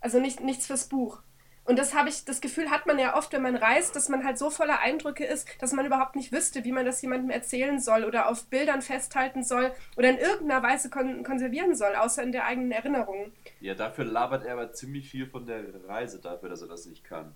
Also 0.00 0.20
nicht, 0.20 0.40
nichts 0.40 0.66
fürs 0.66 0.90
Buch. 0.90 1.22
Und 1.64 1.78
das 1.78 1.94
habe 1.94 2.10
ich, 2.10 2.26
das 2.26 2.42
Gefühl 2.42 2.68
hat 2.68 2.86
man 2.86 2.98
ja 2.98 3.16
oft, 3.16 3.32
wenn 3.32 3.42
man 3.42 3.56
reist, 3.56 3.96
dass 3.96 4.10
man 4.10 4.22
halt 4.22 4.36
so 4.36 4.50
voller 4.50 4.80
Eindrücke 4.80 5.24
ist, 5.24 5.48
dass 5.60 5.72
man 5.72 5.86
überhaupt 5.86 6.14
nicht 6.14 6.30
wüsste, 6.30 6.64
wie 6.64 6.72
man 6.72 6.84
das 6.84 7.00
jemandem 7.00 7.30
erzählen 7.30 7.80
soll 7.80 8.04
oder 8.04 8.28
auf 8.28 8.48
Bildern 8.48 8.82
festhalten 8.82 9.42
soll 9.42 9.72
oder 9.96 10.10
in 10.10 10.18
irgendeiner 10.18 10.62
Weise 10.62 10.90
kon 10.90 11.24
konservieren 11.24 11.74
soll, 11.74 11.94
außer 11.94 12.22
in 12.22 12.32
der 12.32 12.44
eigenen 12.44 12.72
Erinnerung. 12.72 13.32
Ja, 13.60 13.74
dafür 13.74 14.04
labert 14.04 14.44
er 14.44 14.52
aber 14.52 14.72
ziemlich 14.72 15.08
viel 15.08 15.26
von 15.26 15.46
der 15.46 15.62
Reise, 15.86 16.20
dafür, 16.20 16.50
dass 16.50 16.60
er 16.60 16.68
das 16.68 16.84
nicht 16.84 17.04
kann. 17.04 17.34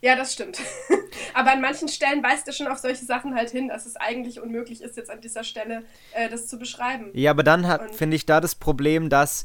Ja, 0.00 0.16
das 0.16 0.32
stimmt. 0.32 0.60
Aber 1.34 1.52
an 1.52 1.60
manchen 1.60 1.88
Stellen 1.88 2.22
weist 2.22 2.46
er 2.46 2.52
schon 2.52 2.66
auf 2.68 2.78
solche 2.78 3.04
Sachen 3.04 3.34
halt 3.34 3.50
hin, 3.50 3.68
dass 3.68 3.86
es 3.86 3.96
eigentlich 3.96 4.40
unmöglich 4.40 4.82
ist, 4.82 4.96
jetzt 4.96 5.10
an 5.10 5.20
dieser 5.20 5.44
Stelle 5.44 5.84
äh, 6.12 6.28
das 6.28 6.46
zu 6.46 6.58
beschreiben. 6.58 7.10
Ja, 7.14 7.30
aber 7.32 7.42
dann 7.42 7.66
hat, 7.66 7.94
finde 7.94 8.16
ich, 8.16 8.26
da 8.26 8.40
das 8.40 8.54
Problem, 8.54 9.08
dass 9.08 9.44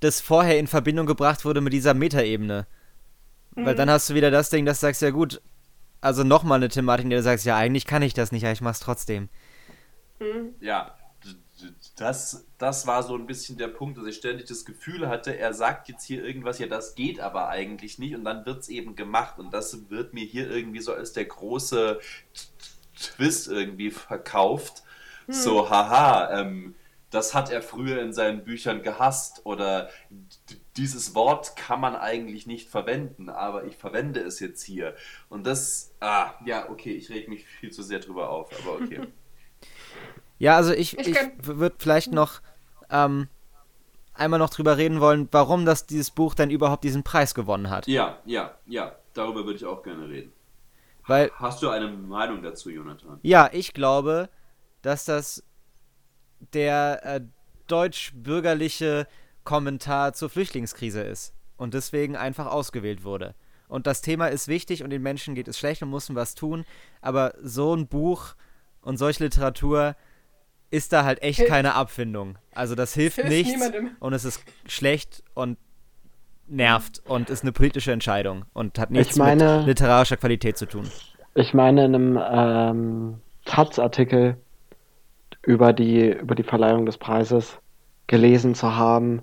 das 0.00 0.20
vorher 0.20 0.58
in 0.58 0.66
Verbindung 0.66 1.06
gebracht 1.06 1.44
wurde 1.44 1.60
mit 1.60 1.72
dieser 1.72 1.94
Metaebene. 1.94 2.66
Weil 3.52 3.74
Mhm. 3.74 3.78
dann 3.78 3.90
hast 3.90 4.10
du 4.10 4.14
wieder 4.14 4.30
das 4.30 4.50
Ding, 4.50 4.66
dass 4.66 4.80
du 4.80 4.86
sagst, 4.86 5.02
ja 5.02 5.10
gut, 5.10 5.40
also 6.00 6.24
nochmal 6.24 6.56
eine 6.58 6.68
Thematik, 6.68 7.04
in 7.04 7.10
der 7.10 7.20
du 7.20 7.22
sagst, 7.24 7.44
ja, 7.46 7.56
eigentlich 7.56 7.86
kann 7.86 8.02
ich 8.02 8.14
das 8.14 8.32
nicht, 8.32 8.44
aber 8.44 8.52
ich 8.52 8.60
mach's 8.60 8.80
trotzdem. 8.80 9.28
Mhm. 10.18 10.54
Ja, 10.60 10.94
das, 11.96 12.46
das 12.58 12.86
war 12.86 13.02
so 13.02 13.14
ein 13.14 13.26
bisschen 13.26 13.56
der 13.56 13.68
Punkt, 13.68 13.98
dass 13.98 14.06
ich 14.06 14.16
ständig 14.16 14.46
das 14.46 14.64
Gefühl 14.64 15.08
hatte, 15.08 15.36
er 15.38 15.54
sagt 15.54 15.88
jetzt 15.88 16.04
hier 16.04 16.24
irgendwas, 16.24 16.58
ja, 16.58 16.66
das 16.66 16.94
geht 16.94 17.20
aber 17.20 17.48
eigentlich 17.48 17.98
nicht 17.98 18.16
und 18.16 18.24
dann 18.24 18.44
wird 18.46 18.60
es 18.60 18.68
eben 18.68 18.96
gemacht 18.96 19.38
und 19.38 19.52
das 19.52 19.90
wird 19.90 20.12
mir 20.12 20.24
hier 20.24 20.50
irgendwie 20.50 20.80
so 20.80 20.92
als 20.92 21.12
der 21.12 21.26
große 21.26 22.00
Twist 22.98 23.48
irgendwie 23.48 23.90
verkauft. 23.90 24.82
So, 25.26 25.70
haha, 25.70 26.40
ähm, 26.40 26.74
das 27.10 27.32
hat 27.32 27.50
er 27.50 27.62
früher 27.62 28.02
in 28.02 28.12
seinen 28.12 28.44
Büchern 28.44 28.82
gehasst 28.82 29.42
oder 29.44 29.88
dieses 30.76 31.14
Wort 31.14 31.54
kann 31.56 31.80
man 31.80 31.94
eigentlich 31.94 32.46
nicht 32.46 32.68
verwenden, 32.68 33.28
aber 33.28 33.64
ich 33.64 33.76
verwende 33.76 34.20
es 34.20 34.40
jetzt 34.40 34.62
hier. 34.64 34.96
Und 35.28 35.46
das, 35.46 35.94
ah, 36.00 36.32
ja, 36.44 36.68
okay, 36.68 36.92
ich 36.92 37.08
reg 37.10 37.28
mich 37.28 37.46
viel 37.46 37.70
zu 37.70 37.82
sehr 37.82 38.00
drüber 38.00 38.30
auf, 38.30 38.50
aber 38.60 38.82
okay. 38.82 39.00
Ja, 40.38 40.56
also 40.56 40.72
ich, 40.72 40.98
Ich 40.98 41.08
ich, 41.08 41.16
würde 41.42 41.76
vielleicht 41.78 42.12
noch 42.12 42.40
ähm, 42.90 43.28
einmal 44.14 44.38
noch 44.38 44.50
drüber 44.50 44.76
reden 44.76 45.00
wollen, 45.00 45.28
warum 45.32 45.64
das 45.64 45.86
dieses 45.86 46.10
Buch 46.10 46.34
denn 46.34 46.50
überhaupt 46.50 46.84
diesen 46.84 47.02
Preis 47.02 47.34
gewonnen 47.34 47.70
hat. 47.70 47.86
Ja, 47.86 48.18
ja, 48.24 48.54
ja, 48.66 48.96
darüber 49.12 49.44
würde 49.44 49.56
ich 49.56 49.64
auch 49.64 49.82
gerne 49.82 50.08
reden. 50.08 50.32
Weil, 51.06 51.30
Hast 51.36 51.62
du 51.62 51.68
eine 51.68 51.88
Meinung 51.88 52.42
dazu, 52.42 52.70
Jonathan? 52.70 53.18
ja, 53.22 53.50
ich 53.52 53.74
glaube, 53.74 54.30
dass 54.82 55.04
das 55.04 55.42
der 56.52 57.00
äh, 57.04 57.20
deutsch-bürgerliche 57.66 59.06
Kommentar 59.44 60.14
zur 60.14 60.30
Flüchtlingskrise 60.30 61.02
ist 61.02 61.34
und 61.56 61.74
deswegen 61.74 62.16
einfach 62.16 62.46
ausgewählt 62.46 63.04
wurde. 63.04 63.34
Und 63.68 63.86
das 63.86 64.02
Thema 64.02 64.28
ist 64.28 64.48
wichtig 64.48 64.82
und 64.82 64.90
den 64.90 65.02
Menschen 65.02 65.34
geht 65.34 65.48
es 65.48 65.58
schlecht 65.58 65.82
und 65.82 65.90
müssen 65.90 66.16
was 66.16 66.34
tun, 66.34 66.64
aber 67.00 67.34
so 67.42 67.74
ein 67.74 67.86
Buch 67.86 68.34
und 68.82 68.98
solche 68.98 69.24
Literatur 69.24 69.96
ist 70.70 70.92
da 70.92 71.04
halt 71.04 71.22
echt 71.22 71.38
Hilft. 71.38 71.52
keine 71.52 71.74
Abfindung. 71.74 72.36
Also 72.54 72.74
das 72.74 72.94
hilft, 72.94 73.16
Hilft 73.16 73.30
nichts 73.30 73.52
niemandem. 73.52 73.90
und 74.00 74.12
es 74.12 74.24
ist 74.24 74.42
schlecht 74.66 75.22
und 75.34 75.58
nervt 76.46 77.02
und 77.06 77.30
ist 77.30 77.42
eine 77.42 77.52
politische 77.52 77.92
Entscheidung 77.92 78.44
und 78.52 78.78
hat 78.78 78.90
nichts 78.90 79.16
meine- 79.16 79.58
mit 79.58 79.66
literarischer 79.66 80.16
Qualität 80.16 80.56
zu 80.58 80.66
tun. 80.66 80.90
Ich 81.34 81.54
meine, 81.54 81.84
in 81.84 81.94
einem 81.94 82.20
ähm, 82.30 83.20
Taz-Artikel 83.44 84.36
über 85.42 85.72
die, 85.72 86.10
über 86.10 86.34
die 86.34 86.42
Verleihung 86.42 86.86
des 86.86 86.96
Preises 86.98 87.58
gelesen 88.06 88.54
zu 88.54 88.76
haben, 88.76 89.22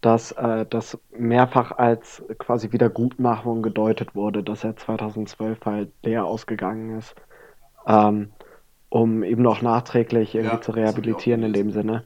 dass 0.00 0.32
äh, 0.32 0.66
das 0.68 0.98
mehrfach 1.16 1.72
als 1.72 2.22
quasi 2.38 2.72
Wiedergutmachung 2.72 3.62
gedeutet 3.62 4.14
wurde, 4.14 4.42
dass 4.42 4.62
er 4.64 4.76
2012 4.76 5.58
halt 5.64 5.90
leer 6.02 6.24
ausgegangen 6.26 6.98
ist, 6.98 7.14
ähm, 7.86 8.30
um 8.88 9.22
eben 9.22 9.42
noch 9.42 9.62
nachträglich 9.62 10.34
irgendwie 10.34 10.56
Ja, 10.56 10.60
zu 10.60 10.72
rehabilitieren 10.72 11.42
in 11.42 11.52
dem 11.52 11.70
Sinne. 11.72 12.04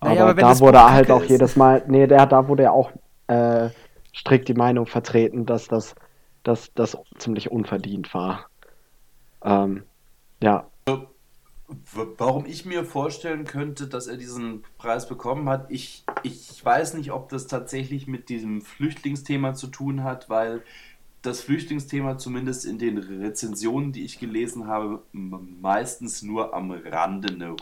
Naja, 0.00 0.22
aber, 0.22 0.30
aber 0.30 0.40
da 0.40 0.60
wurde 0.60 0.78
Buch 0.78 0.90
halt 0.90 1.06
kacke 1.06 1.14
auch 1.14 1.22
ist- 1.22 1.30
jedes 1.30 1.56
Mal, 1.56 1.82
nee, 1.88 2.06
der, 2.06 2.26
da 2.26 2.48
wurde 2.48 2.64
ja 2.64 2.70
auch 2.70 2.90
äh, 3.26 3.68
strikt 4.14 4.48
die 4.48 4.54
Meinung 4.54 4.86
vertreten, 4.86 5.44
dass 5.46 5.68
das, 5.68 5.94
dass 6.42 6.72
das 6.74 6.96
ziemlich 7.18 7.50
unverdient 7.50 8.14
war. 8.14 8.46
Ähm, 9.44 9.82
ja, 10.42 10.66
Warum 12.16 12.46
ich 12.46 12.64
mir 12.64 12.82
vorstellen 12.82 13.44
könnte, 13.44 13.88
dass 13.88 14.06
er 14.06 14.16
diesen 14.16 14.62
Preis 14.78 15.06
bekommen 15.06 15.50
hat, 15.50 15.70
ich, 15.70 16.02
ich 16.22 16.64
weiß 16.64 16.94
nicht, 16.94 17.12
ob 17.12 17.28
das 17.28 17.46
tatsächlich 17.46 18.06
mit 18.06 18.30
diesem 18.30 18.62
Flüchtlingsthema 18.62 19.52
zu 19.52 19.66
tun 19.66 20.02
hat, 20.02 20.30
weil 20.30 20.62
das 21.22 21.40
Flüchtlingsthema 21.40 22.18
zumindest 22.18 22.64
in 22.64 22.78
den 22.78 22.98
Rezensionen, 22.98 23.92
die 23.92 24.04
ich 24.04 24.18
gelesen 24.18 24.66
habe, 24.66 25.02
meistens 25.12 26.22
nur 26.22 26.54
am 26.54 26.70
Rande 26.70 27.34
eine 27.34 27.56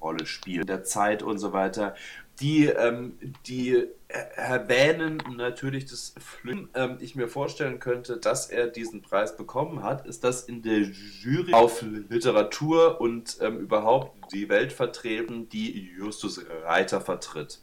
Rolle 0.00 0.26
spielt. 0.26 0.68
Der 0.68 0.84
Zeit 0.84 1.22
und 1.22 1.38
so 1.38 1.52
weiter. 1.52 1.94
Die, 2.40 2.66
ähm, 2.66 3.18
die 3.46 3.86
erwähnen 4.08 5.22
natürlich 5.36 5.84
das 5.84 6.14
Flüchtling. 6.18 6.68
Ähm, 6.74 6.96
ich 7.00 7.14
mir 7.14 7.28
vorstellen 7.28 7.80
könnte, 7.80 8.16
dass 8.16 8.48
er 8.48 8.66
diesen 8.66 9.02
Preis 9.02 9.36
bekommen 9.36 9.82
hat, 9.82 10.06
ist 10.06 10.24
das 10.24 10.44
in 10.44 10.62
der 10.62 10.80
Jury 10.80 11.52
auf 11.52 11.82
Literatur 11.82 13.00
und 13.00 13.38
ähm, 13.42 13.58
überhaupt 13.58 14.32
die 14.32 14.48
Welt 14.48 14.72
vertreten, 14.72 15.48
die 15.50 15.92
Justus 15.98 16.44
Reiter 16.64 17.00
vertritt. 17.00 17.60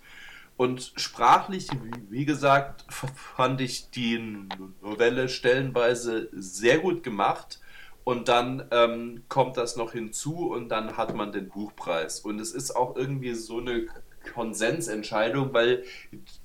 Und 0.58 0.93
sprachlich, 0.95 1.68
wie 2.10 2.26
gesagt, 2.26 2.86
fand 2.91 3.62
ich 3.62 3.91
die 3.91 4.47
Novelle 4.82 5.30
stellenweise 5.30 6.30
sehr 6.34 6.80
gut 6.80 7.03
gemacht. 7.03 7.60
Und 8.03 8.28
dann 8.28 8.66
ähm, 8.72 9.24
kommt 9.28 9.58
das 9.58 9.76
noch 9.76 9.91
hinzu 9.91 10.49
und 10.49 10.70
dann 10.70 10.95
hat 10.97 11.14
man 11.14 11.32
den 11.32 11.49
Buchpreis. 11.49 12.22
Und 12.22 12.39
es 12.39 12.53
ist 12.53 12.72
auch 12.76 12.95
irgendwie 12.95 13.34
so 13.34 13.60
eine 13.60 13.88
Konsensentscheidung, 14.34 15.53
weil 15.53 15.84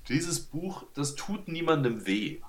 dieses 0.09 0.41
Buch, 0.41 0.85
das 0.95 1.15
tut 1.15 1.49
niemandem 1.49 2.07
weh. 2.07 2.41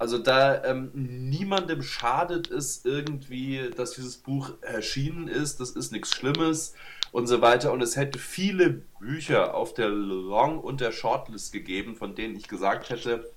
Also 0.00 0.16
da 0.16 0.64
ähm, 0.64 0.90
niemandem 0.94 1.82
schadet 1.82 2.50
es 2.50 2.86
irgendwie, 2.86 3.68
dass 3.76 3.92
dieses 3.92 4.16
Buch 4.16 4.54
erschienen 4.62 5.28
ist. 5.28 5.60
Das 5.60 5.72
ist 5.72 5.92
nichts 5.92 6.14
Schlimmes 6.14 6.72
und 7.12 7.26
so 7.26 7.42
weiter. 7.42 7.70
Und 7.70 7.82
es 7.82 7.96
hätte 7.96 8.18
viele 8.18 8.82
Bücher 8.98 9.54
auf 9.54 9.74
der 9.74 9.90
Long- 9.90 10.58
und 10.58 10.80
der 10.80 10.92
Shortlist 10.92 11.52
gegeben, 11.52 11.96
von 11.96 12.14
denen 12.14 12.34
ich 12.34 12.48
gesagt 12.48 12.88
hätte, 12.88 13.30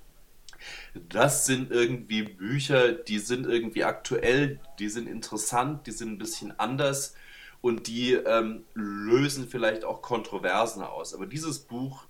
das 1.10 1.44
sind 1.44 1.70
irgendwie 1.70 2.22
Bücher, 2.22 2.92
die 2.92 3.18
sind 3.18 3.46
irgendwie 3.46 3.84
aktuell, 3.84 4.58
die 4.78 4.88
sind 4.88 5.06
interessant, 5.06 5.86
die 5.86 5.92
sind 5.92 6.12
ein 6.12 6.18
bisschen 6.18 6.58
anders 6.58 7.14
und 7.60 7.88
die 7.88 8.14
ähm, 8.14 8.64
lösen 8.72 9.48
vielleicht 9.50 9.84
auch 9.84 10.00
Kontroversen 10.00 10.82
aus. 10.82 11.12
Aber 11.12 11.26
dieses 11.26 11.58
Buch. 11.58 12.06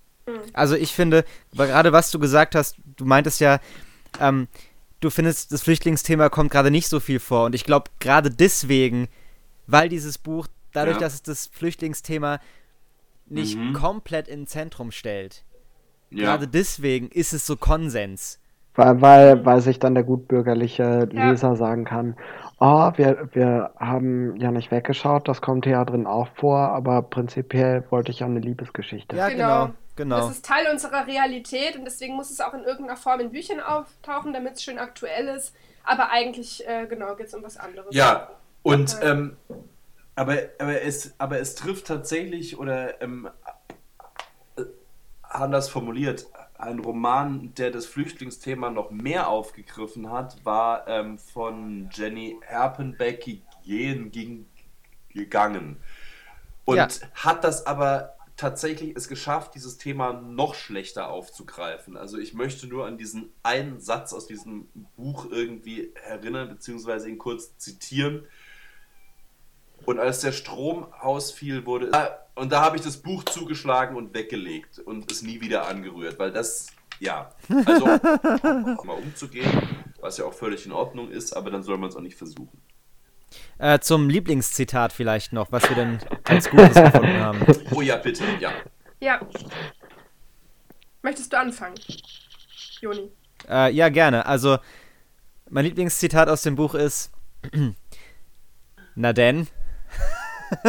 Also 0.52 0.76
ich 0.76 0.92
finde, 0.92 1.24
gerade 1.56 1.92
was 1.92 2.12
du 2.12 2.20
gesagt 2.20 2.54
hast, 2.54 2.76
du 2.96 3.04
meintest 3.04 3.40
ja, 3.40 3.58
ähm, 4.20 4.48
du 5.00 5.10
findest, 5.10 5.52
das 5.52 5.62
Flüchtlingsthema 5.62 6.28
kommt 6.28 6.50
gerade 6.50 6.70
nicht 6.70 6.88
so 6.88 7.00
viel 7.00 7.20
vor. 7.20 7.46
Und 7.46 7.54
ich 7.54 7.64
glaube, 7.64 7.90
gerade 8.00 8.30
deswegen, 8.30 9.08
weil 9.66 9.88
dieses 9.88 10.18
Buch 10.18 10.46
dadurch, 10.72 10.96
ja. 10.96 11.00
dass 11.00 11.14
es 11.14 11.22
das 11.22 11.46
Flüchtlingsthema 11.46 12.40
nicht 13.26 13.56
mhm. 13.56 13.72
komplett 13.72 14.28
ins 14.28 14.50
Zentrum 14.50 14.90
stellt. 14.90 15.44
Ja. 16.10 16.24
Gerade 16.24 16.46
deswegen 16.46 17.08
ist 17.08 17.32
es 17.32 17.46
so 17.46 17.56
Konsens. 17.56 18.38
Weil, 18.74 19.00
weil, 19.00 19.44
weil 19.44 19.60
sich 19.60 19.78
dann 19.78 19.94
der 19.94 20.04
gutbürgerliche 20.04 21.08
Leser 21.10 21.50
ja. 21.50 21.56
sagen 21.56 21.84
kann, 21.84 22.16
oh, 22.58 22.90
wir, 22.96 23.28
wir 23.32 23.70
haben 23.78 24.36
ja 24.36 24.50
nicht 24.50 24.70
weggeschaut, 24.70 25.28
das 25.28 25.40
kommt 25.40 25.66
ja 25.66 25.84
drin 25.84 26.06
auch 26.06 26.28
vor, 26.34 26.58
aber 26.58 27.02
prinzipiell 27.02 27.84
wollte 27.90 28.10
ich 28.10 28.20
ja 28.20 28.26
eine 28.26 28.40
Liebesgeschichte. 28.40 29.16
Ja, 29.16 29.28
genau. 29.28 29.70
Genau. 29.96 30.18
Das 30.18 30.30
ist 30.30 30.44
Teil 30.44 30.70
unserer 30.70 31.06
Realität 31.06 31.76
und 31.76 31.84
deswegen 31.84 32.14
muss 32.14 32.30
es 32.30 32.40
auch 32.40 32.54
in 32.54 32.64
irgendeiner 32.64 32.96
Form 32.96 33.20
in 33.20 33.30
Büchern 33.30 33.60
auftauchen, 33.60 34.32
damit 34.32 34.54
es 34.54 34.62
schön 34.62 34.78
aktuell 34.78 35.28
ist. 35.28 35.54
Aber 35.84 36.10
eigentlich, 36.10 36.66
äh, 36.66 36.86
genau, 36.86 37.14
geht 37.14 37.26
es 37.26 37.34
um 37.34 37.42
was 37.42 37.56
anderes. 37.56 37.94
Ja, 37.94 38.30
und 38.62 38.96
ähm, 39.02 39.36
aber, 40.16 40.38
aber, 40.58 40.82
es, 40.82 41.14
aber 41.18 41.38
es 41.40 41.54
trifft 41.54 41.86
tatsächlich, 41.86 42.58
oder 42.58 43.00
ähm, 43.02 43.28
äh, 44.56 44.62
anders 45.22 45.68
formuliert, 45.68 46.26
ein 46.56 46.78
Roman, 46.78 47.52
der 47.54 47.70
das 47.70 47.86
Flüchtlingsthema 47.86 48.70
noch 48.70 48.90
mehr 48.90 49.28
aufgegriffen 49.28 50.10
hat, 50.10 50.44
war 50.44 50.86
ähm, 50.88 51.18
von 51.18 51.90
Jenny 51.92 52.38
Erpenbeck 52.48 53.24
Gehen 53.64 54.10
ging, 54.10 54.46
gegangen. 55.08 55.78
Und 56.64 56.76
ja. 56.76 56.88
hat 57.14 57.44
das 57.44 57.66
aber 57.66 58.14
tatsächlich 58.36 58.96
es 58.96 59.08
geschafft, 59.08 59.54
dieses 59.54 59.78
Thema 59.78 60.12
noch 60.12 60.54
schlechter 60.54 61.08
aufzugreifen. 61.08 61.96
Also 61.96 62.18
ich 62.18 62.34
möchte 62.34 62.66
nur 62.66 62.86
an 62.86 62.98
diesen 62.98 63.32
einen 63.42 63.80
Satz 63.80 64.12
aus 64.12 64.26
diesem 64.26 64.68
Buch 64.96 65.30
irgendwie 65.30 65.92
erinnern, 65.94 66.48
beziehungsweise 66.48 67.08
ihn 67.08 67.18
kurz 67.18 67.56
zitieren. 67.58 68.26
Und 69.84 69.98
als 70.00 70.20
der 70.20 70.32
Strom 70.32 70.92
ausfiel, 70.92 71.66
wurde. 71.66 71.90
Und 72.34 72.50
da 72.50 72.62
habe 72.62 72.76
ich 72.76 72.82
das 72.82 72.96
Buch 72.96 73.22
zugeschlagen 73.24 73.96
und 73.96 74.14
weggelegt 74.14 74.78
und 74.80 75.12
es 75.12 75.22
nie 75.22 75.40
wieder 75.40 75.68
angerührt, 75.68 76.18
weil 76.18 76.32
das, 76.32 76.68
ja, 76.98 77.30
also 77.64 77.86
mal 77.86 78.98
umzugehen, 79.00 79.50
was 80.00 80.16
ja 80.18 80.24
auch 80.24 80.34
völlig 80.34 80.66
in 80.66 80.72
Ordnung 80.72 81.10
ist, 81.10 81.36
aber 81.36 81.50
dann 81.50 81.62
soll 81.62 81.78
man 81.78 81.90
es 81.90 81.96
auch 81.96 82.00
nicht 82.00 82.16
versuchen. 82.16 82.60
Äh, 83.58 83.78
zum 83.78 84.08
Lieblingszitat 84.08 84.92
vielleicht 84.92 85.32
noch, 85.32 85.52
was 85.52 85.68
wir 85.68 85.76
denn 85.76 85.98
als 86.24 86.50
Gutes 86.50 86.74
gefunden 86.74 87.20
haben. 87.20 87.40
Oh 87.70 87.80
ja, 87.80 87.96
bitte, 87.96 88.24
ja. 88.40 88.52
Ja. 89.00 89.20
Möchtest 91.02 91.32
du 91.32 91.38
anfangen, 91.38 91.76
Joni? 92.80 93.10
Äh, 93.48 93.72
ja, 93.72 93.88
gerne. 93.90 94.26
Also, 94.26 94.58
mein 95.50 95.64
Lieblingszitat 95.64 96.28
aus 96.28 96.42
dem 96.42 96.56
Buch 96.56 96.74
ist: 96.74 97.12
Na 98.94 99.12
denn, 99.12 99.48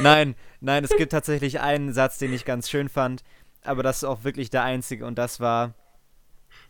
nein, 0.00 0.34
nein, 0.60 0.84
es 0.84 0.96
gibt 0.96 1.12
tatsächlich 1.12 1.60
einen 1.60 1.92
Satz, 1.92 2.18
den 2.18 2.32
ich 2.32 2.44
ganz 2.44 2.68
schön 2.68 2.88
fand, 2.88 3.22
aber 3.62 3.82
das 3.82 3.98
ist 3.98 4.04
auch 4.04 4.24
wirklich 4.24 4.50
der 4.50 4.62
einzige 4.62 5.06
und 5.06 5.16
das 5.16 5.40
war 5.40 5.74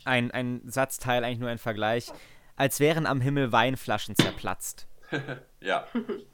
ein, 0.04 0.30
ein 0.30 0.62
Satzteil, 0.66 1.24
eigentlich 1.24 1.40
nur 1.40 1.50
ein 1.50 1.58
Vergleich, 1.58 2.12
als 2.56 2.80
wären 2.80 3.06
am 3.06 3.20
Himmel 3.20 3.52
Weinflaschen 3.52 4.16
zerplatzt. 4.16 4.88
ja. 5.60 5.86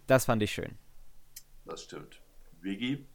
Das 0.07 0.25
fand 0.25 0.43
ich 0.43 0.53
schön. 0.53 0.79
Das 1.65 1.83
stimmt. 1.83 2.21
Vigi? 2.61 3.07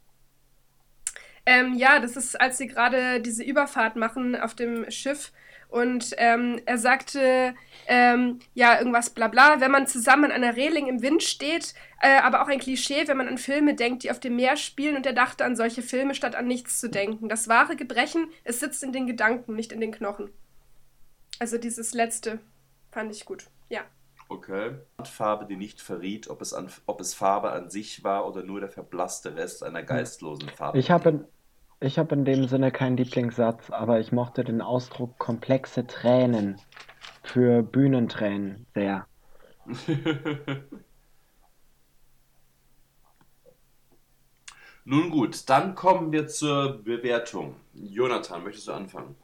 Ähm, 1.46 1.74
ja, 1.74 1.98
das 1.98 2.16
ist, 2.16 2.38
als 2.38 2.58
sie 2.58 2.66
gerade 2.66 3.20
diese 3.20 3.42
Überfahrt 3.42 3.96
machen 3.96 4.36
auf 4.36 4.54
dem 4.54 4.90
Schiff 4.90 5.32
und 5.68 6.14
ähm, 6.16 6.60
er 6.64 6.78
sagte, 6.78 7.54
ähm, 7.86 8.38
ja, 8.54 8.78
irgendwas 8.78 9.10
bla 9.10 9.28
bla, 9.28 9.60
wenn 9.60 9.70
man 9.70 9.86
zusammen 9.86 10.24
an 10.24 10.42
einer 10.42 10.56
Reling 10.56 10.86
im 10.86 11.02
Wind 11.02 11.22
steht, 11.22 11.74
äh, 12.00 12.18
aber 12.20 12.42
auch 12.42 12.48
ein 12.48 12.58
Klischee, 12.58 13.06
wenn 13.06 13.18
man 13.18 13.28
an 13.28 13.38
Filme 13.38 13.74
denkt, 13.74 14.02
die 14.02 14.10
auf 14.10 14.20
dem 14.20 14.36
Meer 14.36 14.56
spielen 14.56 14.96
und 14.96 15.04
er 15.04 15.12
dachte 15.12 15.44
an 15.44 15.56
solche 15.56 15.82
Filme, 15.82 16.14
statt 16.14 16.34
an 16.34 16.46
nichts 16.46 16.80
zu 16.80 16.88
denken. 16.88 17.28
Das 17.28 17.48
wahre 17.48 17.76
Gebrechen, 17.76 18.28
es 18.44 18.60
sitzt 18.60 18.82
in 18.82 18.92
den 18.92 19.06
Gedanken, 19.06 19.54
nicht 19.54 19.72
in 19.72 19.80
den 19.80 19.92
Knochen. 19.92 20.30
Also 21.38 21.58
dieses 21.58 21.92
letzte 21.92 22.40
fand 22.98 23.12
ich 23.12 23.24
gut, 23.24 23.46
ja. 23.68 23.82
Okay. 24.28 24.72
Farbe, 25.04 25.46
die 25.46 25.54
nicht 25.54 25.80
verriet, 25.80 26.28
ob 26.28 26.42
es, 26.42 26.52
an, 26.52 26.68
ob 26.86 27.00
es 27.00 27.14
Farbe 27.14 27.52
an 27.52 27.70
sich 27.70 28.02
war 28.02 28.26
oder 28.26 28.42
nur 28.42 28.58
der 28.58 28.70
verblasste 28.70 29.36
Rest 29.36 29.62
einer 29.62 29.84
geistlosen 29.84 30.48
Farbe. 30.48 30.80
Ich 30.80 30.90
habe 30.90 31.28
ich 31.78 31.96
habe 31.96 32.16
in 32.16 32.24
dem 32.24 32.48
Sinne 32.48 32.72
keinen 32.72 32.96
Lieblingssatz, 32.96 33.70
aber 33.70 34.00
ich 34.00 34.10
mochte 34.10 34.42
den 34.42 34.60
Ausdruck 34.60 35.16
komplexe 35.16 35.86
Tränen 35.86 36.60
für 37.22 37.62
Bühnentränen 37.62 38.66
sehr. 38.74 39.06
Nun 44.84 45.10
gut, 45.10 45.48
dann 45.48 45.76
kommen 45.76 46.10
wir 46.10 46.26
zur 46.26 46.82
Bewertung. 46.82 47.54
Jonathan, 47.74 48.42
möchtest 48.42 48.66
du 48.66 48.72
anfangen? 48.72 49.14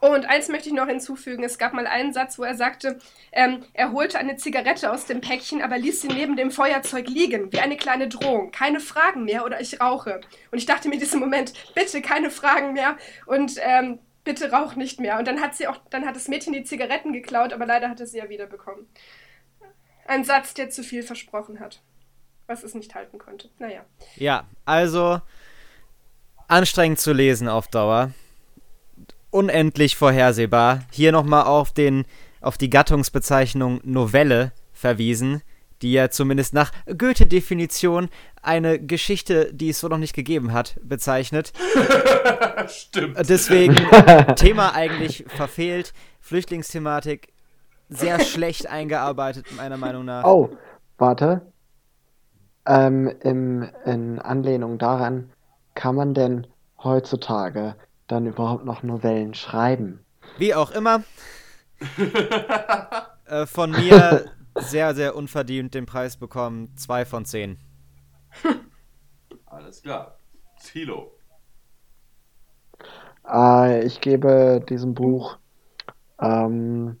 Und 0.00 0.26
eins 0.26 0.48
möchte 0.48 0.68
ich 0.68 0.74
noch 0.74 0.86
hinzufügen. 0.86 1.42
Es 1.42 1.58
gab 1.58 1.72
mal 1.72 1.86
einen 1.86 2.12
Satz, 2.12 2.38
wo 2.38 2.44
er 2.44 2.54
sagte, 2.54 2.98
ähm, 3.32 3.64
er 3.72 3.92
holte 3.92 4.18
eine 4.18 4.36
Zigarette 4.36 4.92
aus 4.92 5.06
dem 5.06 5.20
Päckchen, 5.20 5.60
aber 5.60 5.76
ließ 5.76 6.02
sie 6.02 6.08
neben 6.08 6.36
dem 6.36 6.50
Feuerzeug 6.50 7.08
liegen, 7.08 7.52
wie 7.52 7.60
eine 7.60 7.76
kleine 7.76 8.08
Drohung. 8.08 8.52
Keine 8.52 8.80
Fragen 8.80 9.24
mehr 9.24 9.44
oder 9.44 9.60
ich 9.60 9.80
rauche. 9.80 10.20
Und 10.50 10.58
ich 10.58 10.66
dachte 10.66 10.88
mir 10.88 10.94
in 10.94 11.00
diesem 11.00 11.20
Moment, 11.20 11.52
bitte 11.74 12.00
keine 12.00 12.30
Fragen 12.30 12.74
mehr 12.74 12.96
und 13.26 13.56
ähm, 13.60 13.98
bitte 14.24 14.52
rauch 14.52 14.76
nicht 14.76 15.00
mehr. 15.00 15.18
Und 15.18 15.26
dann 15.26 15.40
hat 15.40 15.56
sie 15.56 15.66
auch, 15.66 15.78
dann 15.90 16.06
hat 16.06 16.14
das 16.14 16.28
Mädchen 16.28 16.52
die 16.52 16.62
Zigaretten 16.62 17.12
geklaut, 17.12 17.52
aber 17.52 17.66
leider 17.66 17.88
hat 17.88 17.98
er 17.98 18.06
sie 18.06 18.18
ja 18.18 18.28
wiederbekommen. 18.28 18.86
Ein 20.06 20.24
Satz, 20.24 20.54
der 20.54 20.70
zu 20.70 20.84
viel 20.84 21.02
versprochen 21.02 21.60
hat, 21.60 21.82
was 22.46 22.62
es 22.62 22.74
nicht 22.74 22.94
halten 22.94 23.18
konnte. 23.18 23.50
Naja. 23.58 23.84
Ja, 24.16 24.46
also 24.64 25.20
anstrengend 26.46 27.00
zu 27.00 27.12
lesen 27.12 27.48
auf 27.48 27.68
Dauer 27.68 28.12
unendlich 29.30 29.96
vorhersehbar. 29.96 30.80
Hier 30.90 31.12
nochmal 31.12 31.44
auf, 31.44 31.72
auf 32.40 32.58
die 32.58 32.70
Gattungsbezeichnung 32.70 33.80
Novelle 33.84 34.52
verwiesen, 34.72 35.42
die 35.82 35.92
ja 35.92 36.10
zumindest 36.10 36.54
nach 36.54 36.72
Goethe-Definition 36.86 38.08
eine 38.42 38.78
Geschichte, 38.78 39.52
die 39.52 39.70
es 39.70 39.80
so 39.80 39.88
noch 39.88 39.98
nicht 39.98 40.14
gegeben 40.14 40.52
hat, 40.52 40.76
bezeichnet. 40.82 41.52
Stimmt. 42.68 43.18
Deswegen 43.28 43.74
Thema 44.36 44.74
eigentlich 44.74 45.24
verfehlt, 45.28 45.92
Flüchtlingsthematik 46.20 47.32
sehr 47.88 48.20
schlecht 48.20 48.68
eingearbeitet, 48.68 49.46
meiner 49.56 49.76
Meinung 49.76 50.04
nach. 50.04 50.24
Oh, 50.24 50.50
warte. 50.98 51.52
Ähm, 52.66 53.10
im, 53.22 53.68
in 53.86 54.18
Anlehnung 54.18 54.78
daran, 54.78 55.30
kann 55.74 55.94
man 55.94 56.12
denn 56.12 56.46
heutzutage 56.82 57.76
dann 58.08 58.26
überhaupt 58.26 58.64
noch 58.64 58.82
Novellen 58.82 59.34
schreiben? 59.34 60.04
Wie 60.36 60.54
auch 60.54 60.70
immer. 60.72 61.04
äh, 63.26 63.46
von 63.46 63.70
mir 63.70 64.30
sehr, 64.56 64.94
sehr 64.94 65.14
unverdient 65.14 65.74
den 65.74 65.86
Preis 65.86 66.16
bekommen. 66.16 66.76
Zwei 66.76 67.04
von 67.04 67.24
zehn. 67.24 67.58
Alles 69.46 69.82
klar. 69.82 70.18
Thilo. 70.62 71.12
Äh, 73.26 73.84
ich 73.84 74.00
gebe 74.00 74.64
diesem 74.68 74.94
Buch 74.94 75.38
ähm, 76.20 77.00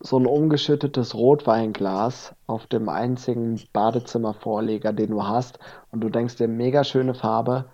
so 0.00 0.18
ein 0.18 0.26
umgeschüttetes 0.26 1.14
Rotweinglas 1.14 2.34
auf 2.46 2.66
dem 2.66 2.88
einzigen 2.88 3.60
Badezimmervorleger, 3.72 4.92
den 4.92 5.10
du 5.10 5.24
hast. 5.24 5.58
Und 5.90 6.00
du 6.00 6.08
denkst 6.08 6.36
dir, 6.36 6.48
mega 6.48 6.84
schöne 6.84 7.14
Farbe, 7.14 7.70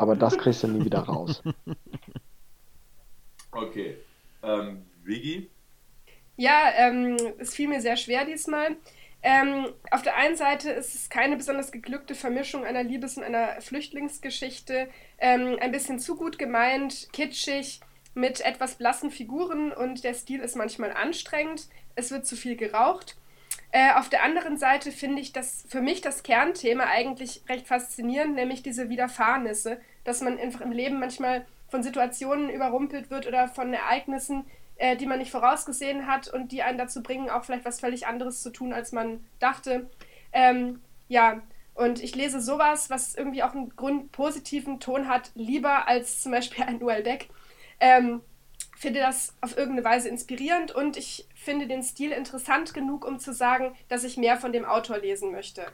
aber 0.00 0.16
das 0.16 0.38
kriegst 0.38 0.62
du 0.62 0.68
nie 0.68 0.84
wieder 0.84 1.00
raus. 1.00 1.42
Okay. 3.52 3.96
Ähm, 4.44 4.86
Vigi? 5.02 5.50
Ja, 6.36 6.70
ähm, 6.76 7.16
es 7.40 7.52
fiel 7.52 7.66
mir 7.66 7.80
sehr 7.80 7.96
schwer 7.96 8.24
diesmal. 8.24 8.76
Ähm, 9.24 9.66
auf 9.90 10.02
der 10.02 10.14
einen 10.14 10.36
Seite 10.36 10.70
ist 10.70 10.94
es 10.94 11.10
keine 11.10 11.36
besonders 11.36 11.72
geglückte 11.72 12.14
Vermischung 12.14 12.64
einer 12.64 12.84
Liebes- 12.84 13.16
und 13.16 13.24
einer 13.24 13.60
Flüchtlingsgeschichte. 13.60 14.88
Ähm, 15.18 15.58
ein 15.60 15.72
bisschen 15.72 15.98
zu 15.98 16.14
gut 16.14 16.38
gemeint, 16.38 17.08
kitschig, 17.12 17.80
mit 18.14 18.40
etwas 18.40 18.76
blassen 18.76 19.10
Figuren 19.10 19.72
und 19.72 20.04
der 20.04 20.14
Stil 20.14 20.38
ist 20.38 20.54
manchmal 20.54 20.92
anstrengend. 20.92 21.68
Es 21.96 22.12
wird 22.12 22.24
zu 22.24 22.36
viel 22.36 22.54
geraucht. 22.54 23.16
Äh, 23.72 23.92
auf 23.94 24.08
der 24.08 24.24
anderen 24.24 24.56
Seite 24.56 24.90
finde 24.90 25.22
ich 25.22 25.32
das 25.32 25.64
für 25.68 25.80
mich 25.80 26.00
das 26.00 26.22
Kernthema 26.22 26.84
eigentlich 26.84 27.42
recht 27.48 27.68
faszinierend, 27.68 28.34
nämlich 28.34 28.62
diese 28.62 28.88
Widerfahrnisse, 28.88 29.80
dass 30.04 30.20
man 30.20 30.38
einfach 30.38 30.60
im 30.60 30.72
Leben 30.72 30.98
manchmal 30.98 31.46
von 31.68 31.82
Situationen 31.82 32.50
überrumpelt 32.50 33.10
wird 33.10 33.26
oder 33.26 33.48
von 33.48 33.72
Ereignissen, 33.72 34.44
äh, 34.76 34.96
die 34.96 35.06
man 35.06 35.18
nicht 35.18 35.30
vorausgesehen 35.30 36.06
hat 36.06 36.28
und 36.28 36.52
die 36.52 36.62
einen 36.62 36.78
dazu 36.78 37.02
bringen, 37.02 37.30
auch 37.30 37.44
vielleicht 37.44 37.64
was 37.64 37.80
völlig 37.80 38.06
anderes 38.06 38.42
zu 38.42 38.50
tun, 38.50 38.72
als 38.72 38.92
man 38.92 39.24
dachte. 39.38 39.88
Ähm, 40.32 40.80
ja, 41.08 41.42
und 41.74 42.02
ich 42.02 42.14
lese 42.14 42.40
sowas, 42.40 42.90
was 42.90 43.14
irgendwie 43.14 43.42
auch 43.42 43.54
einen 43.54 43.74
grundpositiven 43.76 44.80
Ton 44.80 45.08
hat, 45.08 45.30
lieber 45.34 45.88
als 45.88 46.20
zum 46.20 46.32
Beispiel 46.32 46.64
ein 46.64 46.78
Noel 46.78 47.02
Beck. 47.02 47.28
Ähm, 47.78 48.22
finde 48.80 49.00
das 49.00 49.34
auf 49.42 49.58
irgendeine 49.58 49.84
Weise 49.84 50.08
inspirierend 50.08 50.72
und 50.72 50.96
ich 50.96 51.28
finde 51.34 51.66
den 51.66 51.82
Stil 51.82 52.12
interessant 52.12 52.72
genug, 52.72 53.04
um 53.04 53.18
zu 53.18 53.34
sagen, 53.34 53.76
dass 53.88 54.04
ich 54.04 54.16
mehr 54.16 54.38
von 54.38 54.52
dem 54.52 54.64
Autor 54.64 54.98
lesen 54.98 55.32
möchte. 55.32 55.66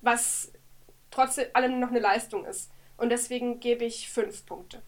Was 0.00 0.52
trotz 1.12 1.38
allem 1.52 1.78
noch 1.78 1.90
eine 1.90 2.00
Leistung 2.00 2.44
ist. 2.44 2.72
Und 3.00 3.08
deswegen 3.08 3.60
gebe 3.60 3.84
ich 3.86 4.10
fünf 4.10 4.44
Punkte. 4.44 4.82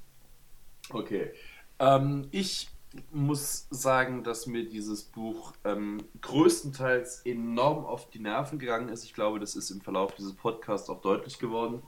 Okay. 0.90 1.32
Ähm, 1.78 2.28
ich 2.30 2.68
muss 3.10 3.66
sagen, 3.70 4.22
dass 4.22 4.46
mir 4.46 4.68
dieses 4.68 5.02
Buch 5.02 5.54
ähm, 5.64 5.98
größtenteils 6.20 7.22
enorm 7.24 7.86
auf 7.86 8.10
die 8.10 8.18
Nerven 8.18 8.58
gegangen 8.58 8.90
ist. 8.90 9.04
Ich 9.04 9.14
glaube, 9.14 9.40
das 9.40 9.56
ist 9.56 9.70
im 9.70 9.80
Verlauf 9.80 10.14
dieses 10.14 10.34
Podcasts 10.34 10.90
auch 10.90 11.00
deutlich 11.00 11.38
geworden, 11.38 11.82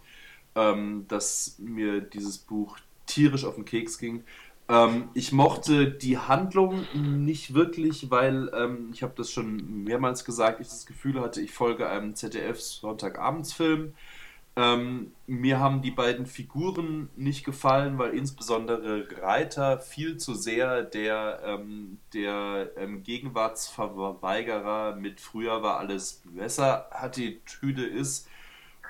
ähm, 0.55 1.05
dass 1.09 1.59
mir 1.59 2.01
dieses 2.01 2.39
Buch 2.39 2.79
tierisch 3.05 3.45
auf 3.45 3.57
den 3.57 3.66
Keks 3.66 3.99
ging. 3.99 4.25
Ähm, 4.70 5.11
ich 5.12 5.31
mochte 5.31 5.91
die 5.91 6.16
Handlung 6.16 6.87
nicht 6.95 7.53
wirklich, 7.53 8.11
weil 8.11 8.51
ähm, 8.55 8.89
ich 8.95 9.03
habe 9.03 9.12
das 9.14 9.31
schon 9.31 9.85
mehrmals 9.85 10.25
gesagt, 10.25 10.61
ich 10.61 10.68
das 10.68 10.87
Gefühl 10.87 11.20
hatte, 11.20 11.43
ich 11.43 11.53
folge 11.53 11.87
einem 11.87 12.14
ZDF-Sonntagabendsfilm. 12.14 13.93
Ähm, 14.57 15.12
mir 15.26 15.59
haben 15.59 15.82
die 15.82 15.90
beiden 15.90 16.26
Figuren 16.26 17.09
nicht 17.16 17.44
gefallen, 17.44 17.98
weil 17.98 18.14
insbesondere 18.14 19.09
Reiter 19.20 19.78
viel 19.78 20.16
zu 20.16 20.34
sehr 20.34 20.82
der, 20.82 21.40
ähm, 21.44 21.98
der 22.12 22.70
ähm, 22.76 23.02
Gegenwartsverweigerer 23.02 24.94
mit 24.94 25.20
früher 25.20 25.62
war 25.62 25.78
alles 25.78 26.22
besser 26.24 26.88
Attitüde 26.92 27.84
ist. 27.84 28.28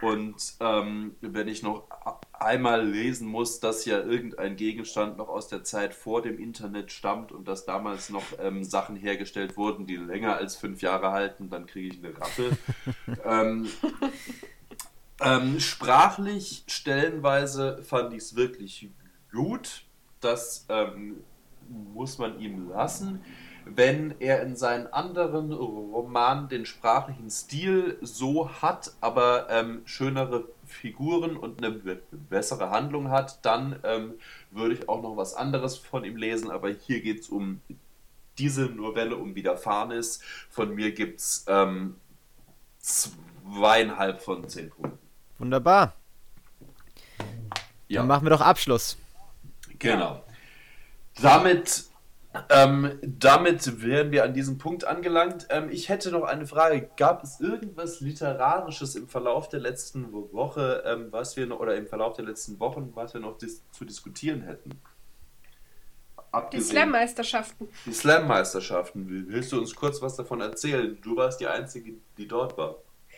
Und 0.03 0.57
ähm, 0.61 1.15
wenn 1.23 1.49
ich 1.49 1.63
noch 1.63 1.85
einmal 2.33 2.87
lesen 2.87 3.27
muss, 3.27 3.61
dass 3.61 3.87
ja 3.87 4.01
irgendein 4.01 4.57
Gegenstand 4.57 5.17
noch 5.17 5.29
aus 5.29 5.49
der 5.49 5.65
Zeit 5.65 5.95
vor 5.95 6.21
dem 6.21 6.39
Internet 6.39 6.93
stammt 6.93 7.33
und 7.33 7.49
dass 7.49 7.65
damals 7.65 8.11
noch 8.11 8.25
ähm, 8.39 8.65
Sachen 8.65 8.97
hergestellt 8.97 9.57
wurden, 9.57 9.87
die 9.87 9.97
länger 9.97 10.37
als 10.37 10.57
fünf 10.57 10.83
Jahre 10.83 11.13
halten, 11.13 11.49
dann 11.49 11.65
kriege 11.65 11.95
ich 11.95 12.05
eine 12.05 12.15
Rappe. 12.19 12.59
ähm, 15.25 15.61
sprachlich 15.61 16.65
stellenweise 16.67 17.83
fand 17.83 18.13
ich 18.13 18.21
es 18.21 18.37
wirklich 18.37 18.89
gut. 19.33 19.85
Das 20.21 20.67
ähm, 20.69 21.25
muss 21.69 22.19
man 22.19 22.41
ihm 22.41 22.71
lassen. 22.71 23.25
Wenn 23.67 24.15
er 24.21 24.43
in 24.43 24.57
seinen 24.57 24.87
anderen 24.89 25.51
Romanen 25.53 26.49
den 26.49 26.67
sprachlichen 26.67 27.31
Stil 27.31 27.97
so 28.03 28.51
hat, 28.61 28.93
aber 29.01 29.49
ähm, 29.49 29.81
schönere 29.87 30.49
Figuren 30.67 31.37
und 31.37 31.65
eine 31.65 31.71
bessere 32.11 32.71
Handlung 32.71 33.11
hat, 33.11 33.45
dann 33.45 33.81
ähm, 33.85 34.15
würde 34.51 34.75
ich 34.75 34.89
auch 34.89 35.03
noch 35.03 35.17
was 35.17 35.35
anderes 35.35 35.79
von 35.79 36.05
ihm 36.05 36.17
lesen. 36.17 36.51
Aber 36.51 36.69
hier 36.69 37.01
geht 37.01 37.21
es 37.21 37.31
um 37.31 37.63
diese 38.37 38.67
Novelle, 38.67 39.17
um 39.17 39.35
Widerfahrenes. 39.35 40.21
Von 40.51 40.75
mir 40.75 40.93
gibt 40.93 41.21
es 41.21 41.47
ähm, 41.49 41.97
zweieinhalb 42.81 44.21
von 44.21 44.47
zehn 44.47 44.69
Punkten. 44.71 45.04
Wunderbar. 45.39 45.95
Ja. 47.89 48.01
Dann 48.01 48.09
machen 48.09 48.25
wir 48.25 48.31
doch 48.31 48.41
Abschluss. 48.41 48.97
Genau. 49.79 50.23
Damit, 51.21 51.85
ähm, 52.51 52.99
damit 53.03 53.83
wären 53.83 54.11
wir 54.11 54.25
an 54.25 54.35
diesem 54.35 54.59
Punkt 54.59 54.85
angelangt. 54.85 55.47
Ähm, 55.51 55.69
ich 55.71 55.89
hätte 55.89 56.11
noch 56.11 56.25
eine 56.25 56.47
Frage. 56.47 56.89
Gab 56.97 57.23
es 57.23 57.41
irgendwas 57.41 58.01
Literarisches 58.01 58.97
im 58.97 59.09
Verlauf 59.09 59.49
der 59.49 59.61
letzten 59.61 60.13
Woche, 60.13 60.83
ähm, 60.87 61.09
was 61.11 61.37
wir 61.37 61.47
noch, 61.47 61.61
oder 61.61 61.77
im 61.77 61.87
Verlauf 61.87 62.15
der 62.15 62.25
letzten 62.25 62.59
Wochen, 62.59 62.93
was 62.95 63.15
wir 63.15 63.21
noch 63.21 63.39
dis 63.39 63.63
zu 63.71 63.85
diskutieren 63.85 64.43
hätten? 64.43 64.81
Abgesehen, 66.33 66.65
die 66.65 66.71
Slam-Meisterschaften. 66.71 67.69
Die 67.87 67.93
Slam-Meisterschaften. 67.93 69.29
Willst 69.29 69.53
du 69.53 69.59
uns 69.59 69.75
kurz 69.75 70.03
was 70.03 70.17
davon 70.17 70.41
erzählen? 70.41 70.99
Du 71.01 71.17
warst 71.17 71.41
die 71.41 71.47
Einzige, 71.47 71.93
die 72.19 72.27
dort 72.27 72.59
war. 72.59 72.77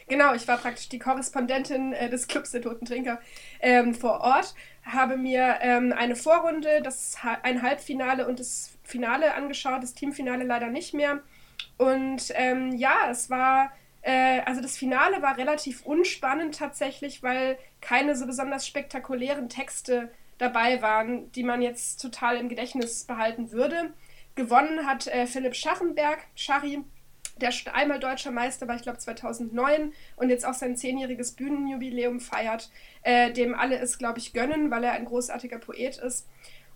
Genau, 0.09 0.35
ich 0.35 0.47
war 0.47 0.59
praktisch 0.59 0.89
die 0.89 1.01
Korrespondentin 1.01 1.93
äh, 1.93 2.09
des 2.09 2.29
Clubs 2.29 2.53
der 2.53 2.63
Toten 2.63 2.85
Trinker 2.85 3.21
ähm, 3.61 3.93
vor 3.93 4.21
Ort, 4.21 4.55
habe 4.85 5.17
mir 5.17 5.57
ähm, 5.63 5.93
eine 5.93 6.15
Vorrunde, 6.15 6.81
das 6.83 7.17
ein 7.43 7.63
Halbfinale 7.63 8.29
und 8.29 8.39
das 8.39 8.79
Finale 8.85 9.35
angeschaut, 9.35 9.83
das 9.83 9.95
Teamfinale 9.95 10.45
leider 10.45 10.69
nicht 10.69 10.95
mehr. 10.95 11.23
Und 11.77 12.33
ähm, 12.35 12.73
ja, 12.77 13.11
es 13.11 13.31
war, 13.31 13.73
äh, 14.03 14.43
also 14.43 14.61
das 14.61 14.77
Finale 14.77 15.23
war 15.23 15.39
relativ 15.39 15.85
unspannend 15.85 16.57
tatsächlich, 16.57 17.25
weil 17.25 17.59
keine 17.81 18.15
so 18.15 18.27
besonders 18.27 18.65
spektakulären 18.65 19.49
Texte 19.49 20.11
dabei 20.39 20.83
waren, 20.83 21.33
die 21.33 21.43
man 21.43 21.63
jetzt 21.63 22.01
total 22.01 22.37
im 22.37 22.49
Gedächtnis 22.49 23.05
behalten 23.05 23.51
würde. 23.51 23.93
Gewonnen 24.37 24.87
hat 24.87 25.09
äh, 25.09 25.27
Philipp 25.27 25.57
Schachenberg, 25.57 26.19
Schari, 26.37 26.85
der 27.37 27.53
einmal 27.73 28.01
deutscher 28.01 28.31
Meister 28.31 28.67
war, 28.67 28.77
ich 28.77 28.83
glaube 28.83 28.99
2009 28.99 29.93
und 30.17 30.31
jetzt 30.31 30.47
auch 30.47 30.55
sein 30.55 30.77
zehnjähriges 30.77 31.33
Bühnenjubiläum 31.33 32.21
feiert, 32.21 32.71
äh, 33.03 33.33
dem 33.33 33.55
alle 33.55 33.79
es, 33.79 33.99
glaube 33.99 34.19
ich, 34.19 34.33
gönnen, 34.33 34.71
weil 34.71 34.85
er 34.85 34.93
ein 34.93 35.05
großartiger 35.05 35.59
Poet 35.59 35.99
ist. 35.99 36.27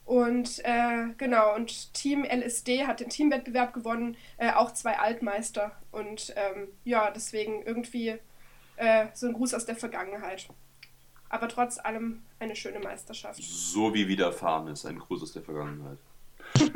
Und 0.04 0.60
äh, 0.64 1.08
genau, 1.18 1.54
und 1.54 1.94
Team 1.94 2.24
LSD 2.24 2.86
hat 2.86 3.00
den 3.00 3.10
Teamwettbewerb 3.10 3.72
gewonnen, 3.72 4.16
äh, 4.38 4.52
auch 4.52 4.72
zwei 4.72 4.98
Altmeister. 4.98 5.72
Und 5.92 6.34
ähm, 6.36 6.68
ja, 6.84 7.10
deswegen 7.10 7.62
irgendwie 7.62 8.18
äh, 8.76 9.06
so 9.14 9.28
ein 9.28 9.34
Gruß 9.34 9.54
aus 9.54 9.66
der 9.66 9.76
Vergangenheit. 9.76 10.48
Aber 11.28 11.48
trotz 11.48 11.78
allem 11.78 12.22
eine 12.40 12.56
schöne 12.56 12.80
Meisterschaft. 12.80 13.40
So 13.40 13.94
wie 13.94 14.08
widerfahren 14.08 14.66
ist, 14.66 14.84
ein 14.84 14.98
Gruß 14.98 15.22
aus 15.22 15.32
der 15.32 15.42
Vergangenheit. 15.42 15.98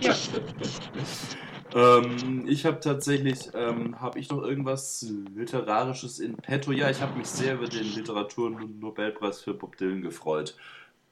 ja. 0.00 0.14
Ähm, 1.74 2.46
ich 2.48 2.64
habe 2.64 2.80
tatsächlich, 2.80 3.50
ähm, 3.54 4.00
habe 4.00 4.18
ich 4.18 4.30
noch 4.30 4.42
irgendwas 4.42 5.06
Literarisches 5.34 6.18
in 6.18 6.34
petto? 6.36 6.72
Ja, 6.72 6.90
ich 6.90 7.00
habe 7.00 7.16
mich 7.18 7.26
sehr 7.26 7.54
über 7.54 7.68
den 7.68 7.94
Literaturnobelpreis 7.94 9.42
für 9.42 9.54
Bob 9.54 9.76
Dylan 9.76 10.02
gefreut. 10.02 10.56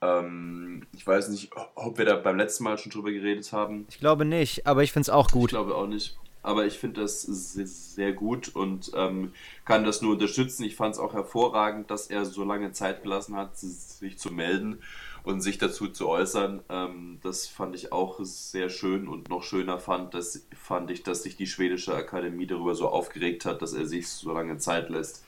Ähm, 0.00 0.86
ich 0.94 1.06
weiß 1.06 1.28
nicht, 1.28 1.50
ob 1.74 1.98
wir 1.98 2.04
da 2.04 2.16
beim 2.16 2.36
letzten 2.36 2.64
Mal 2.64 2.78
schon 2.78 2.92
drüber 2.92 3.10
geredet 3.10 3.52
haben. 3.52 3.86
Ich 3.90 3.98
glaube 3.98 4.24
nicht, 4.24 4.66
aber 4.66 4.82
ich 4.82 4.92
finde 4.92 5.04
es 5.04 5.10
auch 5.10 5.30
gut. 5.30 5.50
Ich 5.50 5.56
glaube 5.56 5.74
auch 5.74 5.86
nicht. 5.86 6.16
Aber 6.42 6.64
ich 6.64 6.78
finde 6.78 7.00
das 7.00 7.22
sehr, 7.22 7.66
sehr, 7.66 8.12
gut 8.12 8.54
und 8.54 8.92
ähm, 8.94 9.32
kann 9.64 9.84
das 9.84 10.00
nur 10.00 10.12
unterstützen. 10.12 10.62
Ich 10.62 10.76
fand 10.76 10.94
es 10.94 11.00
auch 11.00 11.12
hervorragend, 11.12 11.90
dass 11.90 12.06
er 12.06 12.24
so 12.24 12.44
lange 12.44 12.70
Zeit 12.70 13.02
gelassen 13.02 13.34
hat, 13.34 13.58
sich 13.58 14.16
zu 14.16 14.32
melden 14.32 14.78
und 15.26 15.40
sich 15.40 15.58
dazu 15.58 15.88
zu 15.88 16.08
äußern. 16.08 16.62
Ähm, 16.68 17.18
das 17.20 17.48
fand 17.48 17.74
ich 17.74 17.90
auch 17.92 18.20
sehr 18.22 18.70
schön 18.70 19.08
und 19.08 19.28
noch 19.28 19.42
schöner 19.42 19.80
fand, 19.80 20.14
dass, 20.14 20.46
fand 20.56 20.88
ich, 20.92 21.02
dass 21.02 21.24
sich 21.24 21.36
die 21.36 21.48
schwedische 21.48 21.94
Akademie 21.96 22.46
darüber 22.46 22.76
so 22.76 22.88
aufgeregt 22.88 23.44
hat, 23.44 23.60
dass 23.60 23.72
er 23.72 23.86
sich 23.86 24.08
so 24.08 24.32
lange 24.32 24.58
Zeit 24.58 24.88
lässt. 24.88 25.24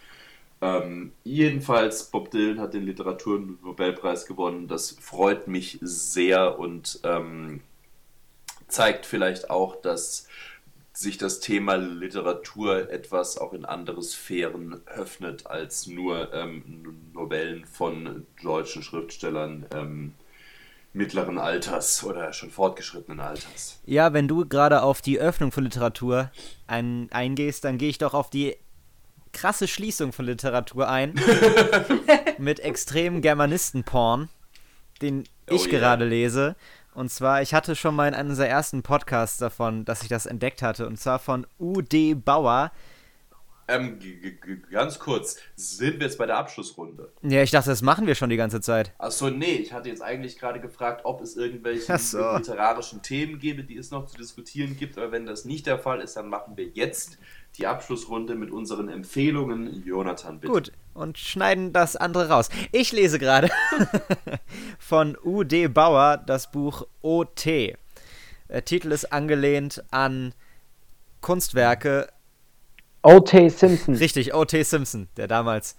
Ähm, 0.61 1.13
jedenfalls, 1.25 2.05
Bob 2.05 2.31
Dylan 2.31 2.61
hat 2.61 2.75
den 2.75 2.87
Literaturnobelpreis 2.87 4.27
gewonnen. 4.27 4.69
Das 4.69 4.93
freut 5.01 5.49
mich 5.49 5.79
sehr 5.83 6.61
und 6.61 7.01
ähm, 7.03 7.61
zeigt 8.69 9.05
vielleicht 9.05 9.51
auch, 9.51 9.81
dass 9.81 10.29
sich 10.99 11.17
das 11.17 11.39
Thema 11.39 11.77
Literatur 11.77 12.91
etwas 12.91 13.39
auch 13.39 13.53
in 13.53 13.65
andere 13.65 14.03
Sphären 14.03 14.81
öffnet 14.87 15.47
als 15.47 15.87
nur 15.87 16.35
ähm, 16.35 16.97
Novellen 17.13 17.65
von 17.67 18.27
deutschen 18.43 18.83
Schriftstellern 18.83 19.67
ähm, 19.73 20.15
mittleren 20.93 21.39
Alters 21.39 22.03
oder 22.03 22.33
schon 22.33 22.51
fortgeschrittenen 22.51 23.21
Alters. 23.21 23.81
Ja, 23.87 24.13
wenn 24.13 24.27
du 24.27 24.45
gerade 24.49 24.83
auf 24.83 25.01
die 25.01 25.21
Öffnung 25.21 25.53
von 25.53 25.65
Literatur 25.65 26.33
ein, 26.67 27.07
eingehst, 27.13 27.65
dann 27.65 27.79
gehe 27.79 27.91
ich 27.91 27.99
doch 27.99 28.15
auf 28.15 28.29
die 28.29 28.57
krasse 29.33 29.69
Schließung 29.69 30.13
von 30.13 30.25
Literatur 30.25 30.89
ein. 30.89 31.15
mit 32.39 32.59
extremem 32.59 33.23
Germanisten-Porn, 33.23 34.31
den 35.01 35.25
ich 35.49 35.67
oh, 35.67 35.71
gerade 35.71 36.05
yeah. 36.05 36.11
lese. 36.11 36.57
Und 36.99 37.11
zwar, 37.11 37.43
ich 37.43 37.55
hatte 37.55 37.77
schon 37.77 37.95
mal 37.95 38.09
in 38.09 38.15
einem 38.15 38.31
unserer 38.31 38.49
ersten 38.49 38.83
Podcasts 38.83 39.39
davon, 39.39 39.85
dass 39.85 40.03
ich 40.03 40.09
das 40.09 40.27
entdeckt 40.27 40.63
hatte. 40.63 40.85
Und 40.85 40.99
zwar 40.99 41.21
von 41.21 41.47
U.D. 41.61 42.15
Bauer. 42.15 42.73
Ähm, 43.69 44.01
ganz 44.69 44.99
kurz, 44.99 45.37
sind 45.55 46.01
wir 46.01 46.07
jetzt 46.07 46.19
bei 46.19 46.27
der 46.27 46.39
Abschlussrunde? 46.39 47.13
Ja, 47.23 47.41
ich 47.43 47.53
dachte, 47.53 47.71
das 47.71 47.83
machen 47.83 48.09
wir 48.09 48.17
schon 48.17 48.31
die 48.31 48.37
ganze 48.37 48.61
Zeit. 48.61 48.95
Achso, 48.99 49.31
nee, 49.31 49.57
ich 49.57 49.73
hatte 49.73 49.89
jetzt 49.91 50.03
eigentlich 50.03 50.41
gerade 50.41 50.59
gefragt, 50.59 51.03
ob 51.05 51.21
es 51.21 51.37
irgendwelche 51.37 51.97
so. 51.99 52.37
literarischen 52.37 53.01
Themen 53.01 53.39
gäbe, 53.39 53.63
die 53.63 53.77
es 53.77 53.93
noch 53.93 54.07
zu 54.07 54.17
diskutieren 54.17 54.77
gibt. 54.77 54.99
Aber 54.99 55.13
wenn 55.13 55.25
das 55.25 55.45
nicht 55.45 55.67
der 55.67 55.79
Fall 55.79 56.01
ist, 56.01 56.17
dann 56.17 56.29
machen 56.29 56.57
wir 56.57 56.67
jetzt 56.67 57.19
die 57.59 57.67
Abschlussrunde 57.67 58.35
mit 58.35 58.51
unseren 58.51 58.89
Empfehlungen. 58.89 59.85
Jonathan, 59.85 60.41
bitte. 60.41 60.53
Gut, 60.53 60.73
und 60.95 61.19
schneiden 61.19 61.73
das 61.73 61.97
andere 61.97 62.29
raus. 62.29 62.49
Ich 62.73 62.93
lese 62.93 63.19
gerade 63.19 63.51
von 64.79 65.17
U.D. 65.23 65.69
Bauer 65.69 66.17
das 66.19 66.51
Buch 66.51 66.87
OT. 67.03 67.47
Der 67.47 68.65
Titel 68.65 68.93
ist 68.93 69.13
angelehnt 69.13 69.83
an 69.91 70.35
Kunstwerke. 71.21 72.09
O.T. 73.03 73.49
Simpson. 73.49 73.95
Richtig, 73.95 74.35
O.T. 74.35 74.63
Simpson, 74.63 75.09
der 75.17 75.29
damals, 75.29 75.77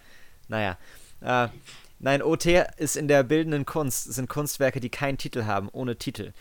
naja. 0.47 0.77
Äh, 1.21 1.49
nein, 1.99 2.21
OT 2.21 2.45
ist 2.77 2.95
in 2.95 3.07
der 3.07 3.23
bildenden 3.23 3.65
Kunst, 3.65 4.13
sind 4.13 4.29
Kunstwerke, 4.29 4.79
die 4.79 4.89
keinen 4.89 5.17
Titel 5.17 5.45
haben, 5.45 5.69
ohne 5.71 5.97
Titel. 5.97 6.33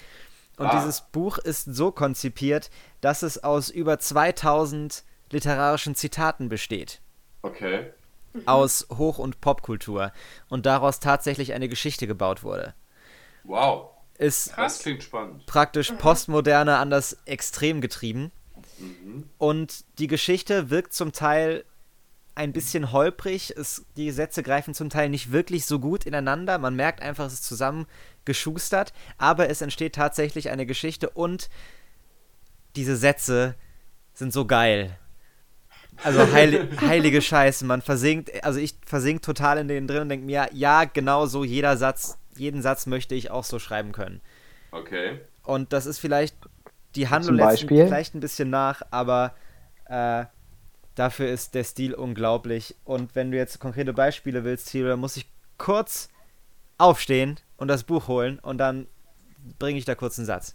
Und 0.57 0.66
ah. 0.66 0.76
dieses 0.76 1.03
Buch 1.12 1.39
ist 1.39 1.64
so 1.64 1.93
konzipiert, 1.93 2.70
dass 3.01 3.22
es 3.22 3.43
aus 3.43 3.70
über 3.70 3.99
2000 3.99 5.05
literarischen 5.30 5.94
Zitaten 5.94 6.48
besteht. 6.48 7.00
Okay. 7.42 7.92
Aus 8.46 8.86
Hoch- 8.96 9.18
und 9.18 9.40
Popkultur. 9.40 10.12
Und 10.48 10.66
daraus 10.66 11.00
tatsächlich 11.00 11.52
eine 11.52 11.68
Geschichte 11.68 12.06
gebaut 12.06 12.42
wurde. 12.42 12.74
Wow. 13.44 13.90
Ist 14.18 14.52
das 14.56 14.80
klingt 14.80 15.02
spannend. 15.02 15.46
Praktisch 15.46 15.92
Postmoderne 15.92 16.76
an 16.78 16.90
das 16.90 17.16
Extrem 17.24 17.80
getrieben. 17.80 18.32
Mhm. 18.78 19.28
Und 19.38 19.84
die 19.98 20.08
Geschichte 20.08 20.70
wirkt 20.70 20.92
zum 20.92 21.12
Teil 21.12 21.64
ein 22.34 22.52
bisschen 22.52 22.92
holprig. 22.92 23.54
Es, 23.56 23.84
die 23.96 24.10
Sätze 24.10 24.42
greifen 24.42 24.74
zum 24.74 24.90
Teil 24.90 25.08
nicht 25.08 25.32
wirklich 25.32 25.66
so 25.66 25.78
gut 25.78 26.04
ineinander. 26.04 26.58
Man 26.58 26.74
merkt 26.74 27.00
einfach, 27.00 27.26
es 27.26 27.34
ist 27.34 27.44
zusammengeschustert. 27.44 28.92
Aber 29.18 29.48
es 29.50 29.60
entsteht 29.60 29.94
tatsächlich 29.94 30.50
eine 30.50 30.66
Geschichte 30.66 31.10
und 31.10 31.48
diese 32.76 32.96
Sätze 32.96 33.54
sind 34.14 34.32
so 34.32 34.46
geil. 34.46 34.96
Also 36.05 36.32
heil, 36.32 36.68
heilige 36.80 37.20
Scheiße, 37.20 37.64
man 37.64 37.82
versinkt, 37.82 38.44
also 38.44 38.61
ich 38.61 38.76
versink 38.86 39.22
total 39.22 39.59
in 39.59 39.68
denen 39.68 39.86
drin 39.86 40.03
und 40.03 40.09
denke 40.09 40.26
mir, 40.26 40.49
ja, 40.53 40.84
genau 40.84 41.26
so, 41.26 41.44
jeder 41.44 41.76
Satz, 41.76 42.18
jeden 42.36 42.62
Satz 42.62 42.86
möchte 42.86 43.14
ich 43.14 43.30
auch 43.30 43.44
so 43.44 43.59
schreiben 43.59 43.92
können. 43.92 44.20
Okay. 44.70 45.20
Und 45.44 45.72
das 45.72 45.86
ist 45.86 45.99
vielleicht, 45.99 46.36
die 46.94 47.09
Handlung 47.09 47.36
lässt 47.36 47.66
vielleicht 47.66 48.14
ein 48.14 48.20
bisschen 48.20 48.51
nach, 48.51 48.82
aber 48.90 49.34
äh, 49.86 50.24
dafür 50.94 51.28
ist 51.28 51.55
der 51.55 51.64
Stil 51.64 51.94
unglaublich. 51.94 52.76
Und 52.84 53.14
wenn 53.14 53.30
du 53.30 53.36
jetzt 53.36 53.59
konkrete 53.59 53.92
Beispiele 53.92 54.44
willst, 54.44 54.70
Thilo, 54.70 54.88
dann 54.88 55.01
muss 55.01 55.16
ich 55.16 55.26
kurz 55.57 56.09
aufstehen 56.76 57.40
und 57.57 57.68
das 57.68 57.84
Buch 57.84 58.09
holen 58.09 58.38
und 58.38 58.59
dann 58.59 58.86
bringe 59.59 59.78
ich 59.78 59.84
da 59.84 59.94
kurz 59.94 60.18
einen 60.18 60.26
Satz. 60.26 60.55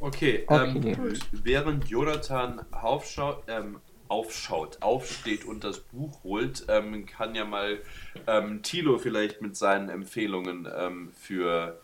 Okay, 0.00 0.44
okay. 0.46 0.96
Ähm, 0.98 1.14
während 1.32 1.88
Jonathan 1.88 2.60
aufschaut, 2.70 3.44
ähm, 3.48 3.80
aufschaut, 4.08 4.78
aufsteht 4.82 5.44
und 5.44 5.64
das 5.64 5.80
Buch 5.80 6.22
holt, 6.22 6.64
ähm, 6.68 7.06
kann 7.06 7.34
ja 7.34 7.44
mal 7.44 7.78
ähm, 8.26 8.62
Thilo 8.62 8.98
vielleicht 8.98 9.42
mit 9.42 9.56
seinen 9.56 9.88
Empfehlungen 9.88 10.68
ähm, 10.76 11.10
für 11.14 11.80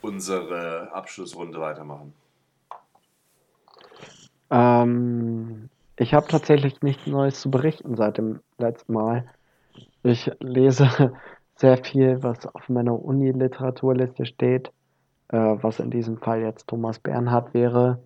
unsere 0.00 0.92
Abschlussrunde 0.92 1.60
weitermachen. 1.60 2.14
Ähm, 4.50 5.68
ich 5.96 6.14
habe 6.14 6.26
tatsächlich 6.28 6.80
nichts 6.82 7.06
Neues 7.06 7.40
zu 7.40 7.50
berichten 7.50 7.96
seit 7.96 8.18
dem 8.18 8.40
letzten 8.58 8.94
Mal. 8.94 9.28
Ich 10.02 10.30
lese 10.40 11.12
sehr 11.56 11.76
viel, 11.84 12.22
was 12.22 12.46
auf 12.46 12.68
meiner 12.68 12.98
Uni-Literaturliste 12.98 14.26
steht 14.26 14.72
äh, 15.32 15.56
was 15.62 15.80
in 15.80 15.90
diesem 15.90 16.18
Fall 16.18 16.42
jetzt 16.42 16.68
Thomas 16.68 16.98
Bernhard 16.98 17.52
wäre. 17.54 17.98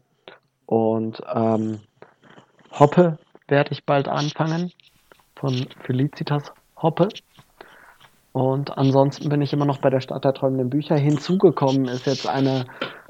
Und 0.64 1.20
ähm, 1.32 1.80
Hoppe 2.72 3.18
werde 3.48 3.72
ich 3.72 3.84
bald 3.84 4.08
anfangen, 4.08 4.72
von 5.36 5.66
Felicitas 5.84 6.52
Hoppe. 6.76 7.08
Und 8.32 8.76
ansonsten 8.76 9.28
bin 9.28 9.42
ich 9.42 9.52
immer 9.52 9.64
noch 9.64 9.78
bei 9.78 9.90
der 9.90 10.00
Stadt 10.00 10.24
der 10.24 10.34
träumenden 10.34 10.70
Bücher. 10.70 10.96
Hinzugekommen 10.96 11.86
ist 11.86 12.06
jetzt 12.06 12.28
eine, 12.28 12.66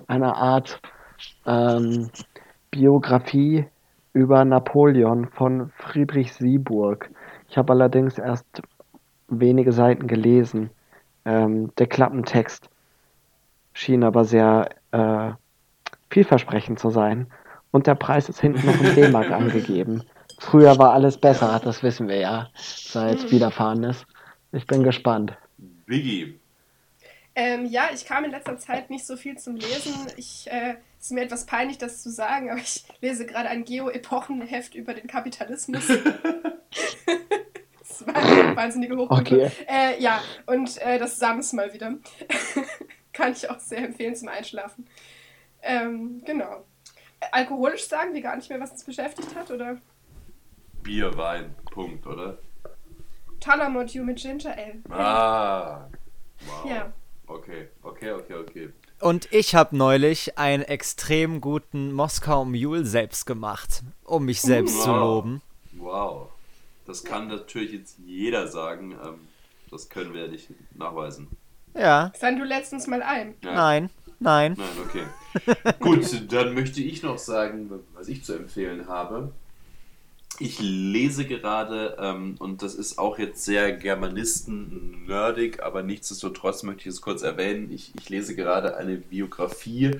eine 0.06 0.36
Art 0.36 0.80
ähm, 1.46 2.10
Biografie 2.70 3.66
über 4.12 4.44
Napoleon 4.44 5.28
von 5.28 5.70
Friedrich 5.78 6.32
Sieburg. 6.32 7.10
Ich 7.48 7.58
habe 7.58 7.72
allerdings 7.72 8.18
erst 8.18 8.62
wenige 9.28 9.72
Seiten 9.72 10.06
gelesen. 10.06 10.70
Ähm, 11.24 11.72
der 11.76 11.86
Klappentext 11.86 12.70
schien 13.76 14.04
aber 14.04 14.24
sehr 14.24 14.70
äh, 14.92 15.32
vielversprechend 16.10 16.78
zu 16.78 16.90
sein. 16.90 17.26
Und 17.70 17.86
der 17.86 17.94
Preis 17.94 18.28
ist 18.28 18.40
hinten 18.40 18.66
noch 18.66 18.80
in 18.80 18.94
D-Mark 18.94 19.30
angegeben. 19.32 20.02
Früher 20.38 20.78
war 20.78 20.92
alles 20.92 21.18
besser, 21.18 21.60
das 21.62 21.82
wissen 21.82 22.08
wir 22.08 22.16
ja, 22.16 22.50
seit 22.54 23.30
widerfahren 23.30 23.84
ist. 23.84 24.06
Ich 24.52 24.66
bin 24.66 24.82
gespannt. 24.82 25.36
Biggie. 25.58 26.38
Ähm, 27.34 27.66
ja, 27.66 27.90
ich 27.92 28.06
kam 28.06 28.24
in 28.24 28.30
letzter 28.30 28.56
Zeit 28.56 28.88
nicht 28.88 29.06
so 29.06 29.16
viel 29.16 29.36
zum 29.36 29.56
Lesen. 29.56 29.94
Ich, 30.16 30.50
äh, 30.50 30.76
es 30.98 31.06
ist 31.06 31.12
mir 31.12 31.22
etwas 31.22 31.44
peinlich, 31.44 31.76
das 31.76 32.02
zu 32.02 32.10
sagen, 32.10 32.50
aber 32.50 32.60
ich 32.60 32.84
lese 33.02 33.26
gerade 33.26 33.50
ein 33.50 33.64
Geo-Epochenheft 33.64 34.74
über 34.74 34.94
den 34.94 35.06
Kapitalismus. 35.06 35.86
das 37.78 38.06
war 38.06 38.16
eine 38.16 38.56
wahnsinnige 38.56 38.96
Hochkultur. 38.96 39.46
Okay. 39.46 39.50
Äh, 39.68 40.02
ja, 40.02 40.22
und 40.46 40.78
äh, 40.78 40.98
das 40.98 41.18
Sams 41.18 41.52
mal 41.52 41.74
wieder. 41.74 41.94
Kann 43.16 43.32
ich 43.32 43.48
auch 43.48 43.58
sehr 43.58 43.78
empfehlen 43.78 44.14
zum 44.14 44.28
Einschlafen. 44.28 44.86
Ähm, 45.62 46.22
genau. 46.26 46.66
Alkoholisch 47.32 47.88
sagen 47.88 48.12
wir 48.12 48.20
gar 48.20 48.36
nicht 48.36 48.50
mehr, 48.50 48.60
was 48.60 48.72
uns 48.72 48.84
beschäftigt 48.84 49.34
hat, 49.34 49.50
oder? 49.50 49.78
Bier, 50.82 51.16
Wein, 51.16 51.54
Punkt, 51.70 52.06
oder? 52.06 52.38
Talamont 53.40 53.94
mit 53.94 54.18
Ginger 54.18 54.54
Ale. 54.54 54.82
Ah, 54.90 55.88
wow. 56.46 56.70
Ja. 56.70 56.92
Okay, 57.26 57.68
okay, 57.82 58.12
okay, 58.12 58.34
okay. 58.34 58.68
Und 59.00 59.32
ich 59.32 59.54
habe 59.54 59.74
neulich 59.76 60.36
einen 60.36 60.62
extrem 60.62 61.40
guten 61.40 61.92
Moskau 61.92 62.44
Mule 62.44 62.84
selbst 62.84 63.24
gemacht, 63.24 63.82
um 64.04 64.26
mich 64.26 64.42
selbst 64.42 64.76
wow. 64.76 64.84
zu 64.84 64.92
loben. 64.92 65.42
Wow. 65.72 66.28
Das 66.86 67.02
kann 67.02 67.28
natürlich 67.28 67.72
jetzt 67.72 67.98
jeder 67.98 68.46
sagen. 68.46 68.92
Ähm, 68.92 69.28
das 69.70 69.88
können 69.88 70.12
wir 70.12 70.26
ja 70.26 70.28
nicht 70.28 70.50
nachweisen. 70.76 71.28
Ja. 71.76 72.12
Sand 72.18 72.40
du 72.40 72.44
letztens 72.44 72.86
mal 72.86 73.02
ein? 73.02 73.34
Nein, 73.42 73.90
nein. 74.18 74.56
Nein, 74.56 74.68
okay. 74.84 75.04
Gut, 75.80 76.32
dann 76.32 76.54
möchte 76.54 76.80
ich 76.80 77.02
noch 77.02 77.18
sagen, 77.18 77.70
was 77.94 78.08
ich 78.08 78.24
zu 78.24 78.34
empfehlen 78.34 78.88
habe. 78.88 79.32
Ich 80.38 80.58
lese 80.60 81.24
gerade, 81.24 81.96
ähm, 81.98 82.36
und 82.38 82.62
das 82.62 82.74
ist 82.74 82.98
auch 82.98 83.18
jetzt 83.18 83.44
sehr 83.44 83.72
Germanisten-nerdig, 83.72 85.62
aber 85.62 85.82
nichtsdestotrotz 85.82 86.62
möchte 86.62 86.82
ich 86.82 86.94
es 86.94 87.00
kurz 87.00 87.22
erwähnen. 87.22 87.72
Ich, 87.72 87.92
ich 87.98 88.08
lese 88.10 88.34
gerade 88.34 88.76
eine 88.76 88.96
Biografie 88.96 89.92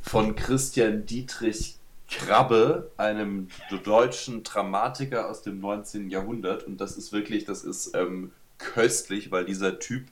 von 0.00 0.36
Christian 0.36 1.04
Dietrich 1.04 1.76
Krabbe, 2.10 2.90
einem 2.96 3.48
deutschen 3.84 4.42
Dramatiker 4.42 5.28
aus 5.28 5.42
dem 5.42 5.60
19. 5.60 6.10
Jahrhundert. 6.10 6.64
Und 6.64 6.80
das 6.80 6.96
ist 6.96 7.12
wirklich, 7.12 7.44
das 7.44 7.64
ist 7.64 7.94
ähm, 7.94 8.30
köstlich, 8.58 9.30
weil 9.30 9.44
dieser 9.44 9.78
Typ 9.78 10.04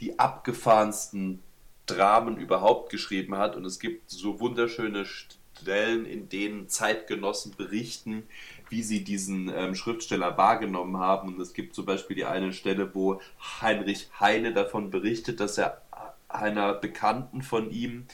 die 0.00 0.18
abgefahrensten 0.18 1.42
Dramen 1.86 2.36
überhaupt 2.36 2.90
geschrieben 2.90 3.36
hat 3.36 3.56
und 3.56 3.64
es 3.64 3.78
gibt 3.78 4.10
so 4.10 4.40
wunderschöne 4.40 5.04
Stellen, 5.04 6.06
in 6.06 6.28
denen 6.28 6.68
Zeitgenossen 6.68 7.54
berichten, 7.56 8.24
wie 8.68 8.82
sie 8.82 9.04
diesen 9.04 9.52
ähm, 9.54 9.74
Schriftsteller 9.74 10.38
wahrgenommen 10.38 10.98
haben. 10.98 11.34
Und 11.34 11.40
es 11.40 11.52
gibt 11.52 11.74
zum 11.74 11.84
Beispiel 11.84 12.16
die 12.16 12.24
eine 12.24 12.52
Stelle, 12.52 12.94
wo 12.94 13.20
Heinrich 13.60 14.08
Heine 14.18 14.52
davon 14.54 14.90
berichtet, 14.90 15.40
dass 15.40 15.58
er 15.58 15.82
einer 16.28 16.72
Bekannten 16.74 17.42
von 17.42 17.70
ihm 17.70 18.06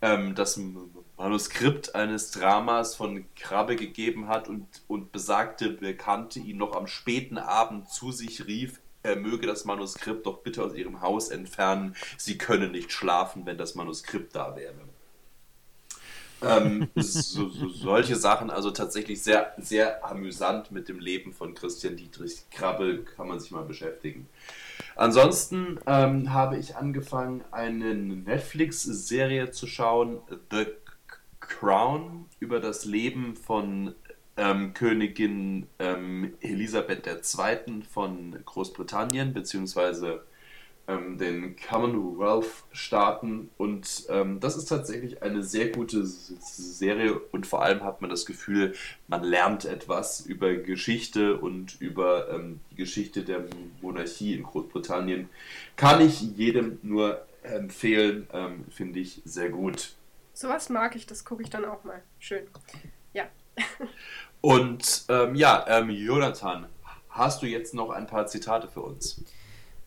ähm, 0.00 0.34
das 0.34 0.60
Manuskript 1.16 1.94
eines 1.94 2.30
Dramas 2.30 2.94
von 2.94 3.24
Krabbe 3.34 3.76
gegeben 3.76 4.28
hat 4.28 4.48
und, 4.48 4.66
und 4.86 5.10
besagte 5.10 5.70
Bekannte 5.70 6.38
ihn 6.38 6.58
noch 6.58 6.76
am 6.76 6.86
späten 6.86 7.38
Abend 7.38 7.90
zu 7.90 8.12
sich 8.12 8.46
rief, 8.46 8.80
er 9.08 9.16
möge 9.16 9.46
das 9.46 9.64
Manuskript 9.64 10.26
doch 10.26 10.38
bitte 10.38 10.62
aus 10.62 10.74
ihrem 10.74 11.00
Haus 11.00 11.30
entfernen. 11.30 11.96
Sie 12.16 12.38
können 12.38 12.72
nicht 12.72 12.92
schlafen, 12.92 13.46
wenn 13.46 13.58
das 13.58 13.74
Manuskript 13.74 14.34
da 14.34 14.56
wäre. 14.56 14.74
ähm, 16.42 16.88
so, 16.94 17.48
so, 17.48 17.68
solche 17.68 18.16
Sachen, 18.16 18.50
also 18.50 18.70
tatsächlich 18.70 19.22
sehr, 19.22 19.54
sehr 19.58 20.04
amüsant 20.04 20.70
mit 20.70 20.88
dem 20.88 21.00
Leben 21.00 21.32
von 21.32 21.54
Christian 21.54 21.96
Dietrich 21.96 22.44
Krabbe, 22.50 23.04
kann 23.04 23.28
man 23.28 23.40
sich 23.40 23.50
mal 23.50 23.64
beschäftigen. 23.64 24.28
Ansonsten 24.94 25.78
ähm, 25.86 26.32
habe 26.32 26.58
ich 26.58 26.76
angefangen, 26.76 27.44
eine 27.50 27.94
Netflix-Serie 27.94 29.50
zu 29.50 29.66
schauen, 29.66 30.18
The 30.50 30.66
Crown, 31.40 32.26
über 32.40 32.60
das 32.60 32.84
Leben 32.84 33.36
von 33.36 33.94
ähm, 34.38 34.72
Königin 34.72 35.66
ähm, 35.78 36.34
Elisabeth 36.40 37.06
II. 37.06 37.82
von 37.82 38.38
Großbritannien, 38.44 39.34
beziehungsweise 39.34 40.22
ähm, 40.88 41.18
den 41.18 41.56
Commonwealth-Staaten. 41.56 43.50
Und 43.58 44.06
ähm, 44.08 44.40
das 44.40 44.56
ist 44.56 44.66
tatsächlich 44.66 45.22
eine 45.22 45.42
sehr 45.42 45.68
gute 45.68 46.06
Serie 46.06 47.18
und 47.32 47.46
vor 47.46 47.62
allem 47.62 47.84
hat 47.84 48.00
man 48.00 48.08
das 48.08 48.24
Gefühl, 48.24 48.74
man 49.06 49.22
lernt 49.22 49.66
etwas 49.66 50.20
über 50.20 50.54
Geschichte 50.54 51.36
und 51.36 51.80
über 51.80 52.30
ähm, 52.32 52.60
die 52.70 52.76
Geschichte 52.76 53.22
der 53.22 53.44
Monarchie 53.82 54.34
in 54.34 54.44
Großbritannien. 54.44 55.28
Kann 55.76 56.00
ich 56.00 56.22
jedem 56.22 56.78
nur 56.82 57.26
empfehlen, 57.42 58.26
ähm, 58.32 58.64
finde 58.70 59.00
ich 59.00 59.22
sehr 59.24 59.50
gut. 59.50 59.94
Sowas 60.32 60.68
mag 60.68 60.96
ich, 60.96 61.06
das 61.06 61.24
gucke 61.24 61.42
ich 61.42 61.50
dann 61.50 61.64
auch 61.64 61.84
mal. 61.84 62.02
Schön. 62.18 62.44
Ja. 63.12 63.24
Und 64.40 65.04
ähm, 65.08 65.34
ja, 65.34 65.64
ähm, 65.68 65.90
Jonathan, 65.90 66.66
hast 67.10 67.42
du 67.42 67.46
jetzt 67.46 67.74
noch 67.74 67.90
ein 67.90 68.06
paar 68.06 68.26
Zitate 68.26 68.68
für 68.68 68.80
uns? 68.80 69.22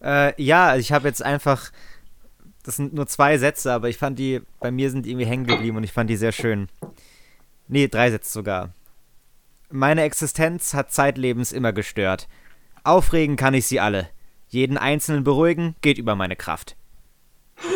Äh, 0.03 0.41
ja, 0.41 0.75
ich 0.75 0.91
habe 0.91 1.07
jetzt 1.07 1.23
einfach, 1.23 1.71
das 2.63 2.75
sind 2.75 2.93
nur 2.93 3.07
zwei 3.07 3.37
Sätze, 3.37 3.71
aber 3.71 3.89
ich 3.89 3.97
fand 3.97 4.19
die, 4.19 4.41
bei 4.59 4.71
mir 4.71 4.89
sind 4.89 5.05
die 5.05 5.11
irgendwie 5.11 5.27
hängen 5.27 5.45
geblieben 5.45 5.77
und 5.77 5.83
ich 5.83 5.93
fand 5.93 6.09
die 6.09 6.17
sehr 6.17 6.31
schön. 6.31 6.67
Nee, 7.67 7.87
drei 7.87 8.11
Sätze 8.11 8.31
sogar. 8.31 8.73
Meine 9.69 10.01
Existenz 10.01 10.73
hat 10.73 10.91
zeitlebens 10.91 11.53
immer 11.53 11.71
gestört. 11.71 12.27
Aufregen 12.83 13.37
kann 13.37 13.53
ich 13.53 13.67
sie 13.67 13.79
alle. 13.79 14.09
Jeden 14.49 14.77
Einzelnen 14.77 15.23
beruhigen 15.23 15.75
geht 15.81 15.97
über 15.97 16.15
meine 16.15 16.35
Kraft. 16.35 16.75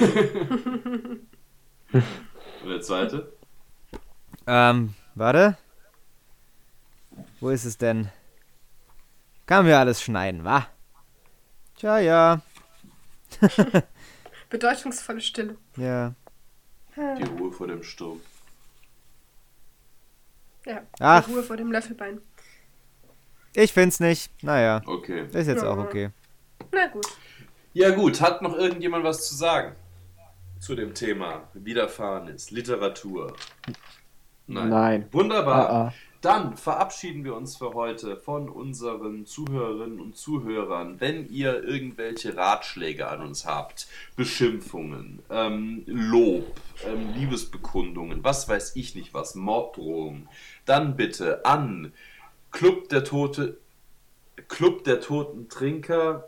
Und 1.94 2.70
der 2.70 2.82
zweite? 2.82 3.32
Ähm, 4.48 4.94
warte. 5.14 5.58
Wo 7.40 7.50
ist 7.50 7.66
es 7.66 7.78
denn? 7.78 8.10
Kann 9.46 9.66
mir 9.66 9.78
alles 9.78 10.02
schneiden, 10.02 10.44
wa? 10.44 10.68
Tja, 11.76 12.00
ja. 12.00 12.42
Bedeutungsvolle 14.50 15.22
Stille. 15.22 15.58
Ja. 15.76 16.14
Die 16.96 17.24
Ruhe 17.24 17.52
vor 17.52 17.68
dem 17.68 17.84
Sturm. 17.84 18.22
Ja, 20.66 20.82
Ach. 21.00 21.26
die 21.26 21.34
Ruhe 21.34 21.44
vor 21.44 21.58
dem 21.58 21.72
Löffelbein. 21.72 22.22
Ich 23.54 23.74
find's 23.74 24.00
nicht. 24.00 24.32
Naja. 24.44 24.82
Okay. 24.86 25.28
Ist 25.32 25.48
jetzt 25.48 25.62
Ja. 25.64 25.70
auch 25.70 25.78
okay. 25.78 26.10
Na 26.72 26.88
gut. 26.88 27.06
Ja 27.74 27.92
gut, 27.94 28.22
hat 28.22 28.42
noch 28.42 28.56
irgendjemand 28.56 29.04
was 29.04 29.28
zu 29.28 29.36
sagen 29.36 29.76
zu 30.60 30.76
dem 30.76 30.94
Thema 30.94 31.50
Widerfahrenes, 31.54 32.52
Literatur? 32.52 33.36
Nein. 34.48 35.08
Wunderbar. 35.12 35.70
Ah, 35.70 35.88
ah. 35.88 35.94
Dann 36.26 36.58
verabschieden 36.58 37.24
wir 37.24 37.36
uns 37.36 37.56
für 37.56 37.76
heute 37.76 38.18
von 38.18 38.50
unseren 38.50 39.28
Zuhörerinnen 39.28 40.00
und 40.00 40.18
Zuhörern. 40.18 41.00
Wenn 41.00 41.30
ihr 41.30 41.64
irgendwelche 41.64 42.36
Ratschläge 42.36 43.08
an 43.08 43.22
uns 43.22 43.46
habt, 43.46 43.88
Beschimpfungen, 44.16 45.20
ähm, 45.30 45.84
Lob, 45.86 46.60
ähm, 46.84 47.14
Liebesbekundungen, 47.14 48.24
was 48.24 48.50
weiß 48.50 48.76
ich 48.76 48.96
nicht 48.96 49.14
was, 49.14 49.36
Morddrohungen, 49.36 50.28
dann 50.66 50.96
bitte 50.96 51.46
an 51.46 51.94
Club 52.50 52.90
der 52.90 53.04
Tote, 53.04 53.60
Club 54.48 54.84
der 54.84 55.02
Toten 55.02 55.48
Trinker. 55.48 56.28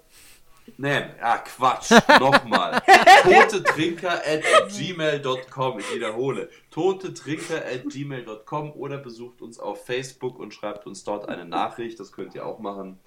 Nein, 0.77 1.11
ah 1.21 1.37
Quatsch, 1.37 1.91
nochmal. 2.19 2.81
Totetrinker 3.23 4.11
at 4.11 4.43
gmail.com. 4.69 5.79
Ich 5.79 5.95
wiederhole. 5.95 6.49
Totetrinker 6.71 7.57
at 7.65 7.87
gmail.com 7.89 8.73
oder 8.73 8.97
besucht 8.97 9.41
uns 9.41 9.59
auf 9.59 9.85
Facebook 9.85 10.39
und 10.39 10.53
schreibt 10.53 10.85
uns 10.85 11.03
dort 11.03 11.29
eine 11.29 11.45
Nachricht. 11.45 11.99
Das 11.99 12.11
könnt 12.11 12.35
ihr 12.35 12.45
auch 12.45 12.59
machen. 12.59 12.99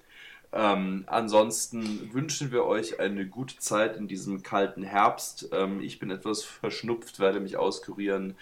Ähm, 0.53 1.05
ansonsten 1.07 2.13
wünschen 2.13 2.51
wir 2.51 2.65
euch 2.65 2.99
eine 2.99 3.25
gute 3.25 3.57
Zeit 3.57 3.95
in 3.95 4.07
diesem 4.07 4.43
kalten 4.43 4.83
Herbst. 4.83 5.49
Ähm, 5.53 5.79
ich 5.81 5.99
bin 5.99 6.11
etwas 6.11 6.43
verschnupft, 6.43 7.19
werde 7.19 7.39
mich 7.39 7.55
auskurieren. 7.55 8.35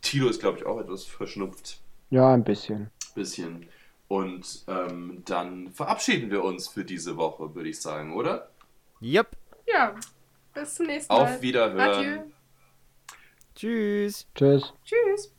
Tilo 0.00 0.28
ist, 0.28 0.40
glaube 0.40 0.58
ich, 0.58 0.66
auch 0.66 0.78
etwas 0.78 1.04
verschnupft. 1.04 1.80
Ja, 2.10 2.32
ein 2.32 2.44
bisschen. 2.44 2.90
Bisschen. 3.14 3.66
Und 4.08 4.64
ähm, 4.68 5.22
dann 5.24 5.70
verabschieden 5.72 6.30
wir 6.30 6.44
uns 6.44 6.68
für 6.68 6.84
diese 6.84 7.16
Woche, 7.16 7.54
würde 7.54 7.68
ich 7.68 7.80
sagen, 7.80 8.14
oder? 8.14 8.50
Yep. 9.00 9.36
Ja, 9.66 9.94
bis 10.52 10.74
zum 10.74 10.86
nächsten 10.86 11.12
Mal. 11.12 11.22
Auf 11.22 11.42
Wiederhören. 11.42 11.80
Adieu. 11.80 12.18
Tschüss. 13.54 14.26
Tschüss. 14.34 14.72
Tschüss. 14.84 15.33